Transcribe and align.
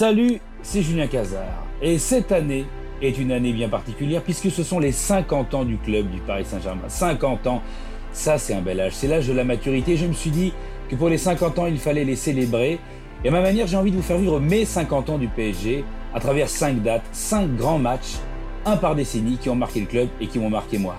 Salut, 0.00 0.40
c'est 0.62 0.80
Julien 0.80 1.06
Cazard. 1.08 1.66
Et 1.82 1.98
cette 1.98 2.32
année 2.32 2.64
est 3.02 3.18
une 3.18 3.32
année 3.32 3.52
bien 3.52 3.68
particulière 3.68 4.22
puisque 4.22 4.50
ce 4.50 4.62
sont 4.62 4.78
les 4.78 4.92
50 4.92 5.52
ans 5.52 5.64
du 5.66 5.76
club 5.76 6.08
du 6.08 6.20
Paris 6.20 6.46
Saint-Germain. 6.46 6.88
50 6.88 7.46
ans, 7.46 7.60
ça 8.10 8.38
c'est 8.38 8.54
un 8.54 8.62
bel 8.62 8.80
âge, 8.80 8.94
c'est 8.94 9.08
l'âge 9.08 9.28
de 9.28 9.34
la 9.34 9.44
maturité. 9.44 9.98
Je 9.98 10.06
me 10.06 10.14
suis 10.14 10.30
dit 10.30 10.54
que 10.88 10.96
pour 10.96 11.10
les 11.10 11.18
50 11.18 11.58
ans, 11.58 11.66
il 11.66 11.78
fallait 11.78 12.04
les 12.04 12.16
célébrer. 12.16 12.78
Et 13.22 13.28
à 13.28 13.30
ma 13.30 13.42
manière, 13.42 13.66
j'ai 13.66 13.76
envie 13.76 13.90
de 13.90 13.96
vous 13.96 14.02
faire 14.02 14.16
vivre 14.16 14.40
mes 14.40 14.64
50 14.64 15.10
ans 15.10 15.18
du 15.18 15.28
PSG 15.28 15.84
à 16.14 16.18
travers 16.18 16.48
5 16.48 16.80
dates, 16.82 17.04
5 17.12 17.54
grands 17.56 17.78
matchs, 17.78 18.20
un 18.64 18.78
par 18.78 18.94
décennie, 18.94 19.36
qui 19.36 19.50
ont 19.50 19.54
marqué 19.54 19.80
le 19.80 19.86
club 19.86 20.08
et 20.18 20.28
qui 20.28 20.38
m'ont 20.38 20.48
marqué 20.48 20.78
moi. 20.78 20.96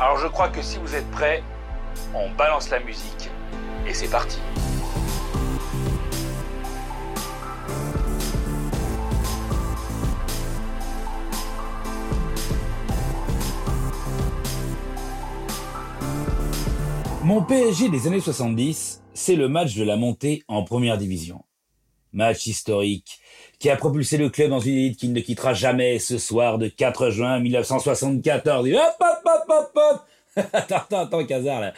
Alors 0.00 0.16
je 0.16 0.26
crois 0.26 0.48
que 0.48 0.62
si 0.62 0.78
vous 0.78 0.96
êtes 0.96 1.08
prêts, 1.12 1.44
on 2.12 2.28
balance 2.36 2.70
la 2.70 2.80
musique 2.80 3.30
et 3.88 3.94
c'est 3.94 4.10
parti. 4.10 4.40
Mon 17.30 17.42
PSG 17.42 17.90
des 17.90 18.08
années 18.08 18.18
70, 18.18 19.04
c'est 19.14 19.36
le 19.36 19.48
match 19.48 19.76
de 19.76 19.84
la 19.84 19.94
montée 19.94 20.42
en 20.48 20.64
première 20.64 20.98
division. 20.98 21.44
Match 22.12 22.48
historique 22.48 23.20
qui 23.60 23.70
a 23.70 23.76
propulsé 23.76 24.16
le 24.16 24.30
club 24.30 24.50
dans 24.50 24.58
une 24.58 24.74
élite 24.74 24.98
qui 24.98 25.06
ne 25.06 25.20
quittera 25.20 25.54
jamais 25.54 26.00
ce 26.00 26.18
soir 26.18 26.58
de 26.58 26.66
4 26.66 27.10
juin 27.10 27.38
1974. 27.38 28.68
hop, 28.68 28.80
hop, 28.98 29.06
hop, 29.24 29.44
hop, 29.48 29.70
hop 29.76 30.00
Attends, 30.52 30.74
attends, 30.78 31.00
attends, 31.02 31.24
Casar, 31.24 31.60
là. 31.60 31.72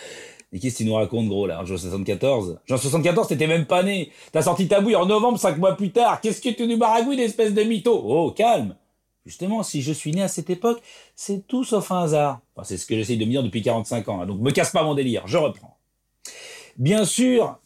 Mais 0.51 0.59
qu'est-ce 0.59 0.79
que 0.79 0.85
tu 0.85 0.87
nous 0.87 0.95
racontes, 0.95 1.29
gros, 1.29 1.47
là, 1.47 1.61
en 1.61 1.67
juin 1.67 1.77
74 1.77 2.61
Jean 2.65 2.79
74, 2.79 3.29
t'étais 3.29 3.47
même 3.47 3.67
pas 3.67 3.83
né. 3.83 4.11
T'as 4.33 4.41
sorti 4.41 4.69
ta 4.69 4.81
bouille 4.81 4.97
en 4.97 5.05
novembre, 5.05 5.39
5 5.39 5.59
mois 5.59 5.77
plus 5.77 5.93
tard. 5.93 6.23
Qu'est-ce 6.23 6.41
que 6.41 6.49
tu 6.49 6.67
nous 6.67 6.79
baragouilles, 6.79 7.19
l'espèce 7.19 7.53
de 7.53 7.63
mytho? 7.63 7.93
Oh, 7.93 8.31
calme 8.31 8.75
Justement, 9.25 9.63
si 9.63 9.83
je 9.83 9.93
suis 9.93 10.11
né 10.13 10.23
à 10.23 10.29
cette 10.29 10.51
époque, 10.51 10.83
c'est 11.15 11.47
tout 11.47 11.65
sauf 11.65 11.93
un 11.93 12.03
hasard. 12.03 12.41
C'est 12.65 12.77
ce 12.77 12.87
que 12.87 12.97
j'essaye 12.97 13.19
de 13.19 13.25
me 13.25 13.31
dire 13.31 13.43
depuis 13.43 13.63
45 13.63 14.09
ans. 14.09 14.21
Hein. 14.21 14.27
donc, 14.27 14.41
me 14.41 14.51
casse 14.51 14.73
pas 14.73 14.83
mon 14.83 14.95
délire. 14.95 15.23
Je 15.27 15.39
reprends. 15.39 15.79
Bien 16.77 17.05
sûr, 17.05 17.59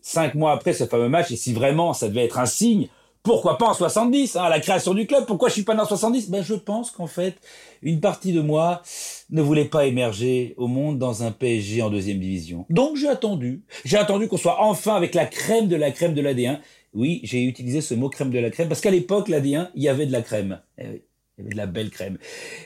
cinq 0.00 0.34
mois 0.34 0.52
après 0.52 0.72
ce 0.72 0.86
fameux 0.86 1.08
match, 1.08 1.30
et 1.30 1.36
si 1.36 1.52
vraiment 1.52 1.92
ça 1.94 2.08
devait 2.08 2.24
être 2.24 2.38
un 2.38 2.46
signe, 2.46 2.88
pourquoi 3.22 3.58
pas 3.58 3.66
en 3.66 3.74
70, 3.74 4.36
hein, 4.36 4.44
à 4.44 4.48
la 4.48 4.60
création 4.60 4.94
du 4.94 5.06
club 5.06 5.26
Pourquoi 5.26 5.48
je 5.48 5.54
suis 5.54 5.62
pas 5.62 5.74
né 5.74 5.80
en 5.80 5.86
70 5.86 6.30
Ben, 6.30 6.42
je 6.42 6.54
pense 6.54 6.90
qu'en 6.90 7.06
fait, 7.06 7.34
une 7.82 8.00
partie 8.00 8.32
de 8.32 8.40
moi 8.40 8.82
ne 9.30 9.42
voulait 9.42 9.64
pas 9.64 9.86
émerger 9.86 10.54
au 10.56 10.66
monde 10.66 10.98
dans 10.98 11.24
un 11.24 11.30
PSG 11.30 11.82
en 11.82 11.90
deuxième 11.90 12.20
division. 12.20 12.64
Donc, 12.70 12.96
j'ai 12.96 13.08
attendu. 13.08 13.64
J'ai 13.84 13.98
attendu 13.98 14.28
qu'on 14.28 14.36
soit 14.36 14.62
enfin 14.62 14.94
avec 14.94 15.14
la 15.14 15.26
crème 15.26 15.68
de 15.68 15.76
la 15.76 15.90
crème 15.90 16.14
de 16.14 16.22
l'AD1 16.22 16.60
oui, 16.94 17.20
j'ai 17.22 17.44
utilisé 17.44 17.80
ce 17.80 17.94
mot 17.94 18.08
crème 18.08 18.30
de 18.30 18.38
la 18.38 18.50
crème 18.50 18.68
parce 18.68 18.80
qu'à 18.80 18.90
l'époque, 18.90 19.28
l'AD1, 19.28 19.70
il 19.74 19.82
y 19.82 19.88
avait 19.88 20.06
de 20.06 20.12
la 20.12 20.22
crème. 20.22 20.60
Eh 20.78 21.02
il 21.38 21.42
y 21.42 21.46
avait 21.46 21.52
de 21.52 21.56
la 21.56 21.66
belle 21.66 21.90
crème. 21.90 22.18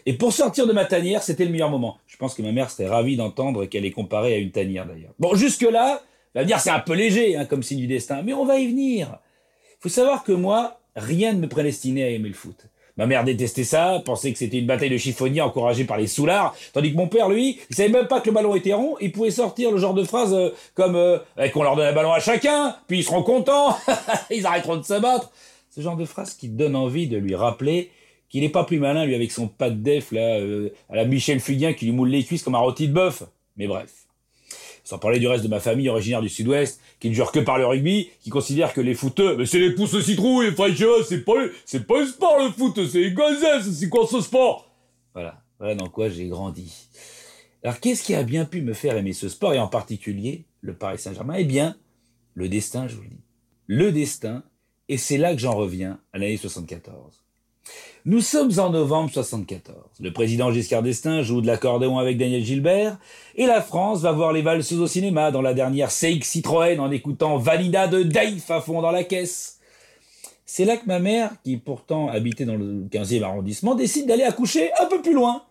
Et 0.06 0.14
pour 0.14 0.32
sortir 0.32 0.66
de 0.66 0.72
ma 0.72 0.84
tanière, 0.84 1.22
c'était 1.22 1.44
le 1.44 1.50
meilleur 1.50 1.68
moment. 1.68 1.98
Je 2.06 2.16
pense 2.16 2.34
que 2.34 2.42
ma 2.42 2.52
mère 2.52 2.70
serait 2.70 2.88
ravie 2.88 3.16
d'entendre 3.16 3.66
qu'elle 3.66 3.84
est 3.84 3.90
comparée 3.90 4.34
à 4.34 4.38
une 4.38 4.50
tanière 4.50 4.86
d'ailleurs. 4.86 5.12
Bon, 5.18 5.34
jusque-là, 5.34 6.02
dire 6.44 6.58
c'est 6.58 6.70
un 6.70 6.80
peu 6.80 6.94
léger 6.94 7.36
hein, 7.36 7.44
comme 7.44 7.62
signe 7.62 7.80
du 7.80 7.86
destin, 7.86 8.22
mais 8.22 8.32
on 8.32 8.46
va 8.46 8.58
y 8.58 8.66
venir. 8.66 9.18
Faut 9.80 9.90
savoir 9.90 10.24
que 10.24 10.32
moi, 10.32 10.80
rien 10.96 11.34
ne 11.34 11.40
me 11.40 11.48
prédestinait 11.48 12.04
à 12.04 12.08
aimer 12.08 12.28
le 12.28 12.34
foot. 12.34 12.66
Ma 12.96 13.06
mère 13.06 13.24
détestait 13.24 13.64
ça, 13.64 14.02
pensait 14.04 14.32
que 14.32 14.38
c'était 14.38 14.58
une 14.58 14.66
bataille 14.66 14.90
de 14.90 14.98
chiffonniers 14.98 15.40
encouragée 15.40 15.84
par 15.84 15.96
les 15.96 16.06
soulards, 16.06 16.54
tandis 16.72 16.92
que 16.92 16.96
mon 16.96 17.08
père, 17.08 17.28
lui, 17.28 17.58
il 17.70 17.76
savait 17.76 17.88
même 17.88 18.06
pas 18.06 18.20
que 18.20 18.26
le 18.26 18.34
ballon 18.34 18.54
était 18.54 18.74
rond, 18.74 18.96
il 19.00 19.12
pouvait 19.12 19.30
sortir 19.30 19.70
le 19.70 19.78
genre 19.78 19.94
de 19.94 20.04
phrase 20.04 20.34
euh, 20.34 20.50
comme 20.74 20.96
euh, 20.96 21.18
eh, 21.38 21.50
qu'on 21.50 21.62
leur 21.62 21.76
donne 21.76 21.86
un 21.86 21.92
ballon 21.92 22.12
à 22.12 22.20
chacun, 22.20 22.76
puis 22.88 22.98
ils 22.98 23.04
seront 23.04 23.22
contents, 23.22 23.76
ils 24.30 24.44
arrêteront 24.46 24.76
de 24.76 24.84
se 24.84 25.00
battre. 25.00 25.30
Ce 25.70 25.80
genre 25.80 25.96
de 25.96 26.04
phrase 26.04 26.34
qui 26.34 26.48
donne 26.48 26.76
envie 26.76 27.08
de 27.08 27.16
lui 27.16 27.34
rappeler 27.34 27.90
qu'il 28.28 28.42
n'est 28.42 28.50
pas 28.50 28.64
plus 28.64 28.78
malin, 28.78 29.06
lui, 29.06 29.14
avec 29.14 29.32
son 29.32 29.48
pas 29.48 29.70
de 29.70 29.76
def, 29.76 30.12
là, 30.12 30.38
euh, 30.38 30.70
à 30.90 30.96
la 30.96 31.04
Michel 31.04 31.40
Fugain 31.40 31.72
qui 31.72 31.86
lui 31.86 31.92
moule 31.92 32.08
les 32.10 32.24
cuisses 32.24 32.42
comme 32.42 32.54
un 32.54 32.58
rôti 32.58 32.88
de 32.88 32.92
bœuf. 32.92 33.22
Mais 33.56 33.66
bref. 33.66 34.01
Sans 34.92 34.98
parler 34.98 35.18
du 35.18 35.26
reste 35.26 35.42
de 35.42 35.48
ma 35.48 35.58
famille 35.58 35.88
originaire 35.88 36.20
du 36.20 36.28
sud-ouest, 36.28 36.78
qui 37.00 37.08
ne 37.08 37.14
jure 37.14 37.32
que 37.32 37.40
par 37.40 37.56
le 37.56 37.64
rugby, 37.64 38.10
qui 38.20 38.28
considère 38.28 38.74
que 38.74 38.82
les 38.82 38.92
footeux, 38.92 39.38
mais 39.38 39.46
c'est 39.46 39.58
les 39.58 39.74
pouces 39.74 39.98
citrouilles, 40.02 40.48
et 40.48 40.54
c'est 41.08 41.24
pas, 41.24 41.32
c'est 41.64 41.86
pas 41.86 42.02
un 42.02 42.06
sport 42.06 42.38
le 42.44 42.50
foot, 42.50 42.78
c'est 42.86 43.00
une 43.00 43.16
c'est 43.72 43.88
quoi 43.88 44.06
ce 44.06 44.20
sport? 44.20 44.70
Voilà. 45.14 45.40
Voilà 45.58 45.76
dans 45.76 45.88
quoi 45.88 46.10
j'ai 46.10 46.26
grandi. 46.26 46.90
Alors 47.64 47.80
qu'est-ce 47.80 48.02
qui 48.02 48.14
a 48.14 48.22
bien 48.22 48.44
pu 48.44 48.60
me 48.60 48.74
faire 48.74 48.94
aimer 48.98 49.14
ce 49.14 49.30
sport, 49.30 49.54
et 49.54 49.58
en 49.58 49.66
particulier 49.66 50.44
le 50.60 50.74
Paris 50.74 50.98
Saint-Germain? 50.98 51.36
Eh 51.38 51.44
bien, 51.44 51.74
le 52.34 52.50
destin, 52.50 52.86
je 52.86 52.96
vous 52.96 53.02
le 53.04 53.08
dis. 53.08 53.24
Le 53.68 53.92
destin, 53.92 54.44
et 54.90 54.98
c'est 54.98 55.16
là 55.16 55.32
que 55.32 55.40
j'en 55.40 55.56
reviens 55.56 56.00
à 56.12 56.18
l'année 56.18 56.36
74. 56.36 57.24
Nous 58.04 58.20
sommes 58.20 58.58
en 58.58 58.70
novembre 58.70 59.12
74. 59.12 59.76
Le 60.00 60.12
président 60.12 60.52
Giscard 60.52 60.82
d'Estaing 60.82 61.22
joue 61.22 61.40
de 61.40 61.46
l'accordéon 61.46 61.98
avec 61.98 62.18
Daniel 62.18 62.44
Gilbert 62.44 62.98
et 63.36 63.46
la 63.46 63.62
France 63.62 64.00
va 64.00 64.10
voir 64.10 64.32
les 64.32 64.42
valseuses 64.42 64.80
au 64.80 64.88
cinéma 64.88 65.30
dans 65.30 65.40
la 65.40 65.54
dernière 65.54 65.90
CX 65.90 66.22
Citroën 66.22 66.80
en 66.80 66.90
écoutant 66.90 67.38
Vanida 67.38 67.86
de 67.86 68.02
Daif 68.02 68.50
à 68.50 68.60
fond 68.60 68.82
dans 68.82 68.90
la 68.90 69.04
caisse. 69.04 69.60
C'est 70.44 70.64
là 70.64 70.76
que 70.76 70.86
ma 70.86 70.98
mère, 70.98 71.30
qui 71.44 71.56
pourtant 71.56 72.08
habitait 72.08 72.44
dans 72.44 72.56
le 72.56 72.86
15e 72.90 73.22
arrondissement, 73.22 73.76
décide 73.76 74.08
d'aller 74.08 74.24
accoucher 74.24 74.70
un 74.80 74.86
peu 74.86 75.00
plus 75.00 75.14
loin, 75.14 75.44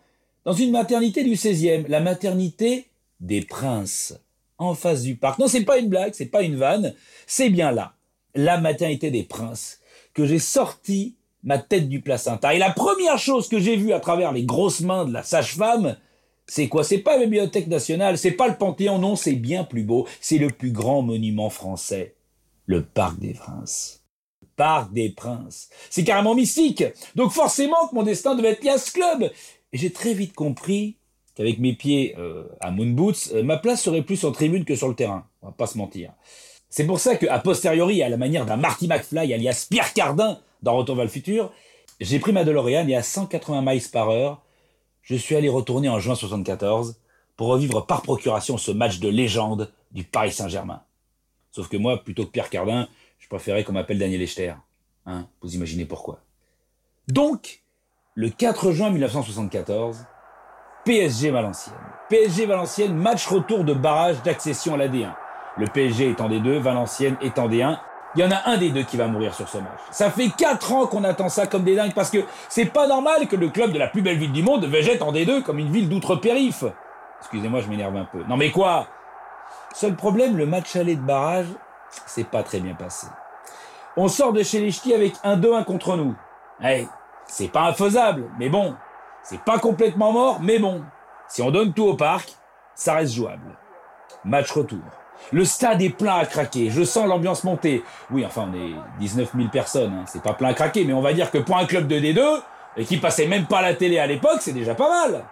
dans 0.44 0.54
une 0.54 0.72
maternité 0.72 1.24
du 1.24 1.36
16e, 1.36 1.88
la 1.88 2.02
maternité 2.02 2.88
des 3.22 3.42
princes, 3.42 4.20
en 4.58 4.76
face 4.76 5.04
du 5.04 5.16
parc. 5.16 5.40
Non, 5.40 5.48
c'est 5.48 5.64
pas 5.64 5.78
une 5.78 5.88
blague, 5.88 6.14
c'est 6.14 6.26
pas 6.26 6.44
une 6.44 6.58
vanne, 6.58 6.94
c'est 7.26 7.50
bien 7.50 7.72
là, 7.72 7.94
la 8.36 8.60
maternité 8.60 9.10
des 9.10 9.24
princes, 9.24 9.80
que 10.14 10.26
j'ai 10.26 10.40
sorti 10.40 11.16
ma 11.44 11.58
tête 11.58 11.90
du 11.90 12.02
placenta. 12.02 12.54
Et 12.54 12.60
la 12.60 12.72
première 12.72 13.18
chose 13.18 13.48
que 13.48 13.60
j'ai 13.60 13.76
vue 13.76 13.94
à 13.94 14.00
travers 14.00 14.32
les 14.32 14.44
grosses 14.44 14.82
mains 14.82 15.06
de 15.06 15.14
la 15.14 15.24
sage-femme, 15.24 15.98
c'est 16.48 16.68
quoi? 16.68 16.84
C'est 16.84 17.00
pas 17.00 17.18
la 17.18 17.24
Bibliothèque 17.24 17.68
nationale, 17.68 18.18
c'est 18.18 18.32
pas 18.32 18.48
le 18.48 18.58
Panthéon, 18.58 19.00
non, 19.00 19.16
c'est 19.16 19.34
bien 19.34 19.64
plus 19.64 19.84
beau. 19.84 20.08
C'est 20.20 20.38
le 20.38 20.50
plus 20.50 20.72
grand 20.72 21.02
monument 21.02 21.50
français, 21.50 22.16
le 22.66 22.84
Parc 22.84 23.20
des 23.20 23.34
Princes. 23.34 24.04
Le 24.42 24.48
Parc 24.56 24.92
des 24.94 25.10
Princes. 25.10 25.70
C'est 25.90 26.04
carrément 26.04 26.36
mystique. 26.36 26.84
Donc 27.16 27.32
forcément 27.32 27.88
que 27.88 27.96
mon 27.96 28.04
destin 28.04 28.36
devait 28.36 28.50
être 28.50 28.64
lié 28.64 28.72
à 28.72 28.78
ce 28.78 28.92
club. 28.92 29.32
Et 29.74 29.78
j'ai 29.78 29.92
très 29.92 30.14
vite 30.14 30.34
compris 30.34 30.98
qu'avec 31.36 31.60
mes 31.60 31.74
pieds 31.74 32.16
euh, 32.18 32.44
à 32.60 32.72
Moon 32.72 32.92
Boots, 32.92 33.32
euh, 33.34 33.44
ma 33.44 33.58
place 33.58 33.82
serait 33.82 34.02
plus 34.02 34.24
en 34.26 34.32
tribune 34.32 34.66
que 34.66 34.76
sur 34.76 34.90
le 34.90 34.96
terrain. 34.96 35.26
On 35.42 35.48
va 35.48 35.54
pas 35.54 35.68
se 35.68 35.78
mentir. 35.78 36.12
C'est 36.70 36.86
pour 36.86 37.00
ça 37.00 37.16
que, 37.16 37.26
a 37.28 37.40
posteriori, 37.40 38.04
à 38.04 38.10
la 38.10 38.18
manière 38.18 38.46
d'un 38.46 38.58
Marty 38.58 38.88
McFly 38.88 39.34
alias 39.34 39.68
Pierre 39.70 39.94
Cardin, 39.94 40.40
dans 40.62 40.76
Retour 40.76 40.96
vers 40.96 41.06
le 41.06 41.12
futur, 41.12 41.52
j'ai 42.00 42.20
pris 42.20 42.32
ma 42.32 42.44
DeLorean 42.44 42.88
et 42.88 42.96
à 42.96 43.04
180 43.04 43.62
miles 43.62 43.90
par 43.92 44.10
heure, 44.10 44.42
je 45.02 45.16
suis 45.16 45.36
allé 45.36 45.50
retourner 45.50 45.90
en 45.90 46.00
juin 46.00 46.16
74 46.16 46.98
pour 47.36 47.48
revivre 47.48 47.86
par 47.86 48.02
procuration 48.02 48.58
ce 48.58 48.72
match 48.72 49.00
de 49.00 49.10
légende 49.10 49.72
du 49.92 50.04
Paris 50.04 50.32
Saint-Germain. 50.32 50.84
Sauf 51.52 51.68
que 51.68 51.78
moi, 51.78 52.04
plutôt 52.04 52.26
que 52.26 52.32
Pierre 52.32 52.50
Cardin, 52.50 52.88
je 53.20 53.28
préférais 53.28 53.64
qu'on 53.64 53.74
m'appelle 53.74 54.00
Daniel 54.00 54.22
Echter. 54.22 54.54
Hein, 55.06 55.28
vous 55.42 55.56
imaginez 55.56 55.86
pourquoi. 55.86 56.20
Donc, 57.08 57.64
le 58.14 58.30
4 58.30 58.72
juin 58.72 58.90
1974, 58.90 60.06
PSG 60.86 61.32
Valenciennes. 61.32 61.76
PSG 62.10 62.46
Valenciennes, 62.46 62.96
match 62.96 63.28
retour 63.28 63.64
de 63.64 63.74
barrage 63.74 64.22
d'accession 64.24 64.74
à 64.74 64.78
la 64.78 64.88
D1. 64.88 65.14
Le 65.58 65.68
PSG 65.68 66.10
étant 66.10 66.30
des 66.30 66.40
deux, 66.40 66.58
Valenciennes 66.58 67.18
étant 67.22 67.48
des 67.48 67.62
1 67.62 67.80
il 68.16 68.22
y 68.22 68.26
en 68.26 68.32
a 68.32 68.50
un 68.50 68.58
des 68.58 68.70
deux 68.70 68.84
qui 68.84 68.98
va 68.98 69.08
mourir 69.08 69.34
sur 69.34 69.48
ce 69.48 69.58
match. 69.58 69.80
Ça 69.92 70.12
fait 70.12 70.30
quatre 70.30 70.74
ans 70.74 70.86
qu'on 70.88 71.04
attend 71.04 71.30
ça 71.30 71.48
comme 71.48 71.64
des 71.64 71.76
dingues 71.76 71.94
parce 71.94 72.10
que 72.10 72.20
c'est 72.50 72.66
pas 72.66 72.88
normal 72.88 73.28
que 73.28 73.36
le 73.36 73.50
club 73.50 73.72
de 73.72 73.80
la 73.80 73.88
plus 73.88 74.02
belle 74.02 74.18
ville 74.18 74.32
du 74.32 74.44
monde 74.44 74.66
végète 74.66 75.02
en 75.02 75.14
D2 75.14 75.44
comme 75.44 75.60
une 75.60 75.72
ville 75.72 75.88
d'outre-périph. 75.88 76.66
Excusez-moi, 77.20 77.62
je 77.62 77.70
m'énerve 77.70 77.96
un 77.96 78.06
peu. 78.06 78.24
Non 78.28 78.36
mais 78.36 78.52
quoi? 78.52 78.88
Seul 79.74 79.96
problème, 79.96 80.38
le 80.38 80.46
match 80.46 80.76
aller 80.76 80.96
de 80.96 81.02
barrage, 81.02 81.48
c'est 82.06 82.28
pas 82.28 82.44
très 82.44 82.60
bien 82.60 82.74
passé. 82.74 83.08
On 83.96 84.08
sort 84.08 84.34
de 84.34 84.44
chez 84.44 84.60
les 84.60 84.72
ch'tis 84.72 84.94
avec 84.94 85.14
un 85.24 85.38
2-1 85.38 85.64
contre 85.64 85.96
nous. 85.96 86.16
Eh, 86.64 86.88
c'est 87.26 87.50
pas 87.50 87.64
infaisable, 87.64 88.30
mais 88.38 88.50
bon. 88.50 88.76
C'est 89.24 89.42
pas 89.42 89.60
complètement 89.60 90.12
mort, 90.12 90.40
mais 90.42 90.60
bon. 90.60 90.84
Si 91.28 91.42
on 91.42 91.52
donne 91.52 91.74
tout 91.74 91.86
au 91.86 91.96
parc, 91.96 92.36
ça 92.76 92.96
reste 92.96 93.14
jouable. 93.14 93.58
Match 94.26 94.52
retour. 94.52 94.80
Le 95.32 95.46
stade 95.46 95.82
est 95.82 95.90
plein 95.90 96.18
à 96.18 96.26
craquer. 96.26 96.70
Je 96.70 96.84
sens 96.84 97.08
l'ambiance 97.08 97.44
monter. 97.44 97.84
Oui, 98.10 98.26
enfin, 98.26 98.50
on 98.52 98.54
est 98.54 98.74
19 99.00 99.32
000 99.36 99.50
personnes. 99.50 99.94
Hein. 99.94 100.04
C'est 100.06 100.22
pas 100.22 100.34
plein 100.34 100.50
à 100.50 100.54
craquer, 100.54 100.84
mais 100.84 100.94
on 100.94 101.02
va 101.02 101.14
dire 101.14 101.32
que 101.32 101.38
pour 101.38 101.58
un 101.58 101.66
club 101.66 101.88
de 101.88 102.00
D2, 102.00 102.42
et 102.78 102.86
qui 102.86 102.98
passait 102.98 103.28
même 103.28 103.46
pas 103.46 103.62
la 103.62 103.74
télé 103.74 104.00
à 104.00 104.08
l'époque, 104.08 104.40
c'est 104.42 104.54
déjà 104.54 104.76
pas 104.76 104.90
mal. 104.90 105.24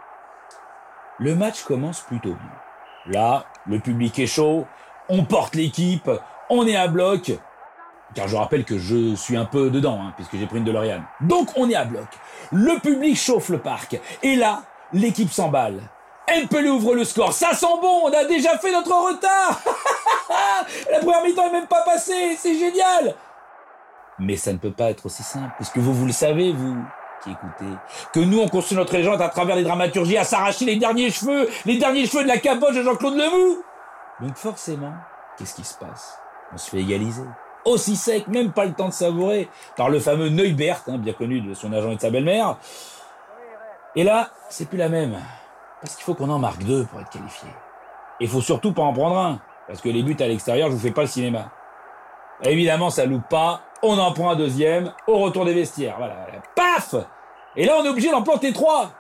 Le 1.19 1.36
match 1.36 1.63
commence 1.63 2.01
plutôt 2.01 2.34
bien. 2.34 3.13
Là, 3.13 3.46
le 3.66 3.80
public 3.80 4.18
est 4.19 4.28
chaud. 4.28 4.66
On 5.10 5.25
porte 5.25 5.56
l'équipe. 5.56 6.10
On 6.50 6.66
est 6.66 6.75
à 6.75 6.88
bloc. 6.88 7.31
Car 8.16 8.28
je 8.28 8.36
rappelle 8.36 8.63
que 8.63 8.78
je 8.78 9.16
suis 9.16 9.38
un 9.38 9.45
peu 9.45 9.69
dedans, 9.69 10.00
hein, 10.02 10.13
puisque 10.16 10.38
j'ai 10.38 10.48
pris 10.48 10.57
une 10.57 10.63
DeLorean. 10.63 11.02
Donc 11.22 11.50
on 11.56 11.69
est 11.69 11.75
à 11.75 11.86
bloc. 11.86 12.07
Le 12.52 12.80
public 12.80 13.18
chauffe 13.18 13.50
le 13.50 13.60
parc. 13.60 14.00
Et 14.24 14.36
là, 14.36 14.63
l'équipe 14.94 15.31
s'emballe. 15.31 15.81
Mpele 16.44 16.70
ouvre 16.70 16.96
le 16.96 17.04
score. 17.04 17.34
Ça 17.34 17.54
sent 17.54 17.66
bon, 17.81 18.02
on 18.06 18.14
a 18.14 18.26
déjà 18.26 18.58
fait 18.58 18.72
notre 18.72 18.92
retard. 18.92 19.62
La 20.92 21.00
première 21.00 21.24
mi-temps 21.24 21.48
est 21.48 21.52
même 21.52 21.68
pas 21.68 21.81
passée, 21.84 22.36
c'est 22.38 22.58
génial. 22.58 23.16
Mais 24.20 24.36
ça 24.36 24.52
ne 24.52 24.58
peut 24.58 24.72
pas 24.72 24.90
être 24.90 25.06
aussi 25.06 25.24
simple, 25.24 25.52
puisque 25.56 25.78
vous, 25.78 25.94
vous 25.94 26.06
le 26.06 26.12
savez, 26.12 26.52
vous 26.52 26.76
qui 27.24 27.31
écoutez, 27.31 27.78
que 28.14 28.20
nous, 28.20 28.40
on 28.40 28.48
construit 28.48 28.78
notre 28.78 28.94
légende 28.94 29.22
à 29.22 29.30
travers 29.30 29.56
les 29.56 29.64
dramaturgies, 29.64 30.18
à 30.18 30.24
s'arracher 30.24 30.66
les 30.66 30.78
derniers 30.78 31.12
cheveux, 31.12 31.50
les 31.66 31.78
derniers 31.78 32.06
cheveux 32.06 32.24
de 32.24 32.28
la 32.28 32.38
caboche 32.38 32.76
de 32.76 32.84
Jean-Claude 32.84 33.16
Lemoux. 33.16 33.62
Donc 34.22 34.36
forcément, 34.36 34.94
qu'est-ce 35.38 35.56
qui 35.56 35.64
se 35.64 35.76
passe? 35.78 36.18
On 36.54 36.58
se 36.58 36.70
fait 36.70 36.80
égaliser. 36.80 37.24
Aussi 37.66 37.96
sec, 37.96 38.28
même 38.28 38.52
pas 38.52 38.66
le 38.66 38.74
temps 38.74 38.88
de 38.88 38.94
savourer, 38.94 39.50
par 39.76 39.90
le 39.90 40.00
fameux 40.00 40.30
Neubert, 40.30 40.81
hein, 40.88 40.98
bien 40.98 41.14
connu 41.14 41.42
de 41.42 41.54
son 41.54 41.74
agent 41.74 41.92
et 41.92 41.96
de 41.96 42.02
sa 42.02 42.10
belle-mère. 42.10 42.58
Et 43.96 44.04
là, 44.04 44.30
c'est 44.50 44.68
plus 44.68 44.78
la 44.78 44.90
même. 44.90 45.18
Parce 45.81 45.96
qu'il 45.96 46.04
faut 46.04 46.14
qu'on 46.14 46.30
en 46.30 46.40
marque 46.40 46.64
deux 46.64 46.86
pour 46.86 47.00
être 47.00 47.10
qualifié. 47.10 47.50
Et 48.20 48.26
il 48.26 48.30
faut 48.30 48.42
surtout 48.42 48.74
pas 48.74 48.84
en 48.84 48.94
prendre 48.94 49.18
un. 49.18 49.40
Parce 49.68 49.81
que 49.81 49.90
les 49.90 50.04
buts 50.04 50.18
à 50.20 50.28
l'extérieur, 50.28 50.70
je 50.70 50.76
vous 50.76 50.81
fais 50.81 50.92
pas 50.92 51.02
le 51.02 51.08
cinéma. 51.08 51.52
Évidemment, 52.44 52.90
ça 52.90 53.06
loupe 53.06 53.28
pas. 53.30 53.62
On 53.81 53.98
en 53.98 54.12
prend 54.12 54.31
un 54.31 54.36
deuxième 54.36 54.92
au 55.08 55.20
retour 55.20 55.46
des 55.46 55.54
vestiaires. 55.54 55.96
Voilà. 55.98 56.16
Paf 56.56 56.96
Et 57.56 57.66
là, 57.66 57.76
on 57.80 57.86
est 57.86 57.90
obligé 57.90 58.12
d'en 58.12 58.24
planter 58.24 58.52
trois. 58.52 58.92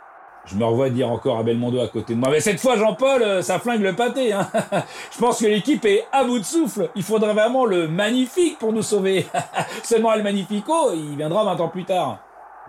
Je 0.45 0.55
me 0.55 0.65
revois 0.65 0.89
dire 0.89 1.09
encore 1.09 1.37
à 1.37 1.43
Belmondo 1.43 1.79
à 1.79 1.87
côté 1.87 2.15
de 2.15 2.19
moi. 2.19 2.29
Mais 2.29 2.39
cette 2.39 2.59
fois, 2.59 2.77
Jean-Paul, 2.77 3.21
euh, 3.21 3.41
ça 3.41 3.59
flingue 3.59 3.81
le 3.81 3.93
pâté. 3.93 4.31
Hein 4.33 4.47
je 5.11 5.17
pense 5.19 5.39
que 5.39 5.45
l'équipe 5.45 5.83
est 5.85 6.05
à 6.11 6.23
bout 6.23 6.39
de 6.39 6.45
souffle. 6.45 6.89
Il 6.95 7.03
faudrait 7.03 7.33
vraiment 7.33 7.65
le 7.65 7.87
magnifique 7.87 8.57
pour 8.57 8.73
nous 8.73 8.81
sauver. 8.81 9.27
Seulement 9.83 10.15
le 10.15 10.23
magnifico, 10.23 10.93
il 10.93 11.17
viendra 11.17 11.43
20 11.43 11.59
ans 11.59 11.67
plus 11.67 11.85
tard. 11.85 12.19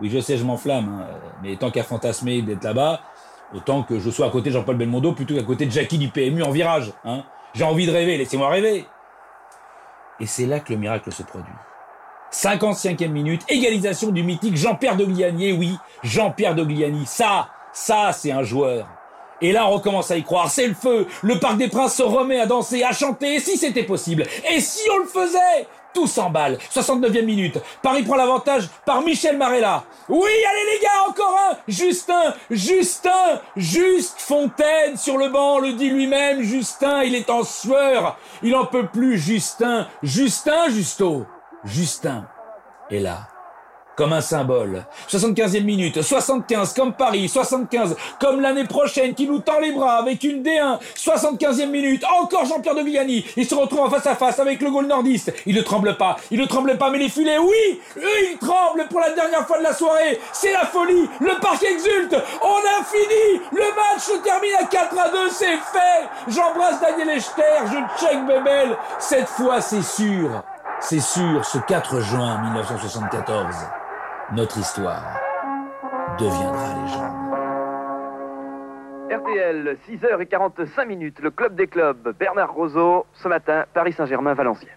Oui, 0.01 0.11
je 0.11 0.19
sais, 0.19 0.37
je 0.37 0.45
m'enflamme. 0.45 1.01
Hein. 1.01 1.07
Mais 1.43 1.57
tant 1.57 1.71
qu'à 1.71 1.83
fantasmer 1.83 2.43
d'être 2.43 2.65
là-bas, 2.65 3.01
autant 3.55 3.82
que 3.82 3.99
je 3.99 4.11
sois 4.11 4.26
à 4.26 4.31
côté 4.31 4.50
de 4.50 4.55
Jean-Paul 4.55 4.76
Belmondo 4.76 5.12
plutôt 5.12 5.35
qu'à 5.35 5.43
côté 5.43 5.67
de 5.67 5.70
Jackie 5.70 5.99
du 5.99 6.08
PMU 6.08 6.43
en 6.43 6.50
virage. 6.50 6.93
Hein 7.05 7.25
J'ai 7.55 7.64
envie 7.64 7.87
de 7.87 7.93
rêver, 7.93 8.17
laissez-moi 8.17 8.49
rêver. 8.49 8.87
Et 10.20 10.26
c'est 10.26 10.47
là 10.47 10.61
que 10.61 10.73
le 10.73 10.79
miracle 10.79 11.12
se 11.12 11.23
produit. 11.23 11.52
55e 12.32 13.08
minute, 13.08 13.43
égalisation 13.49 14.11
du 14.11 14.23
mythique 14.23 14.56
Jean-Pierre 14.56 14.97
Dogliani. 14.97 15.52
oui, 15.52 15.76
Jean-Pierre 16.02 16.55
Dogliani. 16.55 17.05
Ça, 17.06 17.49
ça, 17.73 18.12
c'est 18.12 18.31
un 18.31 18.43
joueur. 18.43 18.87
Et 19.41 19.52
là, 19.52 19.67
on 19.67 19.70
recommence 19.70 20.11
à 20.11 20.17
y 20.17 20.23
croire. 20.23 20.50
C'est 20.50 20.67
le 20.67 20.75
feu. 20.75 21.06
Le 21.23 21.38
Parc 21.38 21.56
des 21.56 21.69
Princes 21.69 21.94
se 21.94 22.02
remet 22.02 22.38
à 22.38 22.47
danser, 22.47 22.85
à 22.85 22.93
chanter. 22.93 23.37
Et 23.37 23.41
si 23.41 23.56
c'était 23.56 23.85
possible? 23.85 24.25
Et 24.52 24.61
si 24.61 24.81
on 24.94 24.99
le 24.99 25.06
faisait? 25.06 25.67
Tout 25.94 26.06
s'emballe. 26.06 26.58
69e 26.72 27.25
minute. 27.25 27.58
Paris 27.82 28.02
prend 28.02 28.16
l'avantage 28.16 28.69
par 28.84 29.02
Michel 29.02 29.37
Marella. 29.37 29.84
Oui, 30.08 30.31
allez 30.31 30.72
les 30.72 30.82
gars, 30.82 31.08
encore 31.08 31.37
un. 31.50 31.56
Justin, 31.69 32.34
Justin, 32.50 33.40
Juste 33.56 34.20
Fontaine 34.20 34.96
sur 34.96 35.19
le 35.19 35.28
banc 35.28 35.58
le 35.58 35.72
dit 35.72 35.90
lui-même. 35.90 36.42
Justin, 36.42 37.02
il 37.02 37.14
est 37.14 37.31
en 37.31 37.44
sueur. 37.44 38.19
Il 38.42 38.54
en 38.54 38.66
peut 38.66 38.87
plus, 38.87 39.19
Justin. 39.19 39.87
Justin, 40.02 40.69
Justo. 40.69 41.26
Justin 41.64 42.26
est 42.90 43.00
là 43.00 43.30
comme 44.00 44.14
un 44.14 44.23
symbole. 44.23 44.82
75e 45.11 45.62
minute, 45.62 46.00
75 46.00 46.73
comme 46.73 46.94
Paris, 46.94 47.29
75 47.29 47.94
comme 48.19 48.41
l'année 48.41 48.64
prochaine 48.64 49.12
qui 49.12 49.26
nous 49.29 49.41
tend 49.41 49.61
les 49.61 49.73
bras 49.73 49.97
avec 49.97 50.25
une 50.25 50.43
D1, 50.43 50.79
75e 50.97 51.67
minute, 51.67 52.02
encore 52.23 52.47
Jean-Pierre 52.47 52.76
de 52.76 52.81
Villani, 52.81 53.26
il 53.37 53.44
se 53.44 53.55
retrouve 53.55 53.81
en 53.81 53.91
face 53.91 54.06
à 54.06 54.14
face 54.14 54.38
avec 54.38 54.62
le 54.62 54.70
goal 54.70 54.87
nordiste, 54.87 55.35
il 55.44 55.55
ne 55.55 55.61
tremble 55.61 55.99
pas, 55.99 56.17
il 56.31 56.41
ne 56.41 56.47
tremble 56.47 56.79
pas 56.79 56.88
mais 56.88 56.97
les 56.97 57.11
filets, 57.11 57.37
oui, 57.37 57.81
eux 57.99 58.31
ils 58.32 58.38
tremblent 58.38 58.87
pour 58.88 59.00
la 59.00 59.11
dernière 59.11 59.47
fois 59.47 59.58
de 59.58 59.64
la 59.64 59.75
soirée, 59.75 60.19
c'est 60.32 60.52
la 60.52 60.64
folie, 60.64 61.06
le 61.20 61.38
parc 61.38 61.62
exulte, 61.62 62.17
on 62.41 62.81
a 62.81 62.82
fini, 62.82 63.43
le 63.52 63.58
match 63.58 64.00
se 64.00 64.17
termine 64.23 64.55
à 64.61 64.64
4 64.64 64.99
à 64.99 65.11
2, 65.11 65.29
c'est 65.29 65.44
fait, 65.44 66.08
j'embrasse 66.26 66.81
Daniel 66.81 67.19
Echter, 67.19 67.67
je 67.67 68.02
check 68.02 68.26
Bebel, 68.26 68.79
cette 68.99 69.29
fois 69.29 69.61
c'est 69.61 69.82
sûr, 69.82 70.43
c'est 70.81 71.00
sûr, 71.00 71.44
ce 71.44 71.58
4 71.58 72.00
juin 72.00 72.41
1974 72.44 73.55
notre 74.32 74.59
histoire 74.59 75.19
deviendra 76.19 76.75
légende. 76.82 77.21
RTL, 79.11 79.77
6h45 79.88 80.87
minutes, 80.87 81.19
le 81.21 81.31
club 81.31 81.56
des 81.56 81.67
clubs, 81.67 82.15
Bernard 82.17 82.55
Roseau, 82.55 83.06
ce 83.12 83.27
matin, 83.27 83.65
Paris 83.75 83.93
Saint-Germain, 83.93 84.35
Valenciennes. 84.35 84.71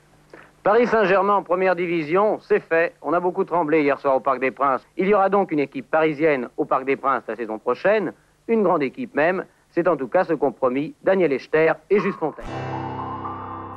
Paris 0.63 0.87
Saint-Germain 0.87 1.35
en 1.35 1.43
première 1.43 1.75
division, 1.75 2.39
c'est 2.41 2.61
fait. 2.61 2.95
On 3.03 3.13
a 3.13 3.19
beaucoup 3.19 3.43
tremblé 3.43 3.83
hier 3.83 3.99
soir 3.99 4.15
au 4.15 4.19
Parc 4.19 4.39
des 4.39 4.49
Princes. 4.49 4.81
Il 4.97 5.07
y 5.07 5.13
aura 5.13 5.29
donc 5.29 5.51
une 5.51 5.59
équipe 5.59 5.89
parisienne 5.91 6.49
au 6.57 6.65
Parc 6.65 6.85
des 6.85 6.95
Princes 6.95 7.23
la 7.27 7.35
saison 7.35 7.59
prochaine, 7.59 8.13
une 8.47 8.63
grande 8.63 8.81
équipe 8.81 9.13
même. 9.13 9.45
C'est 9.69 9.87
en 9.87 9.97
tout 9.97 10.07
cas 10.07 10.23
ce 10.23 10.33
qu'ont 10.33 10.51
promis 10.51 10.95
Daniel 11.03 11.31
Echter 11.31 11.73
et 11.91 11.99
Juste 11.99 12.17
Fontaine. 12.17 12.45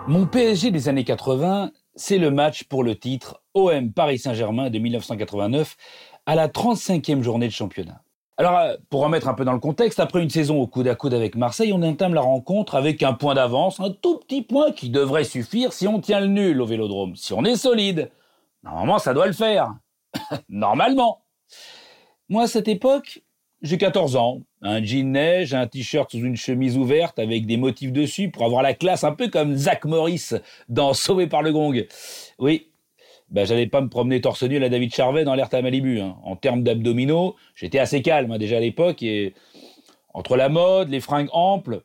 Mon 0.08 0.24
PSG 0.24 0.70
des 0.70 0.88
années 0.88 1.04
80, 1.04 1.70
c'est 1.96 2.18
le 2.18 2.30
match 2.30 2.64
pour 2.64 2.84
le 2.84 2.94
titre 2.96 3.42
OM 3.54 3.92
Paris 3.92 4.18
Saint-Germain 4.18 4.70
de 4.70 4.78
1989 4.78 5.76
à 6.26 6.34
la 6.34 6.48
35e 6.48 7.22
journée 7.22 7.48
de 7.48 7.52
championnat. 7.52 8.02
Alors, 8.38 8.58
euh, 8.58 8.76
pour 8.90 9.00
remettre 9.00 9.28
un 9.28 9.34
peu 9.34 9.46
dans 9.46 9.54
le 9.54 9.60
contexte, 9.60 9.98
après 9.98 10.22
une 10.22 10.28
saison 10.28 10.60
au 10.60 10.66
coude 10.66 10.88
à 10.88 10.94
coude 10.94 11.14
avec 11.14 11.36
Marseille, 11.36 11.72
on 11.72 11.82
entame 11.82 12.12
la 12.12 12.20
rencontre 12.20 12.74
avec 12.74 13.02
un 13.02 13.14
point 13.14 13.34
d'avance, 13.34 13.80
un 13.80 13.90
tout 13.90 14.18
petit 14.18 14.42
point 14.42 14.72
qui 14.72 14.90
devrait 14.90 15.24
suffire 15.24 15.72
si 15.72 15.88
on 15.88 16.00
tient 16.00 16.20
le 16.20 16.26
nul 16.26 16.60
au 16.60 16.66
vélodrome, 16.66 17.16
si 17.16 17.32
on 17.32 17.44
est 17.44 17.56
solide. 17.56 18.10
Normalement, 18.62 18.98
ça 18.98 19.14
doit 19.14 19.26
le 19.26 19.32
faire. 19.32 19.74
Normalement. 20.50 21.22
Moi, 22.28 22.42
à 22.42 22.46
cette 22.46 22.68
époque, 22.68 23.22
j'ai 23.62 23.78
14 23.78 24.16
ans, 24.16 24.42
un 24.66 24.82
jean 24.82 25.12
neige, 25.12 25.54
un 25.54 25.66
t-shirt 25.66 26.10
sous 26.10 26.18
une 26.18 26.36
chemise 26.36 26.76
ouverte 26.76 27.18
avec 27.18 27.46
des 27.46 27.56
motifs 27.56 27.92
dessus 27.92 28.30
pour 28.30 28.44
avoir 28.44 28.62
la 28.62 28.74
classe 28.74 29.04
un 29.04 29.12
peu 29.12 29.28
comme 29.28 29.56
Zach 29.56 29.84
Morris 29.84 30.30
dans 30.68 30.92
Sauvé 30.92 31.26
par 31.26 31.42
le 31.42 31.52
Gong. 31.52 31.86
Oui, 32.38 32.68
ben, 33.30 33.46
j'allais 33.46 33.66
pas 33.66 33.80
me 33.80 33.88
promener 33.88 34.20
torse 34.20 34.42
nu 34.42 34.56
à 34.56 34.60
la 34.60 34.68
David 34.68 34.94
Charvet 34.94 35.24
dans 35.24 35.34
l'air 35.34 35.48
à 35.52 35.62
Malibu. 35.62 36.00
Hein. 36.00 36.16
En 36.24 36.36
termes 36.36 36.62
d'abdominaux, 36.62 37.36
j'étais 37.54 37.78
assez 37.78 38.02
calme 38.02 38.32
hein, 38.32 38.38
déjà 38.38 38.58
à 38.58 38.60
l'époque 38.60 39.02
et 39.02 39.34
entre 40.14 40.36
la 40.36 40.48
mode, 40.48 40.88
les 40.88 41.00
fringues 41.00 41.28
amples, 41.32 41.82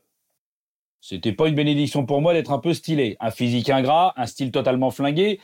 c'était 1.02 1.34
pas 1.34 1.48
une 1.48 1.56
bénédiction 1.56 2.06
pour 2.06 2.22
moi 2.22 2.34
d'être 2.34 2.52
un 2.52 2.60
peu 2.60 2.74
stylé. 2.74 3.18
Un 3.20 3.32
physique 3.32 3.70
ingrat, 3.70 4.14
un 4.18 4.28
style 4.28 4.52
totalement 4.52 4.92
flingué. 4.92 5.40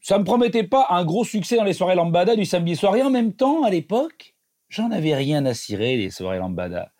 Ça 0.00 0.18
me 0.18 0.24
promettait 0.24 0.64
pas 0.64 0.86
un 0.90 1.04
gros 1.04 1.24
succès 1.24 1.56
dans 1.56 1.64
les 1.64 1.74
soirées 1.74 1.94
lambada 1.94 2.34
du 2.34 2.46
samedi 2.46 2.74
soir. 2.74 2.94
En 2.94 3.10
même 3.10 3.34
temps, 3.34 3.64
à 3.64 3.70
l'époque, 3.70 4.34
J'en 4.68 4.90
avais 4.90 5.14
rien 5.14 5.44
à 5.46 5.54
cirer, 5.54 5.96
les 5.96 6.10
soirées 6.10 6.38
lambada. 6.38 6.92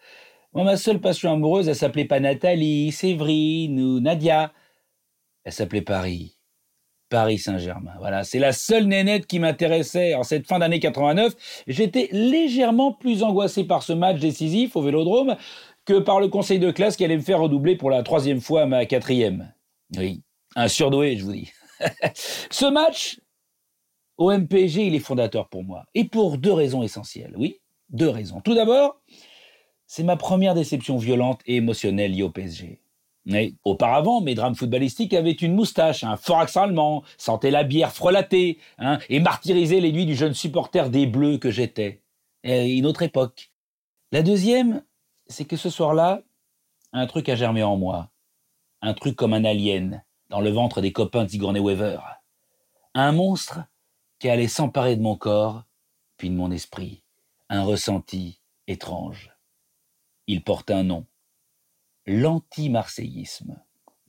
Moi, 0.55 0.65
ma 0.65 0.77
seule 0.77 1.01
passion 1.01 1.33
amoureuse, 1.33 1.69
elle 1.69 1.77
s'appelait 1.77 2.07
pas 2.07 2.21
Nathalie, 2.21 2.91
Séverine 2.93 3.81
ou 3.81 4.01
Nadia. 4.01 4.53
Elle 5.45 5.53
s'appelait 5.53 5.83
Paris. 5.83 6.39
Paris 7.11 7.39
Saint-Germain. 7.39 7.93
Voilà, 7.99 8.25
c'est 8.25 8.39
la 8.39 8.53
seule 8.53 8.85
nénette 8.85 9.27
qui 9.27 9.39
m'intéressait 9.39 10.15
en 10.15 10.23
cette 10.23 10.47
fin 10.47 10.59
d'année 10.59 10.81
89. 10.81 11.35
J'étais 11.67 12.09
légèrement 12.13 12.93
plus 12.93 13.23
angoissé 13.23 13.65
par 13.65 13.83
ce 13.83 13.93
match 13.93 14.19
décisif 14.19 14.77
au 14.77 14.83
Vélodrome 14.83 15.37
que 15.85 15.99
par 15.99 16.21
le 16.21 16.29
conseil 16.29 16.59
de 16.59 16.71
classe 16.71 16.97
qui 16.97 17.05
allait 17.05 17.17
me 17.17 17.23
faire 17.23 17.41
redoubler 17.41 17.77
pour 17.77 17.91
la 17.91 18.03
troisième 18.03 18.41
fois 18.41 18.67
ma 18.67 18.85
quatrième. 18.85 19.53
Oui, 19.97 20.23
un 20.55 20.69
surdoué, 20.69 21.17
je 21.17 21.25
vous 21.25 21.33
dis. 21.33 21.51
ce 22.15 22.67
match, 22.67 23.21
au 24.19 24.33
MPG, 24.33 24.87
il 24.87 24.95
est 24.95 25.01
fondateur 25.01 25.49
pour 25.49 25.65
moi. 25.65 25.87
Et 25.95 26.05
pour 26.05 26.39
deux 26.39 26.53
raisons 26.53 26.83
essentielles. 26.83 27.35
Oui, 27.37 27.61
deux 27.89 28.09
raisons. 28.09 28.41
Tout 28.41 28.55
d'abord, 28.55 29.01
c'est 29.87 30.03
ma 30.03 30.17
première 30.17 30.55
déception 30.55 30.99
violente 30.99 31.41
et 31.47 31.57
émotionnelle 31.57 32.13
liée 32.13 32.25
au 32.25 32.31
PSG. 32.31 32.81
auparavant, 33.65 34.21
mes 34.21 34.35
drames 34.35 34.55
footballistiques 34.55 35.15
avaient 35.15 35.31
une 35.31 35.55
moustache, 35.55 36.03
un 36.03 36.17
fort 36.17 36.41
accent 36.41 36.63
allemand, 36.63 37.05
sentaient 37.17 37.51
la 37.51 37.63
bière 37.63 37.93
frelatée, 37.93 38.59
hein, 38.79 38.99
et 39.09 39.21
martyrisaient 39.21 39.81
les 39.81 39.93
nuits 39.93 40.07
du 40.07 40.17
jeune 40.17 40.35
supporter 40.35 40.91
des 40.91 41.07
Bleus 41.07 41.39
que 41.39 41.51
j'étais. 41.51 42.03
une 42.45 42.87
autre 42.87 43.03
époque. 43.03 43.53
La 44.11 44.23
deuxième, 44.23 44.83
c'est 45.27 45.45
que 45.45 45.57
ce 45.57 45.71
soir-là, 45.71 46.23
un 46.93 47.07
truc 47.07 47.29
a 47.29 47.37
germé 47.37 47.63
en 47.63 47.77
moi. 47.77 48.11
Un 48.81 48.95
truc 48.95 49.15
comme 49.15 49.35
un 49.35 49.45
alien 49.45 50.03
dans 50.31 50.41
le 50.41 50.51
ventre 50.51 50.81
des 50.81 50.93
copains 50.93 51.25
de 51.25 51.31
Sigourney 51.31 51.61
Weaver. 51.61 51.99
Un 52.95 53.13
monstre 53.13 53.61
qui 54.19 54.29
allait 54.29 54.49
s'emparer 54.49 54.97
de 54.97 55.03
mon 55.03 55.17
corps, 55.17 55.65
puis 56.17 56.31
de 56.31 56.35
mon 56.35 56.51
esprit, 56.51 57.03
un 57.49 57.63
ressenti 57.63 58.41
étrange. 58.67 59.31
Il 60.27 60.43
porte 60.43 60.71
un 60.71 60.83
nom, 60.83 61.07
l'anti-marseillisme. 62.07 63.57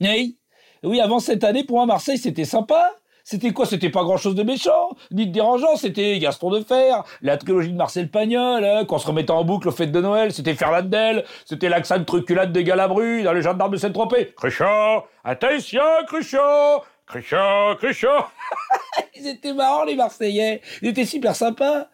Oui, 0.00 0.38
oui, 0.82 1.00
avant 1.00 1.20
cette 1.20 1.44
année, 1.44 1.64
pour 1.64 1.76
moi, 1.76 1.86
Marseille, 1.86 2.18
c'était 2.18 2.44
sympa. 2.44 2.92
C'était 3.22 3.52
quoi? 3.52 3.66
C'était 3.66 3.90
pas 3.90 4.02
grand-chose 4.02 4.34
de 4.34 4.42
méchant, 4.42 4.90
ni 5.10 5.26
de 5.26 5.32
dérangeant. 5.32 5.76
C'était 5.76 6.18
Gaston 6.18 6.50
de 6.50 6.60
Fer, 6.62 7.04
la 7.20 7.36
trilogie 7.36 7.70
de 7.70 7.76
Marcel 7.76 8.10
Pagnol, 8.10 8.64
hein, 8.64 8.84
qu'on 8.86 8.98
se 8.98 9.06
remettait 9.06 9.30
en 9.30 9.44
boucle 9.44 9.68
aux 9.68 9.72
fêtes 9.72 9.92
de 9.92 10.00
Noël. 10.00 10.32
C'était 10.32 10.54
Ferlandel, 10.54 11.24
c'était 11.44 11.68
l'accent 11.68 12.02
truculate 12.02 12.50
des 12.50 12.64
Galabru 12.64 13.22
dans 13.22 13.32
les 13.32 13.42
gendarmes 13.42 13.72
de 13.72 13.76
Saint-Tropez. 13.76 14.32
Cruchot 14.36 15.04
Attention, 15.22 15.82
Cruchot 16.06 16.82
Cruchot 17.10 17.74
Cruchot 17.78 18.24
Ils 19.16 19.26
étaient 19.26 19.52
marrants, 19.52 19.84
les 19.84 19.96
Marseillais. 19.96 20.60
Ils 20.80 20.88
étaient 20.88 21.04
super 21.04 21.34
sympas. 21.34 21.88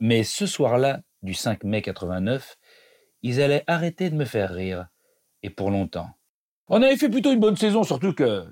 Mais 0.00 0.24
ce 0.24 0.46
soir-là, 0.46 1.00
du 1.22 1.34
5 1.34 1.62
mai 1.64 1.82
89, 1.82 2.56
ils 3.22 3.42
allaient 3.42 3.64
arrêter 3.66 4.08
de 4.08 4.14
me 4.14 4.24
faire 4.24 4.50
rire. 4.50 4.86
Et 5.42 5.50
pour 5.50 5.70
longtemps. 5.70 6.08
On 6.68 6.82
avait 6.82 6.96
fait 6.96 7.10
plutôt 7.10 7.32
une 7.32 7.40
bonne 7.40 7.56
saison, 7.56 7.84
surtout 7.84 8.14
que 8.14 8.46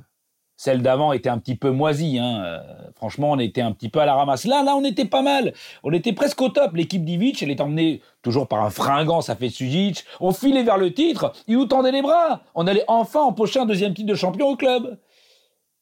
Celle 0.57 0.83
d'avant 0.83 1.12
était 1.12 1.30
un 1.30 1.38
petit 1.38 1.54
peu 1.57 1.71
moisie. 1.71 2.18
Hein. 2.18 2.42
Euh, 2.45 2.90
franchement, 2.95 3.30
on 3.30 3.38
était 3.38 3.62
un 3.62 3.73
petit 3.73 3.88
peu 3.88 4.00
à 4.00 4.07
la 4.07 4.14
ramasse. 4.14 4.45
Là, 4.45 4.62
là, 4.62 4.76
on 4.76 4.85
était 4.85 5.07
pas 5.07 5.23
mal. 5.23 5.54
On 5.85 5.92
était 5.92 6.12
presque 6.12 6.42
au 6.42 6.50
top. 6.50 6.75
L'équipe 6.75 7.04
d'Ivic, 7.04 7.42
elle 7.42 7.50
est 7.50 7.62
emmenée 7.62 8.02
toujours 8.21 8.47
par 8.47 8.62
un 8.62 8.71
fringant, 8.71 9.23
ça 9.23 9.37
fait 9.37 9.49
Sujic. 9.49 10.04
On 10.21 10.33
filait 10.33 10.64
vers 10.64 10.76
le 10.76 10.92
titre. 10.92 11.33
Il 11.47 11.57
nous 11.57 11.66
tendait 11.66 11.92
les 11.92 12.02
bras. 12.02 12.42
On 12.54 12.66
allait 12.66 12.85
enfin 12.88 13.21
empocher 13.21 13.61
un 13.61 13.66
deuxième 13.66 13.95
titre 13.95 14.09
de 14.09 14.14
champion 14.14 14.49
au 14.49 14.57
club. 14.57 14.99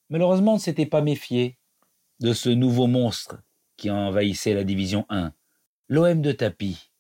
Malheureusement, 0.09 0.53
on 0.53 0.57
ne 0.57 0.61
s'était 0.61 0.87
pas 0.87 1.01
méfié 1.01 1.59
de 2.21 2.33
ce 2.33 2.49
nouveau 2.49 2.87
monstre 2.87 3.43
qui 3.77 3.91
envahissait 3.91 4.55
la 4.55 4.65
division 4.65 5.05
1. 5.09 5.33
L'OM 5.89 6.23
de 6.23 6.33
tapis. 6.33 6.91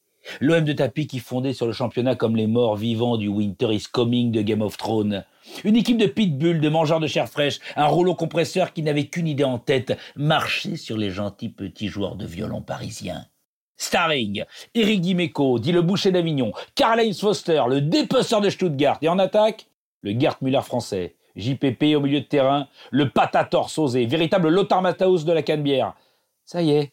L'OM 0.40 0.64
de 0.64 0.72
tapis 0.72 1.06
qui 1.06 1.20
fondait 1.20 1.52
sur 1.52 1.66
le 1.66 1.72
championnat 1.72 2.16
comme 2.16 2.34
les 2.34 2.48
morts 2.48 2.76
vivants 2.76 3.16
du 3.16 3.28
Winter 3.28 3.72
is 3.72 3.84
Coming 3.90 4.32
de 4.32 4.42
Game 4.42 4.60
of 4.60 4.76
Thrones. 4.76 5.24
Une 5.62 5.76
équipe 5.76 5.98
de 5.98 6.06
pitbulls, 6.06 6.60
de 6.60 6.68
mangeurs 6.68 6.98
de 6.98 7.06
chair 7.06 7.28
fraîche, 7.28 7.60
un 7.76 7.86
rouleau 7.86 8.16
compresseur 8.16 8.72
qui 8.72 8.82
n'avait 8.82 9.06
qu'une 9.06 9.28
idée 9.28 9.44
en 9.44 9.58
tête, 9.58 9.96
marcher 10.16 10.76
sur 10.76 10.96
les 10.96 11.10
gentils 11.10 11.48
petits 11.48 11.88
joueurs 11.88 12.16
de 12.16 12.26
violon 12.26 12.60
parisiens. 12.60 13.24
Starring, 13.76 14.44
Eric 14.74 15.00
Dimeco, 15.00 15.58
dit 15.58 15.72
le 15.72 15.82
boucher 15.82 16.10
d'Avignon, 16.10 16.52
Karl-Heinz 16.74 17.20
Foster, 17.20 17.62
le 17.68 17.80
dépeceur 17.80 18.40
de 18.40 18.50
Stuttgart, 18.50 18.98
et 19.02 19.08
en 19.08 19.18
attaque, 19.18 19.68
le 20.00 20.18
Gert 20.18 20.38
Müller 20.40 20.62
français, 20.62 21.14
JPP 21.36 21.94
au 21.96 22.00
milieu 22.00 22.20
de 22.20 22.26
terrain, 22.26 22.68
le 22.90 23.10
patator 23.10 23.70
sausé, 23.70 24.06
véritable 24.06 24.48
Lothar 24.48 24.82
Matthaus 24.82 25.24
de 25.24 25.32
la 25.32 25.42
Canebière. 25.42 25.94
Ça 26.44 26.62
y 26.62 26.70
est, 26.70 26.92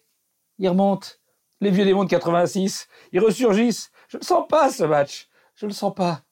il 0.59 0.69
remonte. 0.69 1.19
Les 1.62 1.71
vieux 1.71 1.85
démons 1.85 2.03
de 2.03 2.09
86, 2.09 2.88
ils 3.13 3.19
ressurgissent. 3.21 3.91
Je 4.09 4.17
ne 4.17 4.23
sens 4.23 4.45
pas 4.47 4.69
ce 4.69 4.83
match. 4.83 5.29
Je 5.55 5.65
ne 5.65 5.69
le 5.69 5.73
sens 5.73 5.93
pas. 5.93 6.23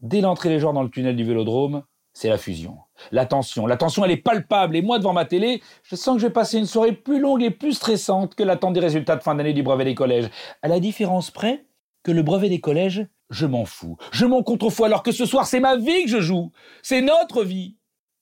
Dès 0.00 0.20
l'entrée 0.20 0.48
des 0.48 0.60
joueurs 0.60 0.72
dans 0.72 0.84
le 0.84 0.90
tunnel 0.90 1.16
du 1.16 1.24
vélodrome, 1.24 1.82
c'est 2.12 2.28
la 2.28 2.38
fusion. 2.38 2.78
La 3.10 3.26
tension. 3.26 3.66
La 3.66 3.76
tension, 3.76 4.04
elle 4.04 4.12
est 4.12 4.16
palpable. 4.16 4.76
Et 4.76 4.82
moi, 4.82 4.98
devant 4.98 5.12
ma 5.12 5.24
télé, 5.24 5.62
je 5.82 5.96
sens 5.96 6.16
que 6.16 6.22
je 6.22 6.26
vais 6.26 6.32
passer 6.32 6.58
une 6.58 6.66
soirée 6.66 6.92
plus 6.92 7.20
longue 7.20 7.42
et 7.42 7.50
plus 7.50 7.72
stressante 7.72 8.34
que 8.34 8.42
l'attente 8.42 8.74
des 8.74 8.80
résultats 8.80 9.16
de 9.16 9.22
fin 9.22 9.34
d'année 9.34 9.52
du 9.52 9.62
brevet 9.62 9.84
des 9.84 9.94
collèges. 9.94 10.28
À 10.62 10.68
la 10.68 10.80
différence 10.80 11.30
près 11.30 11.66
que 12.02 12.12
le 12.12 12.22
brevet 12.22 12.48
des 12.48 12.60
collèges, 12.60 13.06
je 13.30 13.46
m'en 13.46 13.64
fous. 13.64 13.96
Je 14.12 14.26
m'en 14.26 14.42
contrefous 14.42 14.84
alors 14.84 15.02
que 15.02 15.12
ce 15.12 15.26
soir, 15.26 15.46
c'est 15.46 15.60
ma 15.60 15.76
vie 15.76 16.04
que 16.04 16.10
je 16.10 16.20
joue. 16.20 16.52
C'est 16.82 17.02
notre 17.02 17.44
vie. 17.44 17.76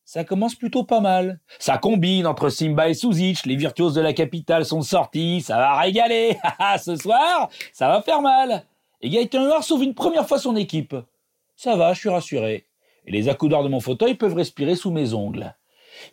Ça 0.05 0.23
commence 0.23 0.55
plutôt 0.55 0.85
pas 0.85 1.01
mal. 1.01 1.41
Ça 1.59 1.79
combine 1.79 2.27
entre 2.27 2.49
Simba 2.49 2.89
et 2.89 2.95
Suzic, 2.95 3.45
les 3.45 3.57
virtuoses 3.57 3.95
de 3.95 4.01
la 4.01 4.13
capitale 4.13 4.65
sont 4.65 4.83
sortis, 4.83 5.41
ça 5.41 5.57
va 5.57 5.81
régaler. 5.81 6.39
ce 6.81 6.95
soir, 6.95 7.51
ça 7.73 7.89
va 7.89 8.03
faire 8.03 8.23
mal. 8.23 8.65
Et 9.01 9.11
Gaëtan 9.11 9.45
Noir 9.45 9.65
sauve 9.65 9.83
une 9.83 9.95
première 9.95 10.29
fois 10.29 10.39
son 10.39 10.55
équipe. 10.55 10.95
Ça 11.57 11.75
va, 11.75 11.93
je 11.93 12.01
suis 12.01 12.09
rassuré. 12.09 12.67
Et 13.07 13.11
les 13.11 13.29
accoudeurs 13.29 13.65
de 13.65 13.69
mon 13.69 13.81
fauteuil 13.81 14.15
peuvent 14.15 14.35
respirer 14.35 14.77
sous 14.77 14.93
mes 14.93 15.13
ongles. 15.13 15.55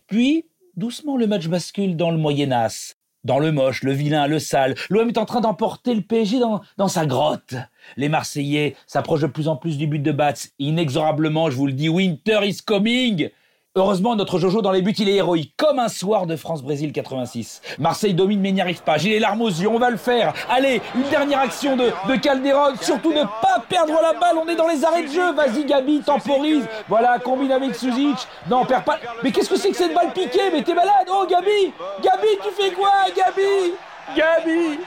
Puis, 0.08 0.48
doucement, 0.76 1.16
le 1.16 1.28
match 1.28 1.48
bascule 1.48 1.96
dans 1.96 2.10
le 2.10 2.18
Moyen-As. 2.18 2.96
Dans 3.24 3.40
le 3.40 3.52
moche, 3.52 3.84
le 3.84 3.94
vilain, 3.94 4.28
le 4.28 4.38
sale. 4.40 4.76
L'OM 4.90 5.08
est 5.08 5.18
en 5.18 5.26
train 5.26 5.40
d'emporter 5.40 5.94
le 5.96 6.02
PSG 6.02 6.40
dans, 6.40 6.62
dans 6.78 6.90
sa 6.90 7.06
grotte. 7.06 7.56
Les 7.96 8.10
Marseillais 8.10 8.76
s'approchent 8.86 9.22
de 9.22 9.28
plus 9.28 9.48
en 9.48 9.56
plus 9.56 9.78
du 9.78 9.88
but 9.88 10.00
de 10.00 10.12
Bats. 10.12 10.34
Inexorablement, 10.60 11.50
je 11.50 11.56
vous 11.56 11.68
le 11.68 11.74
dis, 11.74 11.88
Winter 11.88 12.40
is 12.44 12.58
coming! 12.66 13.30
Heureusement, 13.76 14.16
notre 14.16 14.38
Jojo 14.38 14.62
dans 14.62 14.72
les 14.72 14.84
buts, 14.84 14.94
il 15.00 15.10
est 15.10 15.16
héroïque, 15.16 15.56
comme 15.58 15.80
un 15.80 15.88
soir 15.88 16.28
de 16.28 16.36
France-Brésil 16.36 16.92
86. 16.92 17.60
Marseille 17.80 18.14
domine 18.14 18.40
mais 18.40 18.52
n'y 18.52 18.62
arrive 18.62 18.84
pas. 18.84 19.00
J'ai 19.00 19.10
les 19.10 19.20
larmes 19.20 19.42
aux 19.42 19.50
yeux, 19.50 19.68
on 19.68 19.80
va 19.80 19.90
le 19.90 19.98
faire. 19.98 20.32
Allez, 20.48 20.80
une 20.94 21.10
dernière 21.10 21.40
action 21.40 21.76
de, 21.76 21.86
de 22.08 22.16
Calderon. 22.18 22.76
Surtout 22.80 23.12
ne 23.12 23.24
pas 23.24 23.64
perdre 23.68 24.00
la 24.00 24.14
balle, 24.14 24.38
on 24.38 24.48
est 24.48 24.56
dans 24.56 24.68
les 24.68 24.86
arrêts 24.86 25.02
de 25.02 25.12
jeu. 25.12 25.34
Vas-y 25.34 25.66
Gabi, 25.66 26.02
temporise. 26.02 26.68
Voilà, 26.88 27.18
combine 27.18 27.52
avec 27.52 27.74
Suzic. 27.74 28.28
Non, 28.48 28.64
perds 28.64 28.84
pas. 28.84 29.00
Mais 29.24 29.32
qu'est-ce 29.32 29.50
que 29.50 29.58
c'est 29.58 29.72
que 29.72 29.78
cette 29.78 29.96
balle 29.96 30.14
piquée? 30.14 30.52
Mais 30.54 30.62
t'es 30.62 30.76
malade 30.76 31.08
Oh 31.12 31.26
Gabi 31.28 31.74
Gabi, 32.04 32.28
tu 32.44 32.52
fais 32.52 32.74
quoi 32.74 32.92
Gabi? 33.18 33.74
Gabi, 34.16 34.80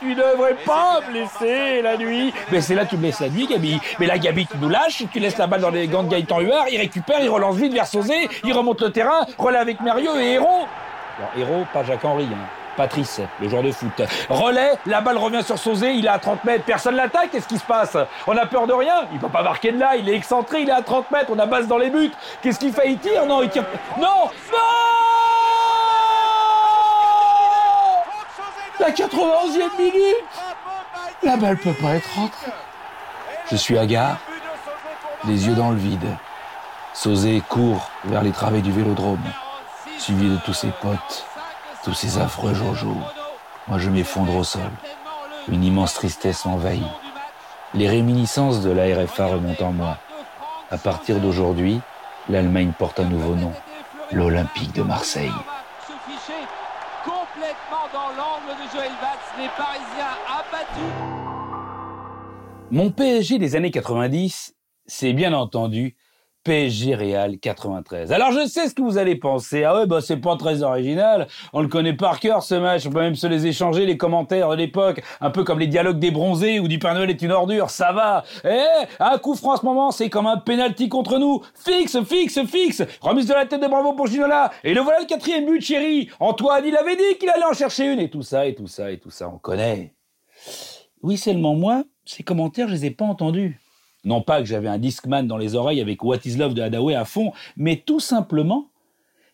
tu 0.00 0.14
devrais 0.14 0.54
pas 0.66 1.00
me 1.08 1.14
laisser 1.14 1.82
la 1.82 1.96
nuit. 1.96 2.32
Mais 2.50 2.60
c'est 2.60 2.74
là 2.74 2.84
que 2.84 2.90
tu 2.90 2.96
me 2.96 3.04
laisses 3.04 3.20
la 3.20 3.28
nuit, 3.28 3.46
Gabi. 3.46 3.80
Mais 3.98 4.06
là, 4.06 4.18
Gabi, 4.18 4.46
tu 4.46 4.58
nous 4.58 4.68
lâches, 4.68 5.04
tu 5.12 5.18
laisses 5.20 5.38
la 5.38 5.46
balle 5.46 5.60
dans 5.60 5.70
les 5.70 5.86
gants 5.86 6.02
de 6.02 6.10
Gaëtan 6.10 6.40
Huard, 6.40 6.66
il 6.70 6.78
récupère, 6.78 7.20
il 7.20 7.28
relance 7.28 7.56
vite 7.56 7.72
vers 7.72 7.86
Sauzé, 7.86 8.28
il 8.44 8.52
remonte 8.52 8.80
le 8.82 8.90
terrain, 8.90 9.26
relais 9.38 9.58
avec 9.58 9.80
Mario 9.80 10.18
et 10.18 10.32
Héros. 10.32 10.66
Alors, 11.18 11.30
Héros, 11.36 11.64
pas 11.72 11.84
Jacques-Henri, 11.84 12.28
hein. 12.32 12.36
Patrice, 12.76 13.20
le 13.40 13.48
joueur 13.48 13.64
de 13.64 13.72
foot. 13.72 13.90
Relais, 14.28 14.74
la 14.86 15.00
balle 15.00 15.18
revient 15.18 15.42
sur 15.42 15.58
Sauzé, 15.58 15.94
il 15.94 16.06
est 16.06 16.10
à 16.10 16.20
30 16.20 16.44
mètres, 16.44 16.64
personne 16.64 16.94
l'attaque, 16.94 17.30
qu'est-ce 17.32 17.48
qui 17.48 17.58
se 17.58 17.64
passe? 17.64 17.96
On 18.24 18.36
a 18.36 18.46
peur 18.46 18.68
de 18.68 18.72
rien, 18.72 19.08
il 19.12 19.18
peut 19.18 19.28
pas 19.28 19.42
marquer 19.42 19.72
de 19.72 19.80
là, 19.80 19.96
il 19.96 20.08
est 20.08 20.14
excentré, 20.14 20.60
il 20.60 20.68
est 20.68 20.72
à 20.72 20.82
30 20.82 21.10
mètres, 21.10 21.26
on 21.30 21.38
a 21.40 21.46
base 21.46 21.66
dans 21.66 21.78
les 21.78 21.90
buts. 21.90 22.12
Qu'est-ce 22.40 22.60
qu'il 22.60 22.72
fait? 22.72 22.88
Il 22.90 22.98
tire? 22.98 23.26
Non, 23.26 23.42
il 23.42 23.48
tire. 23.48 23.64
Non 24.00 24.30
Non 24.52 25.07
La 28.80 28.90
91e 28.90 29.76
minute 29.76 30.24
La 31.24 31.36
balle 31.36 31.56
peut 31.56 31.72
pas 31.72 31.96
être 31.96 32.14
rentrée. 32.14 32.52
Je 33.50 33.56
suis 33.56 33.76
à 33.76 33.86
gare, 33.86 34.18
les 35.26 35.48
yeux 35.48 35.54
dans 35.54 35.70
le 35.70 35.76
vide. 35.76 36.16
Sauzé 36.94 37.42
court 37.48 37.90
vers 38.04 38.22
les 38.22 38.30
travées 38.30 38.60
du 38.60 38.70
vélodrome, 38.70 39.18
suivi 39.98 40.28
de 40.28 40.36
tous 40.44 40.52
ses 40.52 40.70
potes, 40.80 41.26
tous 41.82 41.94
ces 41.94 42.18
affreux 42.18 42.54
Jojo. 42.54 42.96
Moi, 43.66 43.78
je 43.78 43.90
m'effondre 43.90 44.36
au 44.36 44.44
sol. 44.44 44.70
Une 45.48 45.64
immense 45.64 45.94
tristesse 45.94 46.44
m'envahit. 46.44 46.86
Les 47.74 47.88
réminiscences 47.88 48.60
de 48.60 48.70
la 48.70 48.84
RFA 48.84 49.26
remontent 49.26 49.66
en 49.66 49.72
moi. 49.72 49.98
À 50.70 50.78
partir 50.78 51.18
d'aujourd'hui, 51.18 51.80
l'Allemagne 52.28 52.72
porte 52.78 53.00
un 53.00 53.04
nouveau 53.04 53.34
nom, 53.34 53.52
l'Olympique 54.12 54.72
de 54.74 54.82
Marseille 54.82 55.32
de 58.54 58.70
Joël 58.72 58.90
les 59.38 59.48
Parisiens 59.56 60.16
abattus. 60.26 60.94
Mon 62.70 62.90
PSG 62.90 63.38
des 63.38 63.56
années 63.56 63.70
90, 63.70 64.54
c'est 64.86 65.12
bien 65.12 65.34
entendu 65.34 65.96
PSG 66.48 66.94
Real 66.94 67.38
93. 67.38 68.10
Alors 68.10 68.32
je 68.32 68.46
sais 68.46 68.70
ce 68.70 68.74
que 68.74 68.80
vous 68.80 68.96
allez 68.96 69.16
penser. 69.16 69.64
Ah 69.64 69.74
ouais, 69.74 69.86
bah 69.86 70.00
c'est 70.00 70.16
pas 70.16 70.34
très 70.34 70.62
original. 70.62 71.26
On 71.52 71.60
le 71.60 71.68
connaît 71.68 71.92
par 71.92 72.20
cœur 72.20 72.42
ce 72.42 72.54
match. 72.54 72.86
On 72.86 72.90
peut 72.90 73.00
même 73.00 73.16
se 73.16 73.26
les 73.26 73.46
échanger 73.46 73.84
les 73.84 73.98
commentaires 73.98 74.48
de 74.48 74.56
l'époque, 74.56 75.02
un 75.20 75.28
peu 75.28 75.44
comme 75.44 75.58
les 75.58 75.66
dialogues 75.66 75.98
des 75.98 76.10
bronzés 76.10 76.58
ou 76.58 76.66
du 76.66 76.78
Père 76.78 76.94
Noël 76.94 77.10
est 77.10 77.20
une 77.20 77.32
ordure. 77.32 77.68
Ça 77.68 77.92
va. 77.92 78.24
Eh, 78.46 78.86
un 78.98 79.18
coup 79.18 79.34
franc 79.34 79.58
ce 79.58 79.66
moment, 79.66 79.90
c'est 79.90 80.08
comme 80.08 80.26
un 80.26 80.38
penalty 80.38 80.88
contre 80.88 81.18
nous. 81.18 81.42
Fixe, 81.52 82.02
fixe, 82.04 82.42
fixe. 82.46 82.82
Remise 83.02 83.26
de 83.26 83.34
la 83.34 83.44
tête 83.44 83.60
de 83.60 83.68
Bravo 83.68 83.92
pour 83.92 84.06
Ginola. 84.06 84.50
Et 84.64 84.72
le 84.72 84.80
voilà 84.80 85.00
le 85.00 85.06
quatrième 85.06 85.44
but, 85.44 85.60
chéri. 85.60 86.08
Antoine, 86.18 86.64
il 86.64 86.74
avait 86.78 86.96
dit 86.96 87.18
qu'il 87.20 87.28
allait 87.28 87.44
en 87.44 87.52
chercher 87.52 87.92
une 87.92 88.00
et 88.00 88.08
tout 88.08 88.22
ça 88.22 88.46
et 88.46 88.54
tout 88.54 88.68
ça 88.68 88.90
et 88.90 88.98
tout 88.98 89.10
ça. 89.10 89.28
On 89.28 89.36
connaît. 89.36 89.92
Oui, 91.02 91.18
seulement 91.18 91.54
moi, 91.54 91.84
ces 92.06 92.22
commentaires, 92.22 92.68
je 92.68 92.72
les 92.72 92.86
ai 92.86 92.90
pas 92.90 93.04
entendus. 93.04 93.60
Non 94.04 94.22
pas 94.22 94.40
que 94.40 94.46
j'avais 94.46 94.68
un 94.68 94.78
Discman 94.78 95.26
dans 95.26 95.36
les 95.36 95.54
oreilles 95.54 95.80
avec 95.80 96.04
What 96.04 96.18
is 96.24 96.36
Love 96.36 96.54
de 96.54 96.62
Hadaway 96.62 96.94
à 96.94 97.04
fond, 97.04 97.32
mais 97.56 97.76
tout 97.76 98.00
simplement 98.00 98.70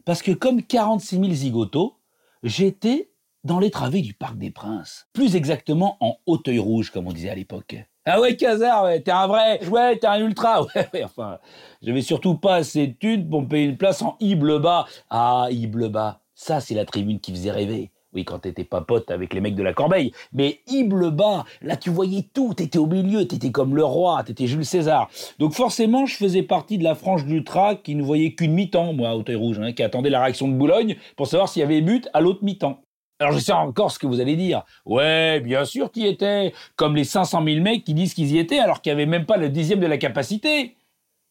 parce 0.05 0.23
que 0.23 0.33
comme 0.33 0.63
46 0.63 1.17
000 1.17 1.33
zigotos, 1.33 1.97
j'étais 2.43 3.11
dans 3.43 3.59
les 3.59 3.71
travées 3.71 4.01
du 4.01 4.15
Parc 4.15 4.37
des 4.37 4.51
Princes. 4.51 5.07
Plus 5.13 5.37
exactement 5.37 5.97
en 6.01 6.17
Hauteuil 6.27 6.59
Rouge, 6.59 6.91
comme 6.91 7.07
on 7.07 7.13
disait 7.13 7.31
à 7.31 7.35
l'époque. 7.35 7.77
Ah 8.07 8.21
ouais, 8.21 8.37
Casar, 8.37 8.85
ouais, 8.85 9.01
t'es 9.01 9.11
un 9.11 9.27
vrai, 9.27 9.67
ouais, 9.67 9.99
t'es 9.99 10.07
un 10.07 10.19
ultra, 10.19 10.63
ouais, 10.75 10.89
ouais, 10.93 11.05
enfin, 11.05 11.39
j'avais 11.81 12.03
surtout 12.03 12.35
pas 12.37 12.57
assez 12.57 12.87
de 12.89 12.93
thunes 12.93 13.29
pour 13.29 13.43
me 13.43 13.49
payer 13.49 13.65
une 13.65 13.79
place 13.79 14.03
en 14.03 14.17
Ible-Bas. 14.21 14.87
Ah, 15.09 15.49
Ible-Bas, 15.51 16.21
ça 16.35 16.61
c'est 16.61 16.75
la 16.75 16.85
tribune 16.85 17.21
qui 17.21 17.33
faisait 17.33 17.51
rêver. 17.51 17.91
Oui, 18.15 18.25
quand 18.25 18.41
t'étais 18.41 18.65
pas 18.65 18.81
pote 18.81 19.11
avec 19.11 19.35
les 19.35 19.41
mecs 19.41 19.57
de 19.57 19.63
la 19.63 19.73
Corbeille. 19.73 20.13
Mais 20.33 20.61
Ible 20.69 21.11
bas, 21.11 21.45
là 21.63 21.77
tu 21.77 21.91
voyais 21.91 22.29
tout, 22.33 22.55
t'étais 22.55 22.79
au 22.79 22.87
milieu, 22.87 23.27
t'étais 23.27 23.51
comme 23.51 23.75
le 23.75 23.85
roi, 23.85 24.23
t'étais 24.25 24.47
Jules 24.47 24.65
César. 24.65 25.11
Donc 25.39 25.53
forcément, 25.53 26.07
je 26.07 26.17
faisais 26.17 26.43
partie 26.43 26.79
de 26.79 26.85
la 26.85 26.95
frange 26.95 27.25
d'ultra 27.27 27.75
qui 27.75 27.95
ne 27.95 28.03
voyait 28.03 28.35
qu'une 28.35 28.53
mi-temps, 28.53 28.93
moi, 28.93 29.11
à 29.11 29.17
Hauteuil 29.17 29.37
Rouge, 29.37 29.59
hein, 29.61 29.73
qui 29.73 29.83
attendait 29.83 30.11
la 30.11 30.23
réaction 30.23 30.49
de 30.49 30.55
Boulogne 30.55 30.97
pour 31.17 31.27
savoir 31.27 31.49
s'il 31.49 31.61
y 31.61 31.65
avait 31.65 31.81
but 31.81 32.09
à 32.13 32.21
l'autre 32.21 32.45
mi-temps. 32.45 32.81
Alors 33.21 33.33
je 33.33 33.39
sais 33.39 33.53
encore 33.53 33.91
ce 33.93 33.99
que 33.99 34.07
vous 34.07 34.21
allez 34.21 34.37
dire. 34.37 34.65
Ouais, 34.85 35.41
bien 35.41 35.65
sûr 35.65 35.91
y 35.95 36.07
étais. 36.07 36.53
Comme 36.77 36.97
les 36.97 37.05
500 37.05 37.45
000 37.45 37.63
mecs 37.63 37.85
qui 37.85 37.95
disent 37.95 38.15
qu'ils 38.15 38.33
y 38.33 38.39
étaient 38.39 38.59
alors 38.59 38.83
qu'il 38.83 38.91
n'y 38.91 39.01
avait 39.01 39.11
même 39.11 39.27
pas 39.27 39.37
le 39.37 39.49
dixième 39.49 39.81
de 39.81 39.87
la 39.87 39.99
capacité. 39.99 40.77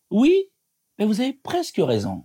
Oui, 0.10 0.50
mais 0.98 1.06
vous 1.06 1.22
avez 1.22 1.34
presque 1.34 1.82
raison. 1.84 2.24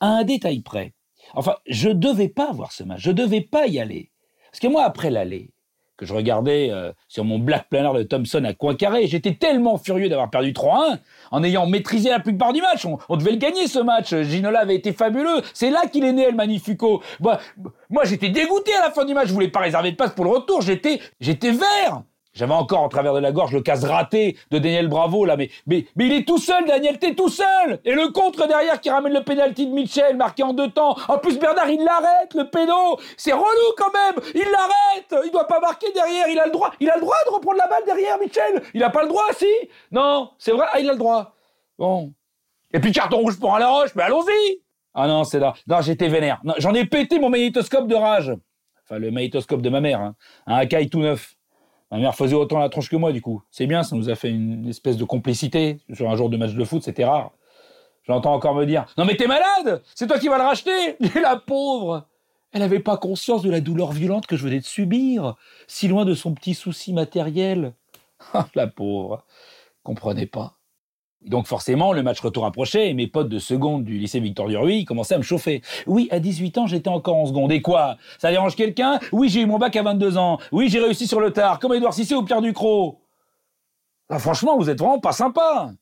À 0.00 0.06
un 0.06 0.24
détail 0.24 0.60
près. 0.60 0.94
Enfin, 1.34 1.56
je 1.66 1.88
devais 1.90 2.28
pas 2.28 2.52
voir 2.52 2.72
ce 2.72 2.84
match, 2.84 3.00
je 3.00 3.10
devais 3.10 3.40
pas 3.40 3.66
y 3.66 3.78
aller. 3.78 4.10
Parce 4.50 4.60
que 4.60 4.68
moi, 4.68 4.84
après 4.84 5.10
l'aller, 5.10 5.54
que 5.96 6.06
je 6.06 6.14
regardais 6.14 6.70
euh, 6.70 6.92
sur 7.08 7.24
mon 7.24 7.38
Black 7.38 7.68
Planner 7.68 7.96
de 7.98 8.02
Thompson 8.02 8.44
à 8.44 8.52
coin 8.52 8.74
carré, 8.74 9.06
j'étais 9.06 9.34
tellement 9.34 9.78
furieux 9.78 10.08
d'avoir 10.08 10.30
perdu 10.30 10.52
3-1, 10.52 10.98
en 11.30 11.44
ayant 11.44 11.66
maîtrisé 11.66 12.10
la 12.10 12.20
plupart 12.20 12.52
du 12.52 12.60
match. 12.60 12.86
On, 13.08 13.16
devait 13.16 13.32
le 13.32 13.38
gagner 13.38 13.66
ce 13.68 13.78
match. 13.78 14.14
Ginola 14.14 14.60
avait 14.60 14.74
été 14.74 14.92
fabuleux. 14.92 15.42
C'est 15.52 15.70
là 15.70 15.86
qu'il 15.86 16.04
est 16.04 16.12
né, 16.12 16.22
El 16.24 16.34
Magnifico. 16.34 17.02
moi, 17.20 18.04
j'étais 18.04 18.28
dégoûté 18.28 18.74
à 18.74 18.86
la 18.86 18.90
fin 18.90 19.04
du 19.04 19.14
match. 19.14 19.28
Je 19.28 19.32
voulais 19.32 19.48
pas 19.48 19.60
réserver 19.60 19.92
de 19.92 19.96
passe 19.96 20.12
pour 20.14 20.24
le 20.24 20.32
retour. 20.32 20.62
J'étais 20.62 21.00
vert. 21.20 22.02
J'avais 22.34 22.52
encore 22.52 22.80
en 22.80 22.88
travers 22.88 23.14
de 23.14 23.20
la 23.20 23.30
gorge 23.30 23.52
le 23.52 23.60
casse 23.60 23.84
raté 23.84 24.36
de 24.50 24.58
Daniel 24.58 24.88
Bravo 24.88 25.24
là, 25.24 25.36
mais, 25.36 25.50
il 25.68 26.12
est 26.12 26.26
tout 26.26 26.38
seul, 26.38 26.64
Daniel, 26.66 26.98
t'es 26.98 27.14
tout 27.14 27.28
seul 27.28 27.80
Et 27.84 27.92
le 27.92 28.08
contre 28.08 28.48
derrière 28.48 28.80
qui 28.80 28.90
ramène 28.90 29.12
le 29.12 29.22
pénalty 29.22 29.68
de 29.68 29.72
Mitchell, 29.72 30.16
marqué 30.16 30.42
en 30.42 30.52
deux 30.52 30.70
temps. 30.70 30.96
En 31.08 31.18
plus, 31.18 31.38
Bernard, 31.38 31.70
il 31.70 31.82
l'arrête, 31.84 32.34
le 32.34 32.50
pédo 32.50 32.98
C'est 33.16 33.32
relou 33.32 33.74
quand 33.76 33.92
même 33.92 34.24
Il 34.34 34.42
l'arrête 34.50 35.24
Il 35.24 35.30
doit 35.30 35.46
pas 35.46 35.60
marquer 35.60 35.92
derrière, 35.92 36.26
il 36.28 36.38
a 36.38 36.46
le 36.46 36.52
droit 36.52 36.72
Il 36.80 36.90
a 36.90 36.96
le 36.96 37.00
droit 37.00 37.16
de 37.26 37.30
reprendre 37.30 37.58
la 37.58 37.68
balle 37.68 37.84
derrière, 37.86 38.18
Mitchell 38.18 38.62
Il 38.74 38.82
a 38.82 38.90
pas 38.90 39.02
le 39.02 39.08
droit, 39.08 39.26
si? 39.36 39.46
Non, 39.92 40.30
c'est 40.38 40.52
vrai, 40.52 40.66
ah, 40.72 40.80
il 40.80 40.88
a 40.88 40.92
le 40.92 40.98
droit. 40.98 41.34
Bon. 41.78 42.12
Et 42.72 42.80
puis 42.80 42.90
carton 42.90 43.18
rouge 43.18 43.38
pour 43.38 43.54
Alain 43.54 43.68
Roche, 43.68 43.94
mais 43.94 44.02
allons-y 44.02 44.60
Ah 44.92 45.06
non, 45.06 45.22
c'est 45.22 45.38
là. 45.38 45.54
Non, 45.68 45.80
j'étais 45.80 46.08
vénère. 46.08 46.40
J'en 46.58 46.74
ai 46.74 46.84
pété 46.84 47.20
mon 47.20 47.30
magnétoscope 47.30 47.86
de 47.86 47.94
rage. 47.94 48.32
Enfin, 48.84 48.98
le 48.98 49.12
magnétoscope 49.12 49.62
de 49.62 49.70
ma 49.70 49.80
mère, 49.80 50.00
hein. 50.00 50.16
Un 50.46 50.56
Akai 50.56 50.88
tout 50.88 50.98
neuf. 50.98 51.36
Ma 51.90 51.98
mère 51.98 52.14
faisait 52.14 52.34
autant 52.34 52.58
la 52.58 52.68
tronche 52.68 52.88
que 52.88 52.96
moi, 52.96 53.12
du 53.12 53.22
coup. 53.22 53.42
C'est 53.50 53.66
bien, 53.66 53.82
ça 53.82 53.94
nous 53.96 54.10
a 54.10 54.14
fait 54.14 54.30
une 54.30 54.66
espèce 54.68 54.96
de 54.96 55.04
complicité. 55.04 55.80
Sur 55.92 56.10
un 56.10 56.16
jour 56.16 56.30
de 56.30 56.36
match 56.36 56.54
de 56.54 56.64
foot, 56.64 56.82
c'était 56.82 57.04
rare. 57.04 57.32
J'entends 58.04 58.34
encore 58.34 58.54
me 58.54 58.66
dire 58.66 58.86
Non, 58.98 59.04
mais 59.04 59.16
t'es 59.16 59.26
malade 59.26 59.82
C'est 59.94 60.06
toi 60.06 60.18
qui 60.18 60.28
vas 60.28 60.38
le 60.38 60.44
racheter 60.44 60.96
Et 61.00 61.20
la 61.20 61.36
pauvre 61.36 62.06
Elle 62.52 62.60
n'avait 62.60 62.80
pas 62.80 62.96
conscience 62.96 63.42
de 63.42 63.50
la 63.50 63.60
douleur 63.60 63.92
violente 63.92 64.26
que 64.26 64.36
je 64.36 64.44
venais 64.44 64.60
de 64.60 64.64
subir, 64.64 65.36
si 65.66 65.88
loin 65.88 66.04
de 66.04 66.14
son 66.14 66.34
petit 66.34 66.54
souci 66.54 66.92
matériel. 66.92 67.74
Ah, 68.32 68.46
la 68.54 68.66
pauvre 68.66 69.24
Comprenez 69.82 70.26
pas. 70.26 70.56
Donc 71.26 71.46
forcément, 71.46 71.92
le 71.92 72.02
match 72.02 72.20
retour 72.20 72.44
approchait 72.44 72.90
et 72.90 72.94
mes 72.94 73.06
potes 73.06 73.28
de 73.28 73.38
seconde 73.38 73.84
du 73.84 73.98
lycée 73.98 74.20
Victor 74.20 74.48
Duruy 74.48 74.84
commençaient 74.84 75.14
à 75.14 75.18
me 75.18 75.22
chauffer. 75.22 75.62
Oui, 75.86 76.08
à 76.10 76.20
18 76.20 76.58
ans, 76.58 76.66
j'étais 76.66 76.88
encore 76.88 77.16
en 77.16 77.26
seconde. 77.26 77.50
Et 77.52 77.62
quoi? 77.62 77.96
Ça 78.18 78.30
dérange 78.30 78.56
quelqu'un? 78.56 78.98
Oui, 79.12 79.28
j'ai 79.28 79.40
eu 79.40 79.46
mon 79.46 79.58
bac 79.58 79.74
à 79.76 79.82
22 79.82 80.18
ans. 80.18 80.38
Oui, 80.52 80.68
j'ai 80.68 80.80
réussi 80.80 81.06
sur 81.06 81.20
le 81.20 81.32
tard, 81.32 81.58
comme 81.58 81.72
Édouard 81.72 81.94
Cissé 81.94 82.14
ou 82.14 82.22
Pierre 82.22 82.42
Ducrot. 82.42 83.00
Ah, 84.10 84.18
franchement, 84.18 84.56
vous 84.58 84.68
êtes 84.68 84.78
vraiment 84.78 85.00
pas 85.00 85.12
sympa. 85.12 85.72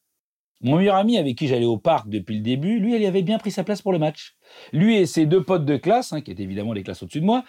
Mon 0.61 0.76
meilleur 0.76 0.94
ami 0.94 1.18
avec 1.18 1.37
qui 1.37 1.49
j'allais 1.49 1.64
au 1.64 1.76
parc 1.76 2.08
depuis 2.08 2.37
le 2.37 2.40
début, 2.40 2.78
lui, 2.78 2.94
il 2.94 3.04
avait 3.04 3.22
bien 3.22 3.38
pris 3.38 3.50
sa 3.50 3.64
place 3.64 3.82
pour 3.82 3.92
le 3.92 3.99
match. 3.99 4.37
Lui 4.72 4.96
et 4.96 5.06
ses 5.06 5.26
deux 5.26 5.42
potes 5.42 5.64
de 5.64 5.76
classe, 5.76 6.12
hein, 6.12 6.20
qui 6.20 6.30
étaient 6.30 6.44
évidemment 6.44 6.72
les 6.72 6.84
classes 6.84 7.02
au-dessus 7.02 7.20
de 7.20 7.26
moi, 7.26 7.42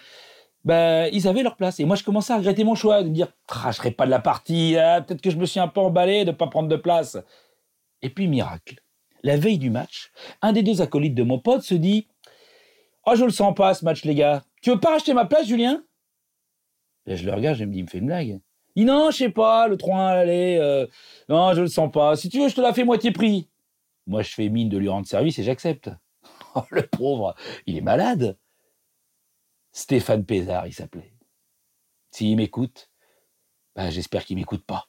ben, 0.64 1.08
ils 1.12 1.28
avaient 1.28 1.44
leur 1.44 1.54
place. 1.54 1.78
Et 1.78 1.84
moi, 1.84 1.94
je 1.94 2.02
commençais 2.02 2.32
à 2.32 2.38
regretter 2.38 2.64
mon 2.64 2.74
choix, 2.74 3.04
de 3.04 3.08
me 3.08 3.14
dire, 3.14 3.28
ah, 3.48 3.70
je 3.70 3.76
serai 3.76 3.92
pas 3.92 4.06
de 4.06 4.10
la 4.10 4.18
partie, 4.18 4.76
ah, 4.76 5.00
peut-être 5.00 5.20
que 5.20 5.30
je 5.30 5.36
me 5.36 5.46
suis 5.46 5.60
un 5.60 5.68
peu 5.68 5.80
emballé 5.80 6.24
de 6.24 6.30
ne 6.30 6.36
pas 6.36 6.48
prendre 6.48 6.68
de 6.68 6.76
place. 6.76 7.18
Et 8.04 8.10
puis, 8.10 8.28
miracle. 8.28 8.80
La 9.22 9.38
veille 9.38 9.58
du 9.58 9.70
match, 9.70 10.12
un 10.42 10.52
des 10.52 10.62
deux 10.62 10.82
acolytes 10.82 11.14
de 11.14 11.22
mon 11.22 11.38
pote 11.38 11.62
se 11.62 11.74
dit 11.74 12.06
Oh, 13.06 13.14
je 13.16 13.24
le 13.24 13.30
sens 13.30 13.54
pas 13.54 13.72
ce 13.72 13.82
match, 13.82 14.04
les 14.04 14.14
gars. 14.14 14.44
Tu 14.60 14.70
veux 14.70 14.78
pas 14.78 14.90
racheter 14.90 15.14
ma 15.14 15.24
place, 15.24 15.46
Julien? 15.46 15.82
Et 17.06 17.16
Je 17.16 17.24
le 17.24 17.32
regarde, 17.32 17.56
je 17.56 17.64
me 17.64 17.72
dis 17.72 17.78
Il 17.78 17.84
me 17.84 17.88
fait 17.88 17.98
une 17.98 18.06
blague. 18.06 18.40
Il 18.76 18.80
dit 18.80 18.84
Non, 18.84 19.10
je 19.10 19.16
sais 19.16 19.30
pas, 19.30 19.66
le 19.66 19.78
3-1, 19.78 19.96
allez. 20.08 20.58
Euh, 20.60 20.86
non, 21.30 21.54
je 21.54 21.62
le 21.62 21.68
sens 21.68 21.90
pas. 21.90 22.14
Si 22.16 22.28
tu 22.28 22.38
veux, 22.40 22.48
je 22.48 22.54
te 22.54 22.60
la 22.60 22.74
fais 22.74 22.84
moitié 22.84 23.12
prix. 23.12 23.48
Moi, 24.06 24.20
je 24.20 24.34
fais 24.34 24.50
mine 24.50 24.68
de 24.68 24.76
lui 24.76 24.90
rendre 24.90 25.06
service 25.06 25.38
et 25.38 25.42
j'accepte. 25.42 25.90
Oh, 26.56 26.62
le 26.70 26.86
pauvre, 26.86 27.34
il 27.66 27.76
est 27.76 27.80
malade. 27.80 28.38
Stéphane 29.72 30.24
Pézard, 30.24 30.68
il 30.68 30.72
s'appelait. 30.72 31.12
S'il 32.12 32.36
m'écoute, 32.36 32.90
ben, 33.74 33.90
j'espère 33.90 34.24
qu'il 34.24 34.36
m'écoute 34.36 34.64
pas. 34.64 34.86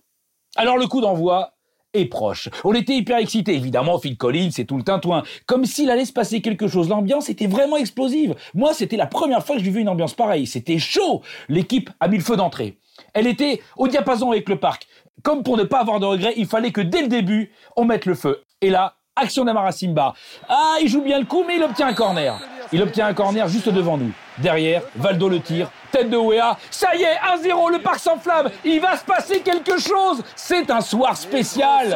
Alors 0.56 0.78
le 0.78 0.86
coup 0.86 1.02
d'envoi, 1.02 1.55
proche. 2.04 2.50
On 2.66 2.74
était 2.74 2.96
hyper 2.96 3.18
excités, 3.18 3.54
évidemment, 3.54 3.98
Phil 3.98 4.18
Collins, 4.18 4.50
c'est 4.52 4.66
tout 4.66 4.76
le 4.76 4.84
tintouin. 4.84 5.24
Comme 5.46 5.64
s'il 5.64 5.90
allait 5.90 6.04
se 6.04 6.12
passer 6.12 6.42
quelque 6.42 6.68
chose. 6.68 6.90
L'ambiance 6.90 7.30
était 7.30 7.48
vraiment 7.48 7.78
explosive. 7.78 8.36
Moi, 8.54 8.74
c'était 8.74 8.98
la 8.98 9.08
première 9.08 9.46
fois 9.46 9.56
que 9.56 9.64
j'ai 9.64 9.72
vu 9.72 9.80
une 9.80 9.88
ambiance 9.88 10.14
pareille. 10.14 10.48
C'était 10.48 10.80
chaud. 10.80 11.22
L'équipe 11.48 11.90
a 12.02 12.10
mis 12.10 12.18
le 12.18 12.24
feu 12.24 12.36
d'entrée. 12.36 12.78
Elle 13.14 13.28
était 13.28 13.62
au 13.78 13.88
diapason 13.88 14.32
avec 14.32 14.50
le 14.50 14.58
parc. 14.58 14.88
Comme 15.24 15.44
pour 15.44 15.56
ne 15.56 15.64
pas 15.64 15.80
avoir 15.80 16.02
de 16.02 16.06
regrets, 16.06 16.34
il 16.36 16.46
fallait 16.46 16.72
que 16.72 16.82
dès 16.82 17.02
le 17.02 17.08
début, 17.08 17.52
on 17.78 17.86
mette 17.86 18.06
le 18.06 18.16
feu. 18.16 18.44
Et 18.62 18.70
là, 18.70 18.96
action 19.16 19.46
d'Amara 19.46 19.72
Simba. 19.72 20.14
Ah, 20.50 20.76
il 20.82 20.90
joue 20.90 21.02
bien 21.02 21.20
le 21.20 21.26
coup, 21.26 21.44
mais 21.48 21.56
il 21.56 21.64
obtient 21.64 21.88
un 21.88 21.94
corner. 21.94 22.38
Il 22.72 22.82
obtient 22.82 23.08
un 23.08 23.14
corner 23.14 23.48
juste 23.48 23.70
devant 23.70 23.98
nous. 23.98 24.12
Derrière, 24.40 24.82
Valdo 24.96 25.30
le 25.30 25.40
tire, 25.40 25.72
tête 25.96 26.10
de 26.10 26.18
Wea. 26.18 26.58
Ça 26.70 26.94
y 26.96 27.04
est, 27.04 27.16
1-0, 27.16 27.72
le 27.72 27.80
parc 27.80 28.00
s'enflamme. 28.00 28.50
Il 28.66 28.82
va 28.82 28.98
se 28.98 29.06
passer 29.06 29.40
quelque 29.40 29.80
chose. 29.80 30.24
C'est 30.36 30.70
un 30.70 30.82
soir 30.82 31.16
spécial. 31.16 31.88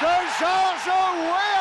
de 0.00 0.06
Georges 0.38 0.86
Wea 0.86 1.58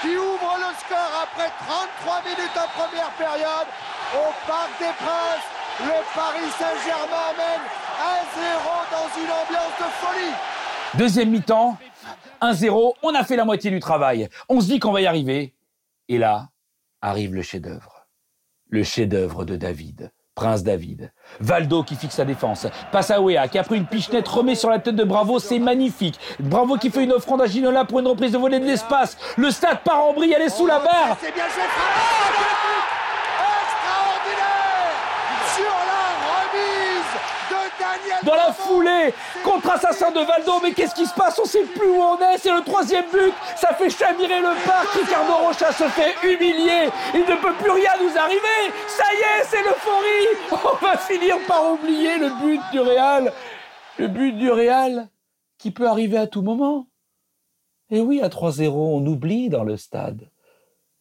qui 0.00 0.16
ouvre 0.16 0.56
le 0.58 0.74
score 0.80 1.22
après 1.22 1.50
33 1.66 2.22
minutes 2.24 2.56
en 2.56 2.80
première 2.80 3.10
période 3.10 3.68
au 4.14 4.32
Parc 4.46 4.70
des 4.80 4.94
Princes. 4.98 5.48
Le 5.80 5.98
Paris 6.14 6.50
Saint-Germain 6.58 7.30
mène 7.36 7.64
1-0 8.42 8.46
dans 8.90 9.08
une 9.20 9.30
ambiance 9.30 9.76
de 9.78 9.88
folie. 10.00 10.34
Deuxième 10.94 11.30
mi-temps, 11.30 11.76
1-0, 12.42 12.94
on 13.02 13.14
a 13.14 13.22
fait 13.22 13.36
la 13.36 13.44
moitié 13.44 13.70
du 13.70 13.78
travail. 13.78 14.28
On 14.48 14.60
se 14.60 14.66
dit 14.66 14.80
qu'on 14.80 14.90
va 14.90 15.00
y 15.00 15.06
arriver. 15.06 15.54
Et 16.08 16.18
là, 16.18 16.48
arrive 17.00 17.34
le 17.34 17.42
chef-d'œuvre. 17.42 17.97
Le 18.70 18.82
chef-d'œuvre 18.82 19.46
de 19.46 19.56
David, 19.56 20.12
Prince 20.34 20.62
David. 20.62 21.10
Valdo 21.40 21.82
qui 21.82 21.96
fixe 21.96 22.16
sa 22.16 22.26
défense. 22.26 22.66
Passe 22.92 23.12
qui 23.50 23.58
a 23.58 23.64
pris 23.64 23.78
une 23.78 23.86
pichenette, 23.86 24.28
remet 24.28 24.54
sur 24.54 24.68
la 24.68 24.78
tête 24.78 24.94
de 24.94 25.04
Bravo, 25.04 25.38
c'est 25.38 25.58
magnifique. 25.58 26.20
Bravo 26.38 26.76
qui 26.76 26.90
fait 26.90 27.04
une 27.04 27.12
offrande 27.12 27.40
à 27.40 27.46
Ginola 27.46 27.86
pour 27.86 28.00
une 28.00 28.06
reprise 28.08 28.32
de 28.32 28.38
volée 28.38 28.60
de 28.60 28.66
l'espace. 28.66 29.16
Le 29.38 29.50
stade 29.50 29.80
part 29.84 30.04
en 30.04 30.12
brille, 30.12 30.34
elle 30.36 30.42
est 30.42 30.50
sous 30.50 30.66
la 30.66 30.80
barre. 30.80 31.16
Bien 31.20 31.30
Extraordinaire 31.30 31.72
Sur 35.56 35.74
la 35.88 36.04
remise 36.28 37.12
de 37.50 37.56
Daniel 37.80 38.07
Dans 38.24 38.34
la 38.34 38.52
foulée, 38.52 39.14
contre-assassin 39.44 40.10
de 40.10 40.20
Valdo, 40.20 40.60
mais 40.62 40.72
qu'est-ce 40.72 40.94
qui 40.94 41.06
se 41.06 41.14
passe? 41.14 41.38
On 41.38 41.44
sait 41.44 41.62
plus 41.62 41.88
où 41.88 42.00
on 42.00 42.18
est, 42.18 42.38
c'est 42.38 42.52
le 42.52 42.62
troisième 42.62 43.04
but, 43.12 43.32
ça 43.56 43.74
fait 43.74 43.90
chavirer 43.90 44.40
le 44.40 44.66
parc, 44.66 44.88
Ricardo 44.92 45.34
Rocha 45.34 45.72
se 45.72 45.84
fait 45.84 46.14
humilier, 46.24 46.90
il 47.14 47.20
ne 47.20 47.40
peut 47.40 47.54
plus 47.60 47.70
rien 47.70 47.90
nous 48.02 48.18
arriver, 48.18 48.72
ça 48.88 49.04
y 49.12 49.40
est, 49.40 49.44
c'est 49.44 49.62
l'euphorie 49.62 50.18
On 50.50 50.84
va 50.84 50.96
finir 50.96 51.36
par 51.46 51.72
oublier 51.72 52.18
le 52.18 52.30
but 52.40 52.60
du 52.72 52.80
Real, 52.80 53.32
le 53.98 54.08
but 54.08 54.32
du 54.32 54.50
Real 54.50 55.08
qui 55.58 55.70
peut 55.70 55.88
arriver 55.88 56.18
à 56.18 56.26
tout 56.26 56.42
moment. 56.42 56.88
Et 57.90 58.00
oui, 58.00 58.20
à 58.20 58.28
3-0, 58.28 58.70
on 58.70 59.06
oublie 59.06 59.48
dans 59.48 59.64
le 59.64 59.76
stade 59.76 60.30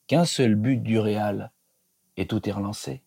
qu'un 0.08 0.26
seul 0.26 0.56
but 0.56 0.78
du 0.78 1.00
Real 1.00 1.52
et 2.16 2.28
tout 2.28 2.48
est 2.48 2.52
relancé. 2.52 3.04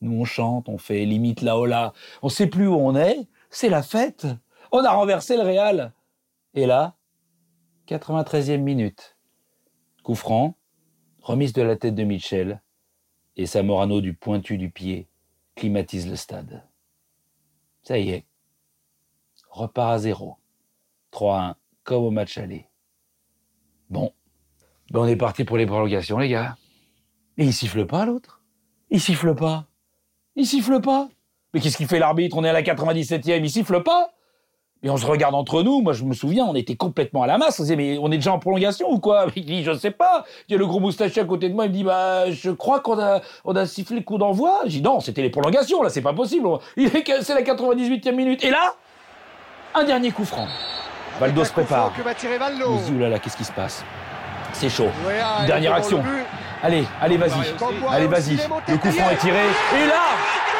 Nous, 0.00 0.12
on 0.12 0.24
chante, 0.24 0.68
on 0.68 0.78
fait 0.78 1.04
limite 1.04 1.42
la 1.42 1.58
hola. 1.58 1.92
On 2.22 2.28
sait 2.28 2.46
plus 2.46 2.68
où 2.68 2.74
on 2.74 2.94
est. 2.94 3.26
C'est 3.50 3.68
la 3.68 3.82
fête. 3.82 4.26
On 4.72 4.84
a 4.84 4.90
renversé 4.90 5.36
le 5.36 5.42
Real. 5.42 5.92
Et 6.54 6.66
là, 6.66 6.96
93e 7.88 8.58
minute. 8.58 9.16
Coup 10.02 10.14
franc, 10.14 10.56
remise 11.20 11.52
de 11.52 11.62
la 11.62 11.76
tête 11.76 11.94
de 11.94 12.04
Michel. 12.04 12.62
Et 13.36 13.46
Samorano 13.46 14.00
du 14.00 14.14
pointu 14.14 14.58
du 14.58 14.70
pied 14.70 15.08
climatise 15.54 16.08
le 16.08 16.16
stade. 16.16 16.64
Ça 17.82 17.98
y 17.98 18.10
est. 18.10 18.26
Repart 19.50 19.92
à 19.92 19.98
zéro. 19.98 20.36
3-1, 21.12 21.54
comme 21.84 22.04
au 22.04 22.10
match 22.10 22.38
aller. 22.38 22.68
Bon. 23.90 24.12
Ben 24.90 25.00
on 25.00 25.06
est 25.06 25.16
parti 25.16 25.44
pour 25.44 25.56
les 25.56 25.66
prolongations, 25.66 26.18
les 26.18 26.28
gars. 26.28 26.56
Et 27.36 27.44
il 27.44 27.52
siffle 27.52 27.86
pas, 27.86 28.06
l'autre 28.06 28.42
Il 28.90 29.00
siffle 29.00 29.34
pas. 29.34 29.66
Il 30.36 30.46
siffle 30.46 30.80
pas. 30.80 31.08
Mais 31.54 31.60
qu'est-ce 31.60 31.76
qu'il 31.76 31.86
fait 31.86 31.98
l'arbitre? 31.98 32.36
On 32.36 32.44
est 32.44 32.48
à 32.48 32.52
la 32.52 32.62
97e, 32.62 33.40
il 33.40 33.50
siffle 33.50 33.82
pas. 33.82 34.10
Et 34.82 34.90
on 34.90 34.96
se 34.96 35.06
regarde 35.06 35.34
entre 35.34 35.62
nous. 35.62 35.80
Moi, 35.80 35.92
je 35.92 36.04
me 36.04 36.14
souviens, 36.14 36.44
on 36.44 36.54
était 36.54 36.76
complètement 36.76 37.24
à 37.24 37.26
la 37.26 37.36
masse. 37.36 37.58
On 37.58 37.62
se 37.62 37.62
disait, 37.62 37.76
mais 37.76 37.98
on 38.00 38.12
est 38.12 38.16
déjà 38.16 38.32
en 38.32 38.38
prolongation 38.38 38.88
ou 38.90 39.00
quoi? 39.00 39.26
Il 39.34 39.44
dit, 39.44 39.64
je 39.64 39.72
sais 39.72 39.90
pas. 39.90 40.24
Il 40.48 40.52
y 40.52 40.54
a 40.54 40.58
le 40.58 40.66
gros 40.66 40.78
moustache 40.78 41.18
à 41.18 41.24
côté 41.24 41.48
de 41.48 41.54
moi. 41.54 41.64
Il 41.66 41.70
me 41.70 41.74
dit, 41.74 41.84
bah, 41.84 42.30
je 42.30 42.50
crois 42.50 42.78
qu'on 42.80 42.98
a, 43.00 43.20
on 43.44 43.56
a 43.56 43.66
sifflé 43.66 43.96
le 43.96 44.02
coup 44.02 44.18
d'envoi. 44.18 44.60
J'ai 44.66 44.78
dit, 44.78 44.82
non, 44.82 45.00
c'était 45.00 45.22
les 45.22 45.30
prolongations. 45.30 45.82
Là, 45.82 45.90
c'est 45.90 46.02
pas 46.02 46.12
possible. 46.12 46.48
Il 46.76 46.86
est, 46.86 47.22
c'est 47.22 47.34
la 47.34 47.42
98e 47.42 48.12
minute. 48.12 48.44
Et 48.44 48.50
là, 48.50 48.74
un 49.74 49.82
dernier 49.82 50.12
coup 50.12 50.24
franc. 50.24 50.46
Valdo 51.18 51.44
se 51.44 51.52
prépare. 51.52 51.92
Que 51.96 52.02
va 52.02 52.14
tirer 52.14 52.38
Valdo. 52.38 52.78
Se 52.78 52.84
dit, 52.84 52.92
oh 52.96 53.00
là 53.00 53.08
là, 53.08 53.18
qu'est-ce 53.18 53.36
qui 53.36 53.44
se 53.44 53.52
passe? 53.52 53.84
C'est 54.52 54.68
chaud. 54.68 54.88
Dernière 55.46 55.74
action. 55.74 56.02
Allez, 56.62 56.84
allez, 57.00 57.16
vas-y. 57.16 57.32
Allez, 57.90 58.06
vas-y. 58.06 58.36
Le 58.68 58.76
coup 58.76 58.90
franc 58.92 59.10
est 59.10 59.16
tiré. 59.16 59.38
Et 59.38 59.86
là, 59.86 60.02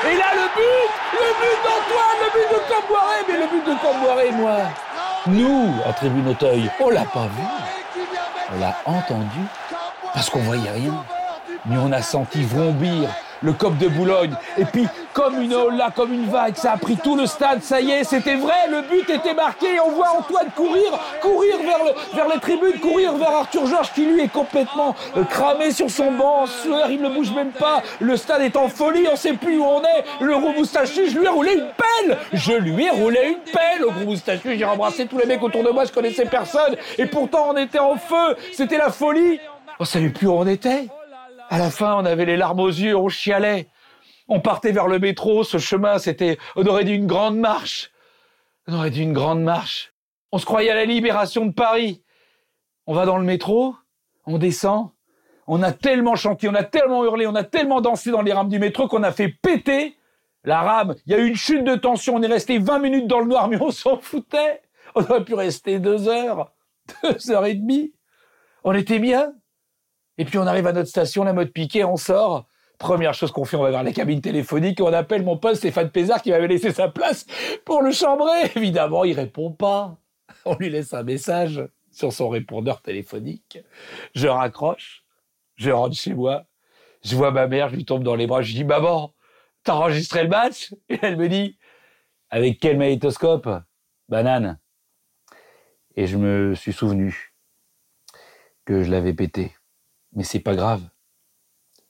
et 0.07 0.17
là, 0.17 0.27
le 0.35 0.47
but 0.55 0.91
Le 1.13 1.29
but 1.41 1.59
d'Antoine 1.65 2.19
Le 2.23 2.29
but 2.35 2.49
de 2.55 2.59
Camboiré 2.73 3.17
Mais 3.29 3.39
le 3.39 3.47
but 3.47 3.65
de 3.67 3.75
Camboiré, 3.83 4.31
moi 4.33 4.57
Nous, 5.27 5.75
à 5.87 5.93
Tribune 5.93 6.29
Auteuil, 6.29 6.71
on 6.81 6.91
l'a 6.91 7.05
pas 7.05 7.27
vu. 7.27 8.07
On 8.55 8.61
l'a 8.61 8.77
entendu 8.87 9.41
parce 10.15 10.31
qu'on 10.31 10.41
voyait 10.41 10.71
rien. 10.71 11.05
Mais 11.67 11.77
on 11.79 11.93
a 11.93 12.03
senti 12.03 12.43
vrombir 12.43 13.11
le 13.43 13.53
cop 13.53 13.77
de 13.79 13.89
Boulogne. 13.89 14.35
Et 14.57 14.65
puis, 14.65 14.89
comme 15.19 15.43
une 15.43 15.77
là, 15.77 15.91
comme 15.95 16.13
une 16.13 16.27
vague. 16.27 16.55
Ça 16.55 16.73
a 16.73 16.77
pris 16.77 16.97
tout 16.97 17.17
le 17.17 17.27
stade. 17.27 17.61
Ça 17.61 17.81
y 17.81 17.91
est, 17.91 18.05
c'était 18.05 18.37
vrai. 18.37 18.69
Le 18.71 18.83
but 18.83 19.11
était 19.11 19.35
marqué. 19.35 19.81
On 19.85 19.91
voit 19.91 20.11
Antoine 20.17 20.47
courir, 20.55 20.93
courir 21.21 21.57
vers, 21.59 21.85
le, 21.85 22.17
vers 22.17 22.29
les 22.29 22.39
tribunes, 22.39 22.79
courir 22.81 23.15
vers 23.15 23.31
Arthur 23.31 23.67
Georges 23.67 23.93
qui 23.93 24.07
lui 24.07 24.23
est 24.23 24.33
complètement 24.33 24.95
euh, 25.17 25.25
cramé 25.25 25.73
sur 25.73 25.91
son 25.91 26.13
banc. 26.13 26.47
Sueur, 26.47 26.89
il 26.89 27.03
ne 27.03 27.09
bouge 27.09 27.33
même 27.33 27.51
pas. 27.51 27.83
Le 27.99 28.17
stade 28.17 28.43
est 28.43 28.57
en 28.57 28.69
folie. 28.69 29.07
On 29.13 29.17
sait 29.17 29.33
plus 29.33 29.59
où 29.59 29.65
on 29.65 29.83
est. 29.83 30.05
Le 30.21 30.39
gros 30.39 30.53
moustachu, 30.53 31.11
je 31.11 31.19
lui 31.19 31.27
ai 31.27 31.31
roulé 31.31 31.55
une 31.55 31.67
pelle. 31.77 32.19
Je 32.33 32.53
lui 32.53 32.87
ai 32.87 32.91
roulé 32.91 33.21
une 33.25 33.53
pelle 33.53 33.85
au 33.85 33.91
gros 33.91 34.05
moustachu. 34.05 34.57
J'ai 34.57 34.65
embrassé 34.65 35.07
tous 35.07 35.19
les 35.19 35.27
mecs 35.27 35.43
autour 35.43 35.65
de 35.65 35.71
moi. 35.71 35.85
Je 35.85 35.91
connaissais 35.91 36.27
personne. 36.27 36.77
Et 36.97 37.07
pourtant, 37.07 37.49
on 37.51 37.57
était 37.57 37.81
en 37.81 37.97
feu. 37.97 38.37
C'était 38.53 38.79
la 38.79 38.91
folie. 38.91 39.41
On 39.81 39.85
savait 39.85 40.11
plus 40.11 40.29
où 40.29 40.33
on 40.33 40.47
était. 40.47 40.87
À 41.51 41.59
la 41.59 41.71
fin, 41.71 41.97
on 41.97 42.05
avait 42.05 42.27
les 42.27 42.37
larmes 42.37 42.61
aux 42.61 42.69
yeux, 42.69 42.95
on 42.97 43.09
chialait. 43.09 43.67
On 44.29 44.41
partait 44.41 44.73
vers 44.73 44.89
le 44.89 44.99
métro, 44.99 45.43
ce 45.43 45.59
chemin, 45.59 45.99
c'était, 45.99 46.39
on 46.55 46.67
aurait 46.67 46.85
dit 46.85 46.93
une 46.93 47.07
grande 47.07 47.39
marche. 47.39 47.91
On 48.67 48.75
aurait 48.75 48.91
dit 48.91 49.03
une 49.03 49.15
grande 49.15 49.43
marche. 49.43 49.95
On 50.33 50.39
se 50.39 50.45
croyait 50.45 50.71
à 50.71 50.75
la 50.75 50.85
libération 50.85 51.47
de 51.47 51.53
Paris. 51.53 52.03
On 52.87 52.95
va 52.95 53.07
dans 53.07 53.17
le 53.17 53.25
métro, 53.25 53.75
on 54.27 54.39
descend, 54.39 54.91
on 55.47 55.63
a 55.63 55.73
tellement 55.73 56.15
chanté, 56.15 56.49
on 56.49 56.55
a 56.55 56.63
tellement 56.63 57.05
hurlé, 57.05 57.27
on 57.27 57.35
a 57.35 57.45
tellement 57.45 57.81
dansé 57.81 58.11
dans 58.11 58.21
les 58.21 58.33
rames 58.33 58.51
du 58.51 58.59
métro 58.59 58.87
qu'on 58.87 59.03
a 59.03 59.13
fait 59.13 59.29
péter 59.29 59.97
la 60.45 60.61
rame. 60.61 60.95
Il 61.07 61.13
y 61.13 61.15
a 61.15 61.19
eu 61.19 61.27
une 61.27 61.37
chute 61.37 61.65
de 61.65 61.75
tension, 61.75 62.17
on 62.17 62.23
est 62.23 62.27
resté 62.27 62.59
20 62.59 62.79
minutes 62.79 63.07
dans 63.07 63.21
le 63.21 63.27
noir, 63.27 63.49
mais 63.49 63.61
on 63.61 63.71
s'en 63.71 63.99
foutait. 63.99 64.63
On 64.95 65.03
aurait 65.03 65.25
pu 65.25 65.35
rester 65.35 65.79
deux 65.79 66.09
heures, 66.09 66.53
deux 67.03 67.31
heures 67.31 67.47
et 67.47 67.55
demie. 67.55 67.93
On 68.65 68.73
était 68.73 68.99
bien. 68.99 69.33
Et 70.19 70.25
puis 70.25 70.39
on 70.39 70.47
arrive 70.47 70.67
à 70.67 70.73
notre 70.73 70.89
station, 70.89 71.25
la 71.25 71.33
mode 71.33 71.51
piquée, 71.51 71.85
on 71.85 71.97
sort. 71.97 72.47
Première 72.79 73.13
chose 73.13 73.33
qu'on 73.33 73.45
fait, 73.45 73.57
on 73.57 73.63
va 73.63 73.71
vers 73.71 73.83
les 73.83 73.93
cabines 73.93 74.21
téléphoniques 74.21 74.79
et 74.79 74.83
on 74.85 74.93
appelle 74.93 75.25
mon 75.25 75.37
pote 75.37 75.57
Stéphane 75.57 75.91
Pézard 75.91 76.23
qui 76.23 76.31
m'avait 76.31 76.47
laissé 76.47 76.73
sa 76.73 76.89
place 76.89 77.27
pour 77.65 77.83
le 77.83 77.91
chambrer. 77.91 78.53
Évidemment, 78.57 79.05
il 79.05 79.15
répond 79.15 79.51
pas. 79.51 79.97
On 80.45 80.55
lui 80.55 80.71
laisse 80.71 80.95
un 80.95 81.03
message 81.03 81.61
sur 81.91 82.13
son 82.13 82.29
répondeur 82.29 82.81
téléphonique. 82.81 83.59
Je 84.15 84.29
raccroche, 84.29 85.05
je 85.57 85.71
rentre 85.71 85.97
chez 85.97 86.15
moi, 86.15 86.45
je 87.05 87.17
vois 87.17 87.33
ma 87.33 87.49
mère, 87.49 87.69
je 87.69 87.77
lui 87.77 87.85
tombe 87.85 88.05
dans 88.05 88.15
les 88.15 88.29
bras, 88.29 88.43
je 88.43 88.49
lui 88.49 88.55
dis 88.55 88.65
Maman, 88.65 89.13
t'as 89.65 89.75
enregistré 89.75 90.23
le 90.23 90.29
match? 90.29 90.73
Et 90.89 90.99
elle 91.03 91.17
me 91.17 91.29
dit 91.29 91.59
Avec 92.31 92.61
quel 92.61 92.79
magnétoscope? 92.79 93.49
Banane. 94.09 94.59
Et 95.97 96.07
je 96.07 96.17
me 96.17 96.55
suis 96.55 96.73
souvenu 96.73 97.35
que 98.65 98.83
je 98.83 98.91
l'avais 98.91 99.13
pété. 99.13 99.53
Mais 100.13 100.23
c'est 100.23 100.41
pas 100.41 100.55
grave, 100.55 100.83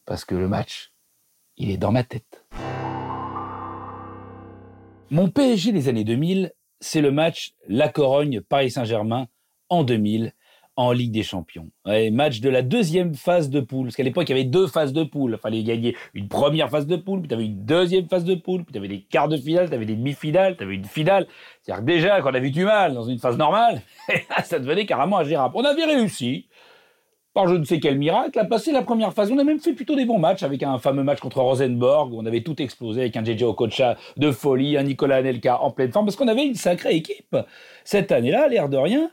parce 0.08 0.24
que 0.24 0.34
le 0.34 0.48
match, 0.48 0.90
il 1.58 1.70
est 1.70 1.76
dans 1.76 1.92
ma 1.92 2.02
tête. 2.02 2.46
Mon 5.10 5.28
PSG 5.28 5.70
des 5.72 5.90
années 5.90 6.04
2000, 6.04 6.52
c'est 6.80 7.02
le 7.02 7.10
match 7.10 7.52
La 7.68 7.90
Corogne-Paris 7.90 8.70
Saint-Germain 8.70 9.26
en 9.68 9.84
2000 9.84 10.32
en 10.76 10.92
Ligue 10.92 11.12
des 11.12 11.22
Champions. 11.22 11.68
Match 11.84 12.40
de 12.40 12.48
la 12.48 12.62
deuxième 12.62 13.14
phase 13.14 13.50
de 13.50 13.60
poule, 13.60 13.88
parce 13.88 13.96
qu'à 13.96 14.02
l'époque, 14.02 14.28
il 14.30 14.32
y 14.36 14.40
avait 14.40 14.48
deux 14.48 14.66
phases 14.66 14.94
de 14.94 15.04
poule. 15.04 15.32
Il 15.32 15.38
fallait 15.38 15.62
gagner 15.62 15.94
une 16.14 16.28
première 16.28 16.70
phase 16.70 16.86
de 16.86 16.96
poule, 16.96 17.20
puis 17.20 17.28
tu 17.28 17.34
avais 17.34 17.44
une 17.44 17.66
deuxième 17.66 18.08
phase 18.08 18.24
de 18.24 18.34
poule, 18.34 18.64
puis 18.64 18.72
tu 18.72 18.78
avais 18.78 18.88
des 18.88 19.02
quarts 19.02 19.28
de 19.28 19.36
finale, 19.36 19.68
tu 19.68 19.74
avais 19.74 19.86
des 19.86 19.96
demi-finales, 19.96 20.56
tu 20.56 20.62
avais 20.62 20.76
une 20.76 20.84
finale. 20.86 21.26
C'est-à-dire 21.62 21.84
que 21.84 21.90
déjà, 21.90 22.20
quand 22.22 22.30
on 22.30 22.34
avait 22.34 22.50
du 22.50 22.64
mal 22.64 22.94
dans 22.94 23.04
une 23.04 23.18
phase 23.18 23.36
normale, 23.36 23.82
ça 24.44 24.58
devenait 24.58 24.86
carrément 24.86 25.18
ingérable. 25.18 25.54
On 25.58 25.64
avait 25.64 25.84
réussi, 25.84 26.48
par 27.38 27.46
je 27.46 27.54
ne 27.54 27.62
sais 27.62 27.78
quel 27.78 27.96
miracle, 27.98 28.36
à 28.36 28.44
passer 28.44 28.72
la 28.72 28.82
première 28.82 29.12
phase. 29.12 29.30
On 29.30 29.38
a 29.38 29.44
même 29.44 29.60
fait 29.60 29.72
plutôt 29.72 29.94
des 29.94 30.04
bons 30.04 30.18
matchs, 30.18 30.42
avec 30.42 30.64
un 30.64 30.78
fameux 30.78 31.04
match 31.04 31.20
contre 31.20 31.40
Rosenborg, 31.40 32.12
où 32.12 32.18
on 32.18 32.26
avait 32.26 32.42
tout 32.42 32.60
explosé, 32.60 33.02
avec 33.02 33.16
un 33.16 33.24
JJ 33.24 33.44
Okocha 33.44 33.96
de 34.16 34.32
folie, 34.32 34.76
un 34.76 34.82
Nicolas 34.82 35.18
Anelka 35.18 35.62
en 35.62 35.70
pleine 35.70 35.92
forme, 35.92 36.06
parce 36.06 36.16
qu'on 36.16 36.26
avait 36.26 36.44
une 36.44 36.56
sacrée 36.56 36.96
équipe. 36.96 37.36
Cette 37.84 38.10
année-là, 38.10 38.48
l'air 38.48 38.68
de 38.68 38.76
rien, 38.76 39.12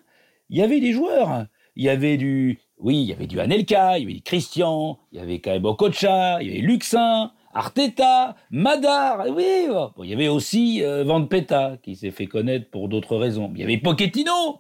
il 0.50 0.58
y 0.58 0.64
avait 0.64 0.80
des 0.80 0.92
joueurs 0.92 1.46
il 1.76 1.84
y 1.84 1.90
avait 1.90 2.18
du, 2.18 2.58
oui, 2.80 3.02
il 3.02 3.10
y 3.10 3.14
avait 3.14 3.28
du 3.28 3.40
Anelka, 3.40 4.00
il 4.00 4.10
y 4.10 4.12
avait 4.12 4.22
Christian, 4.22 4.98
il 5.12 5.20
y 5.20 5.22
avait 5.22 5.40
quand 5.40 5.52
même 5.52 5.66
Okocha, 5.66 6.42
il 6.42 6.48
y 6.48 6.52
avait 6.52 6.62
Luxin, 6.62 7.32
Arteta, 7.54 8.36
Madar, 8.50 9.26
oui, 9.30 9.68
bon, 9.68 9.92
il 10.04 10.10
y 10.10 10.14
avait 10.14 10.30
aussi 10.30 10.84
euh, 10.84 11.04
Van 11.04 11.26
Peta, 11.26 11.78
qui 11.84 11.96
s'est 11.96 12.12
fait 12.12 12.28
connaître 12.28 12.70
pour 12.70 12.88
d'autres 12.88 13.18
raisons. 13.18 13.52
Il 13.56 13.62
y 13.62 13.64
avait 13.64 13.78
Pochettino, 13.78 14.60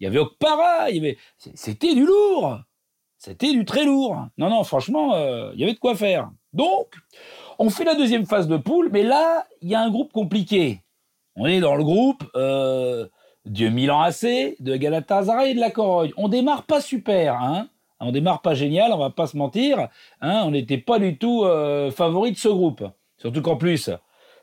il 0.00 0.04
y 0.04 0.06
avait 0.06 0.18
Okpara, 0.18 0.90
il 0.90 0.96
y 0.96 0.98
avait, 0.98 1.18
c'était 1.36 1.94
du 1.94 2.06
lourd, 2.06 2.58
c'était 3.18 3.52
du 3.52 3.64
très 3.64 3.84
lourd. 3.84 4.26
Non, 4.38 4.50
non, 4.50 4.64
franchement, 4.64 5.14
euh, 5.14 5.50
il 5.54 5.60
y 5.60 5.64
avait 5.64 5.74
de 5.74 5.78
quoi 5.78 5.94
faire. 5.94 6.30
Donc, 6.52 6.94
on 7.58 7.70
fait 7.70 7.84
la 7.84 7.94
deuxième 7.94 8.26
phase 8.26 8.48
de 8.48 8.56
poule, 8.56 8.90
mais 8.92 9.02
là, 9.02 9.46
il 9.62 9.70
y 9.70 9.74
a 9.74 9.80
un 9.80 9.90
groupe 9.90 10.12
compliqué. 10.12 10.82
On 11.36 11.46
est 11.46 11.60
dans 11.60 11.74
le 11.74 11.84
groupe 11.84 12.24
euh, 12.34 13.06
de 13.44 13.68
Milan 13.68 14.00
AC, 14.00 14.56
de 14.60 14.76
Galatasaray 14.76 15.52
et 15.52 15.54
de 15.54 15.60
la 15.60 15.70
Corogne. 15.70 16.12
On 16.16 16.28
démarre 16.28 16.64
pas 16.64 16.80
super, 16.80 17.34
hein. 17.34 17.68
On 17.98 18.12
démarre 18.12 18.42
pas 18.42 18.52
génial, 18.52 18.92
on 18.92 18.98
va 18.98 19.08
pas 19.08 19.26
se 19.26 19.38
mentir. 19.38 19.88
Hein, 20.20 20.42
on 20.44 20.50
n'était 20.50 20.76
pas 20.76 20.98
du 20.98 21.16
tout 21.16 21.44
euh, 21.44 21.90
favori 21.90 22.32
de 22.32 22.36
ce 22.36 22.48
groupe. 22.48 22.84
Surtout 23.16 23.40
qu'en 23.40 23.56
plus, 23.56 23.90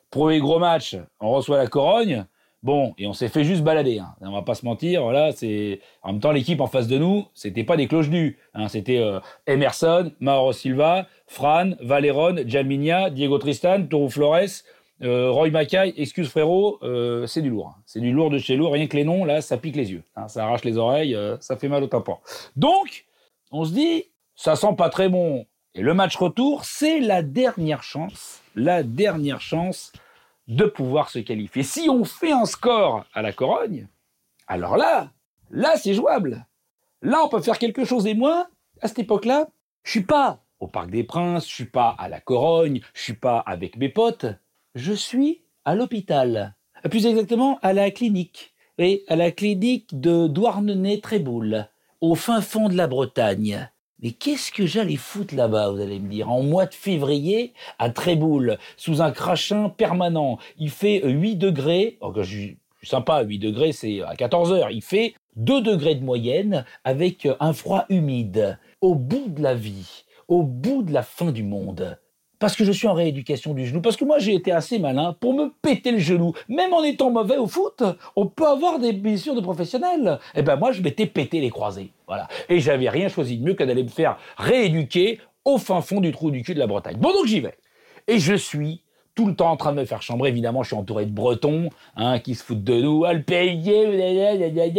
premier 0.10 0.40
gros 0.40 0.58
match, 0.58 0.96
on 1.20 1.32
reçoit 1.32 1.58
la 1.58 1.68
Corogne. 1.68 2.26
Bon, 2.64 2.94
et 2.98 3.08
on 3.08 3.14
s'est 3.14 3.28
fait 3.28 3.44
juste 3.44 3.62
balader. 3.62 4.00
Hein. 4.00 4.16
On 4.22 4.32
va 4.32 4.42
pas 4.42 4.56
se 4.56 4.66
mentir. 4.66 5.04
Voilà, 5.04 5.34
c'est 5.34 5.82
en 6.02 6.14
même 6.14 6.22
temps 6.22 6.32
l'équipe 6.32 6.62
en 6.62 6.68
face 6.68 6.88
de 6.88 6.98
nous, 6.98 7.26
c'était 7.34 7.66
pas 7.66 7.76
des 7.76 7.88
cloches 7.88 8.10
nues. 8.10 8.38
Hein. 8.54 8.70
C'était 8.70 9.00
euh, 9.00 9.20
Emerson, 9.48 10.14
Mauro 10.22 10.54
Silva, 10.54 11.08
Fran, 11.28 11.72
Valeron, 11.82 12.38
Jalminia, 12.48 13.10
Diego 13.10 13.38
Tristan, 13.38 13.86
Toro 13.88 14.08
Flores, 14.08 14.64
euh, 15.02 15.30
Roy 15.30 15.50
Mackay, 15.50 15.94
excuse 15.98 16.30
frérot, 16.30 16.80
euh, 16.84 17.28
c'est 17.28 17.42
du 17.42 17.50
lourd. 17.50 17.76
C'est 17.86 18.00
du 18.00 18.14
lourd 18.14 18.30
de 18.30 18.38
chez 18.38 18.56
lourd. 18.56 18.72
Rien 18.72 18.88
que 18.88 18.96
les 18.96 19.04
noms, 19.04 19.26
là, 19.26 19.42
ça 19.42 19.58
pique 19.58 19.76
les 19.76 19.92
yeux. 19.92 20.04
Hein, 20.16 20.30
ça 20.30 20.46
arrache 20.46 20.64
les 20.64 20.78
oreilles, 20.78 21.18
ça 21.42 21.58
fait 21.58 21.68
mal 21.68 21.84
au 21.84 21.88
tympan. 21.88 22.22
Donc, 22.56 23.06
on 23.52 23.66
se 23.66 23.74
dit, 23.74 24.06
ça 24.36 24.56
sent 24.56 24.76
pas 24.78 24.88
très 24.88 25.10
bon. 25.10 25.46
Et 25.76 25.82
le 25.82 25.94
match 25.94 26.16
retour, 26.16 26.64
c'est 26.64 27.02
la 27.02 27.24
dernière 27.24 27.84
chance, 27.84 28.42
la 28.56 28.84
dernière 28.84 29.42
chance 29.42 29.92
de 30.48 30.66
pouvoir 30.66 31.10
se 31.10 31.20
qualifier. 31.20 31.64
Si 31.64 31.90
on 31.90 32.04
fait 32.04 32.32
un 32.32 32.46
score 32.46 33.06
à 33.14 33.22
la 33.22 33.32
Corogne, 33.32 33.88
alors 34.48 34.78
là, 34.78 35.12
là, 35.50 35.78
c'est 35.78 35.94
jouable. 35.94 36.46
Là, 37.02 37.22
on 37.24 37.30
peut 37.30 37.42
faire 37.42 37.60
quelque 37.60 37.86
chose. 37.86 38.08
Et 38.08 38.14
moi, 38.14 38.48
à 38.82 38.88
cette 38.88 39.00
époque-là, 39.00 39.48
je 39.84 39.92
suis 39.92 40.04
pas 40.04 40.44
au 40.60 40.68
Parc 40.68 40.90
des 40.90 41.04
Princes, 41.04 41.48
je 41.48 41.54
suis 41.54 41.66
pas 41.66 41.96
à 41.98 42.08
la 42.08 42.22
Corogne, 42.22 42.82
je 42.94 43.02
suis 43.02 43.14
pas 43.14 43.40
avec 43.40 43.78
mes 43.78 43.90
potes 43.90 44.28
je 44.76 44.94
suis 44.94 45.44
à 45.66 45.76
l'hôpital. 45.76 46.56
Plus 46.90 47.06
exactement, 47.06 47.60
à 47.62 47.74
la 47.74 47.92
clinique. 47.92 48.54
Oui, 48.80 49.04
à 49.08 49.16
la 49.16 49.32
clinique 49.32 50.00
de 50.00 50.28
Douarnenez-Tréboul, 50.28 51.70
au 52.02 52.16
fin 52.16 52.42
fond 52.42 52.70
de 52.70 52.76
la 52.76 52.88
Bretagne. 52.88 53.70
Mais 54.04 54.12
qu'est-ce 54.12 54.52
que 54.52 54.66
j'allais 54.66 54.98
foutre 54.98 55.34
là-bas, 55.34 55.70
vous 55.70 55.80
allez 55.80 55.98
me 55.98 56.10
dire, 56.10 56.30
en 56.30 56.44
mois 56.44 56.66
de 56.66 56.74
février, 56.74 57.54
à 57.80 57.90
Tréboul, 57.90 58.58
sous 58.76 59.02
un 59.02 59.12
crachin 59.12 59.70
permanent. 59.70 60.40
Il 60.58 60.72
fait 60.72 61.02
8 61.06 61.38
degrés, 61.38 61.98
oh, 62.02 62.14
je 62.18 62.24
suis 62.24 62.58
sympa, 62.84 63.22
8 63.24 63.40
degrés, 63.40 63.72
c'est 63.72 64.02
à 64.02 64.14
14 64.16 64.52
heures. 64.52 64.72
Il 64.72 64.82
fait 64.82 65.16
2 65.38 65.62
degrés 65.62 65.96
de 65.96 66.04
moyenne, 66.04 66.66
avec 66.84 67.30
un 67.40 67.54
froid 67.54 67.86
humide, 67.88 68.60
au 68.82 68.94
bout 68.94 69.30
de 69.30 69.42
la 69.42 69.56
vie, 69.56 70.04
au 70.28 70.44
bout 70.44 70.84
de 70.84 70.92
la 70.92 71.04
fin 71.04 71.32
du 71.32 71.44
monde 71.44 71.98
parce 72.44 72.58
que 72.58 72.66
je 72.66 72.74
suis 72.74 72.90
en 72.90 72.94
rééducation 72.94 73.54
du 73.54 73.66
genou, 73.66 73.80
parce 73.80 73.96
que 73.96 74.04
moi 74.04 74.20
j'ai 74.20 74.36
été 74.36 74.52
assez 74.52 74.78
malin 74.78 75.16
pour 75.18 75.34
me 75.34 75.54
péter 75.62 75.92
le 75.92 75.98
genou. 75.98 76.34
Même 76.50 76.74
en 76.74 76.84
étant 76.84 77.10
mauvais 77.10 77.38
au 77.38 77.48
foot, 77.48 77.82
on 78.18 78.26
peut 78.26 78.46
avoir 78.46 78.80
des 78.80 78.92
blessures 78.92 79.34
de 79.34 79.40
professionnels. 79.40 80.20
Et 80.36 80.40
eh 80.40 80.42
ben 80.42 80.58
moi 80.58 80.74
je 80.74 80.82
m'étais 80.82 81.06
pété 81.06 81.40
les 81.40 81.50
croisés, 81.50 81.92
voilà. 82.06 82.28
Et 82.50 82.60
j'avais 82.60 82.90
rien 82.90 83.08
choisi 83.08 83.38
de 83.38 83.46
mieux 83.46 83.54
que 83.54 83.64
d'aller 83.64 83.84
me 83.84 83.88
faire 83.88 84.18
rééduquer 84.36 85.22
au 85.46 85.58
fin 85.58 85.80
fond 85.80 86.02
du 86.02 86.12
trou 86.12 86.32
du 86.32 86.42
cul 86.42 86.54
de 86.54 86.60
la 86.60 86.68
Bretagne. 86.68 86.98
Bon 86.98 87.14
donc 87.14 87.28
j'y 87.28 87.40
vais. 87.40 87.56
Et 88.10 88.20
je 88.20 88.34
suis 88.34 88.82
tout 89.16 89.28
le 89.28 89.36
temps 89.36 89.52
en 89.52 89.58
train 89.58 89.72
de 89.72 89.80
me 89.80 89.86
faire 89.86 90.02
chambrer. 90.02 90.30
Évidemment, 90.30 90.64
je 90.64 90.68
suis 90.70 90.76
entouré 90.76 91.06
de 91.06 91.12
Bretons 91.12 91.70
hein, 91.96 92.20
qui 92.20 92.36
se 92.36 92.44
foutent 92.44 92.64
de 92.64 92.82
nous. 92.82 93.06
Ah, 93.06 93.14
le 93.14 93.22
PSG, 93.22 93.86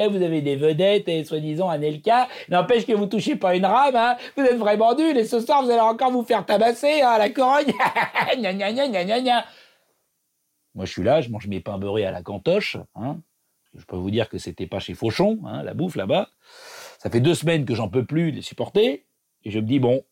vous 0.09 0.23
avez 0.23 0.43
des 0.43 0.57
vedettes 0.57 1.09
et 1.09 1.25
soi-disant 1.25 1.69
Anelka. 1.69 2.29
N'empêche 2.49 2.87
que 2.87 2.93
vous 2.93 3.07
touchez 3.07 3.37
pas 3.37 3.55
une 3.55 3.67
rame. 3.67 3.95
Hein. 3.95 4.17
Vous 4.37 4.43
êtes 4.43 4.57
vraiment 4.57 4.95
nuls 4.95 5.17
et 5.17 5.25
ce 5.25 5.41
soir, 5.41 5.63
vous 5.63 5.71
allez 5.71 5.81
encore 5.81 6.11
vous 6.11 6.25
faire 6.25 6.45
tabasser 6.45 7.03
hein, 7.03 7.11
à 7.11 7.19
la 7.19 7.31
corogne. 7.31 7.73
Moi, 10.75 10.87
je 10.87 10.91
suis 10.91 11.05
là, 11.05 11.21
je 11.21 11.31
mange 11.31 11.47
mes 11.47 11.61
pains 11.61 11.79
beurrés 11.79 12.05
à 12.05 12.11
la 12.11 12.23
cantoche. 12.23 12.77
Hein. 12.97 13.19
Je 13.77 13.85
peux 13.85 13.97
vous 13.97 14.11
dire 14.11 14.29
que 14.29 14.39
c'était 14.39 14.67
pas 14.67 14.81
chez 14.81 14.95
Fauchon, 14.95 15.41
hein, 15.47 15.63
la 15.63 15.75
bouffe 15.75 15.97
là-bas. 15.97 16.31
Ça 16.99 17.11
fait 17.11 17.21
deux 17.21 17.35
semaines 17.35 17.65
que 17.65 17.75
j'en 17.75 17.89
peux 17.89 18.05
plus 18.05 18.31
les 18.33 18.43
supporter. 18.43 19.05
Et 19.45 19.51
je 19.51 19.59
me 19.61 19.67
dis, 19.67 19.79
bon, 19.79 20.03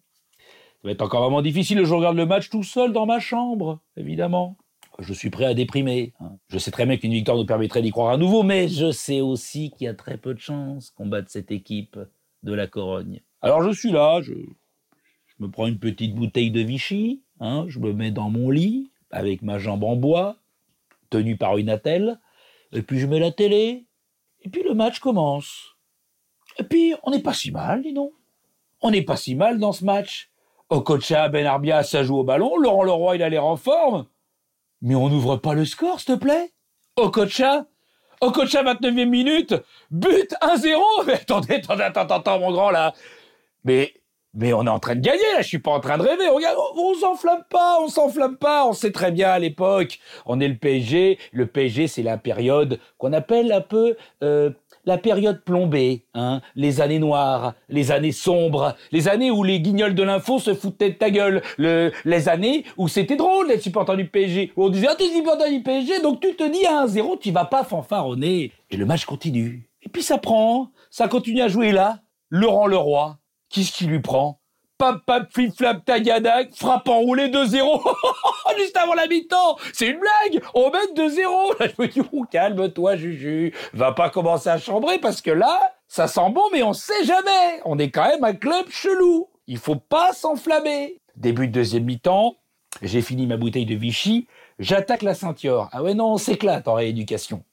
ça 0.82 0.88
va 0.88 0.92
être 0.92 1.02
encore 1.02 1.22
vraiment 1.22 1.42
difficile. 1.42 1.84
Je 1.84 1.94
regarde 1.94 2.16
le 2.16 2.26
match 2.26 2.50
tout 2.50 2.64
seul 2.64 2.92
dans 2.92 3.06
ma 3.06 3.20
chambre, 3.20 3.78
évidemment. 3.96 4.56
Je 4.98 5.12
suis 5.12 5.30
prêt 5.30 5.44
à 5.44 5.54
déprimer. 5.54 6.12
Hein. 6.18 6.32
Je 6.48 6.58
sais 6.58 6.72
très 6.72 6.86
bien 6.86 6.96
qu'une 6.96 7.12
victoire 7.12 7.36
nous 7.36 7.46
permettrait 7.46 7.82
d'y 7.82 7.92
croire 7.92 8.12
à 8.12 8.16
nouveau, 8.16 8.42
mais 8.42 8.68
je 8.68 8.90
sais 8.90 9.20
aussi 9.20 9.70
qu'il 9.70 9.84
y 9.84 9.88
a 9.88 9.94
très 9.94 10.16
peu 10.16 10.34
de 10.34 10.40
chances 10.40 10.90
qu'on 10.90 11.06
batte 11.06 11.28
cette 11.28 11.52
équipe 11.52 12.00
de 12.42 12.52
la 12.52 12.66
Corogne. 12.66 13.20
Alors 13.42 13.62
je 13.62 13.70
suis 13.70 13.92
là, 13.92 14.20
je, 14.22 14.34
me 15.38 15.48
prends 15.48 15.68
une 15.68 15.78
petite 15.78 16.16
bouteille 16.16 16.50
de 16.50 16.60
Vichy, 16.60 17.22
hein, 17.38 17.64
je 17.68 17.78
me 17.78 17.92
mets 17.92 18.10
dans 18.10 18.28
mon 18.28 18.50
lit, 18.50 18.90
avec 19.12 19.42
ma 19.42 19.58
jambe 19.58 19.84
en 19.84 19.94
bois, 19.94 20.38
tenue 21.10 21.36
par 21.36 21.58
une 21.58 21.70
attelle, 21.70 22.18
et 22.72 22.82
puis 22.82 22.98
je 22.98 23.06
mets 23.06 23.20
la 23.20 23.30
télé, 23.30 23.86
et 24.40 24.48
puis 24.48 24.64
le 24.64 24.74
match 24.74 24.98
commence. 24.98 25.76
Et 26.58 26.64
puis 26.64 26.94
on 27.04 27.12
n'est 27.12 27.22
pas 27.22 27.34
si 27.34 27.52
mal, 27.52 27.82
dis 27.82 27.92
donc. 27.92 28.12
On 28.80 28.90
n'est 28.90 29.02
pas 29.02 29.16
si 29.16 29.36
mal 29.36 29.60
dans 29.60 29.72
ce 29.72 29.84
match. 29.84 30.31
Okocha, 30.72 31.28
Ben 31.28 31.44
Arbia, 31.44 31.82
ça 31.82 32.02
joue 32.02 32.20
au 32.20 32.24
ballon, 32.24 32.56
Laurent 32.56 32.82
Leroy, 32.82 33.16
il 33.16 33.22
a 33.22 33.28
l'air 33.28 33.44
en 33.44 33.56
forme. 33.56 34.06
Mais 34.80 34.94
on 34.94 35.10
n'ouvre 35.10 35.36
pas 35.36 35.52
le 35.52 35.66
score, 35.66 36.00
s'il 36.00 36.14
te 36.14 36.18
plaît 36.18 36.50
Okocha 36.96 37.66
Okocha, 38.22 38.62
29e 38.62 39.04
minute, 39.04 39.54
but 39.90 40.34
1-0 40.40 41.04
Mais 41.06 41.12
attendez, 41.14 41.56
attendez, 41.56 41.82
attendez, 41.82 42.14
attendez, 42.14 42.40
mon 42.40 42.52
grand, 42.52 42.70
là. 42.70 42.94
Mais 43.64 43.92
mais 44.34 44.54
on 44.54 44.64
est 44.64 44.70
en 44.70 44.78
train 44.78 44.94
de 44.94 45.00
gagner, 45.00 45.20
là, 45.34 45.42
je 45.42 45.48
suis 45.48 45.58
pas 45.58 45.72
en 45.72 45.80
train 45.80 45.98
de 45.98 46.04
rêver. 46.04 46.24
On, 46.30 46.38
on 46.80 46.94
s'enflamme 46.94 47.44
pas, 47.50 47.78
on 47.82 47.88
s'enflamme 47.88 48.38
pas. 48.38 48.66
On 48.66 48.72
sait 48.72 48.90
très 48.90 49.12
bien 49.12 49.28
à 49.28 49.38
l'époque, 49.38 49.98
on 50.24 50.40
est 50.40 50.48
le 50.48 50.56
PSG. 50.56 51.18
Le 51.32 51.46
PSG, 51.46 51.86
c'est 51.86 52.02
la 52.02 52.16
période 52.16 52.78
qu'on 52.96 53.12
appelle 53.12 53.52
un 53.52 53.60
peu 53.60 53.94
euh, 54.22 54.50
la 54.84 54.98
période 54.98 55.42
plombée, 55.44 56.06
hein, 56.14 56.40
les 56.54 56.80
années 56.80 56.98
noires, 56.98 57.54
les 57.68 57.90
années 57.92 58.12
sombres, 58.12 58.74
les 58.90 59.08
années 59.08 59.30
où 59.30 59.44
les 59.44 59.60
guignols 59.60 59.94
de 59.94 60.02
l'info 60.02 60.38
se 60.38 60.54
foutaient 60.54 60.90
de 60.90 60.96
ta 60.96 61.10
gueule, 61.10 61.42
le, 61.58 61.92
les 62.04 62.28
années 62.28 62.64
où 62.76 62.88
c'était 62.88 63.16
drôle 63.16 63.48
d'être 63.48 63.62
supporter 63.62 63.96
du 63.96 64.06
PSG, 64.06 64.52
où 64.56 64.64
on 64.64 64.68
disait 64.68 64.88
ah 64.90 64.94
t'es 64.96 65.08
supporter 65.08 65.50
du 65.50 65.62
PSG, 65.62 66.00
donc 66.00 66.20
tu 66.20 66.34
te 66.34 66.50
dis 66.50 66.66
à 66.66 66.86
1-0, 66.86 67.18
tu 67.20 67.30
vas 67.30 67.44
pas 67.44 67.64
fanfaronner. 67.64 68.52
Et 68.70 68.76
le 68.76 68.86
match 68.86 69.04
continue. 69.04 69.68
Et 69.82 69.88
puis 69.88 70.02
ça 70.02 70.18
prend, 70.18 70.70
ça 70.90 71.08
continue 71.08 71.42
à 71.42 71.48
jouer 71.48 71.72
là. 71.72 71.98
Laurent 72.30 72.66
Leroy, 72.66 73.18
Qu'est-ce 73.52 73.72
qui 73.72 73.84
lui 73.84 74.00
prend? 74.00 74.40
Pap, 74.78 75.04
pap, 75.04 75.30
flip, 75.30 75.54
flap, 75.54 75.84
tagadak, 75.84 76.54
frappe 76.54 76.88
enroulé 76.88 77.28
2-0. 77.28 77.60
Juste 78.58 78.76
avant 78.76 78.94
la 78.94 79.06
mi-temps. 79.06 79.56
C'est 79.72 79.88
une 79.88 79.98
blague. 79.98 80.42
On 80.54 80.70
met 80.70 80.92
2-0. 80.94 81.58
Là, 81.60 81.66
je 81.68 81.82
me 81.82 81.88
dis, 81.88 82.00
calme-toi, 82.30 82.96
Juju. 82.96 83.54
Va 83.72 83.92
pas 83.92 84.10
commencer 84.10 84.48
à 84.48 84.58
chambrer 84.58 84.98
parce 84.98 85.20
que 85.20 85.30
là, 85.30 85.58
ça 85.88 86.06
sent 86.06 86.30
bon, 86.30 86.44
mais 86.52 86.62
on 86.62 86.72
sait 86.72 87.04
jamais. 87.04 87.60
On 87.64 87.78
est 87.78 87.90
quand 87.90 88.06
même 88.08 88.24
un 88.24 88.34
club 88.34 88.66
chelou. 88.70 89.28
Il 89.46 89.58
faut 89.58 89.76
pas 89.76 90.12
s'enflammer. 90.12 91.00
Début 91.16 91.48
de 91.48 91.52
deuxième 91.52 91.84
mi-temps. 91.84 92.36
J'ai 92.80 93.02
fini 93.02 93.26
ma 93.26 93.36
bouteille 93.36 93.66
de 93.66 93.74
Vichy. 93.74 94.26
J'attaque 94.58 95.02
la 95.02 95.14
ceinture. 95.14 95.68
Ah 95.72 95.82
ouais, 95.82 95.94
non, 95.94 96.12
on 96.12 96.16
s'éclate 96.16 96.68
en 96.68 96.74
rééducation. 96.74 97.44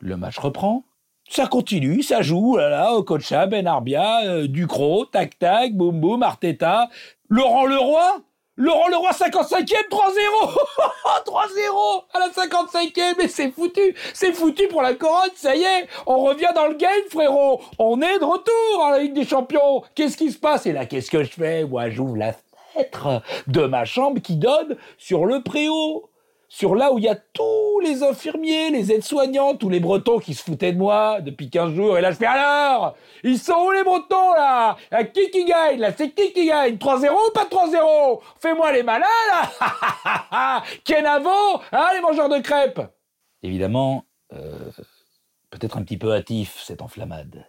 Le 0.00 0.16
match 0.16 0.38
reprend. 0.38 0.84
Ça 1.28 1.46
continue, 1.46 2.02
ça 2.02 2.22
joue, 2.22 2.56
là, 2.56 2.68
là, 2.68 2.94
Okocha, 2.94 3.46
Ben 3.46 3.66
Arbia, 3.66 4.24
euh, 4.26 4.46
Ducrot, 4.46 5.06
tac 5.06 5.36
tac, 5.38 5.74
boum 5.74 6.00
boum, 6.00 6.22
Arteta, 6.22 6.88
Laurent 7.28 7.66
Leroy, 7.66 8.20
Laurent 8.56 8.88
Leroy 8.88 9.10
55e, 9.10 9.88
3-0 9.90 10.56
3-0 11.26 12.04
à 12.14 12.18
la 12.18 12.28
55e, 12.28 13.14
mais 13.18 13.28
c'est 13.28 13.50
foutu, 13.50 13.94
c'est 14.14 14.32
foutu 14.32 14.66
pour 14.68 14.80
la 14.80 14.94
couronne, 14.94 15.30
ça 15.34 15.54
y 15.54 15.62
est, 15.62 15.88
on 16.06 16.20
revient 16.24 16.52
dans 16.54 16.66
le 16.66 16.74
game, 16.74 16.90
frérot, 17.10 17.60
on 17.78 18.00
est 18.00 18.18
de 18.18 18.24
retour 18.24 18.84
à 18.84 18.92
la 18.92 18.98
Ligue 19.00 19.14
des 19.14 19.26
Champions, 19.26 19.82
qu'est-ce 19.94 20.16
qui 20.16 20.30
se 20.30 20.38
passe? 20.38 20.64
Et 20.66 20.72
là, 20.72 20.86
qu'est-ce 20.86 21.10
que 21.10 21.22
je 21.22 21.30
fais? 21.30 21.64
Moi, 21.64 21.90
j'ouvre 21.90 22.16
la 22.16 22.32
fenêtre 22.72 23.22
de 23.46 23.66
ma 23.66 23.84
chambre 23.84 24.20
qui 24.22 24.36
donne 24.36 24.76
sur 24.96 25.26
le 25.26 25.42
préau 25.42 26.08
sur 26.56 26.74
là 26.74 26.90
où 26.90 26.98
il 26.98 27.04
y 27.04 27.08
a 27.08 27.14
tous 27.14 27.80
les 27.84 28.02
infirmiers, 28.02 28.70
les 28.70 28.90
aides-soignants, 28.90 29.56
tous 29.56 29.68
les 29.68 29.78
Bretons 29.78 30.18
qui 30.18 30.32
se 30.32 30.42
foutaient 30.42 30.72
de 30.72 30.78
moi 30.78 31.20
depuis 31.20 31.50
15 31.50 31.74
jours. 31.74 31.98
Et 31.98 32.00
là, 32.00 32.12
je 32.12 32.16
fais 32.16 32.24
alors 32.24 32.96
Ils 33.22 33.38
sont 33.38 33.66
où 33.66 33.72
les 33.72 33.84
Bretons, 33.84 34.32
là? 34.32 34.74
À 34.90 35.04
Qui 35.04 35.28
qui 35.28 35.44
gagne, 35.44 35.78
là? 35.80 35.92
C'est 35.94 36.12
qui 36.12 36.32
qui 36.32 36.46
gagne? 36.46 36.76
3-0 36.76 37.10
ou 37.10 37.32
pas 37.34 37.44
3-0 37.44 38.20
Fais-moi 38.40 38.72
les 38.72 38.82
malins, 38.82 39.04
là 39.30 40.62
Kenavo 40.84 41.28
Hein, 41.72 41.88
les 41.94 42.00
mangeurs 42.00 42.30
de 42.30 42.38
crêpes? 42.38 42.80
Évidemment, 43.42 44.06
euh, 44.32 44.70
peut-être 45.50 45.76
un 45.76 45.82
petit 45.82 45.98
peu 45.98 46.14
hâtif, 46.14 46.58
cette 46.64 46.80
enflammade. 46.80 47.44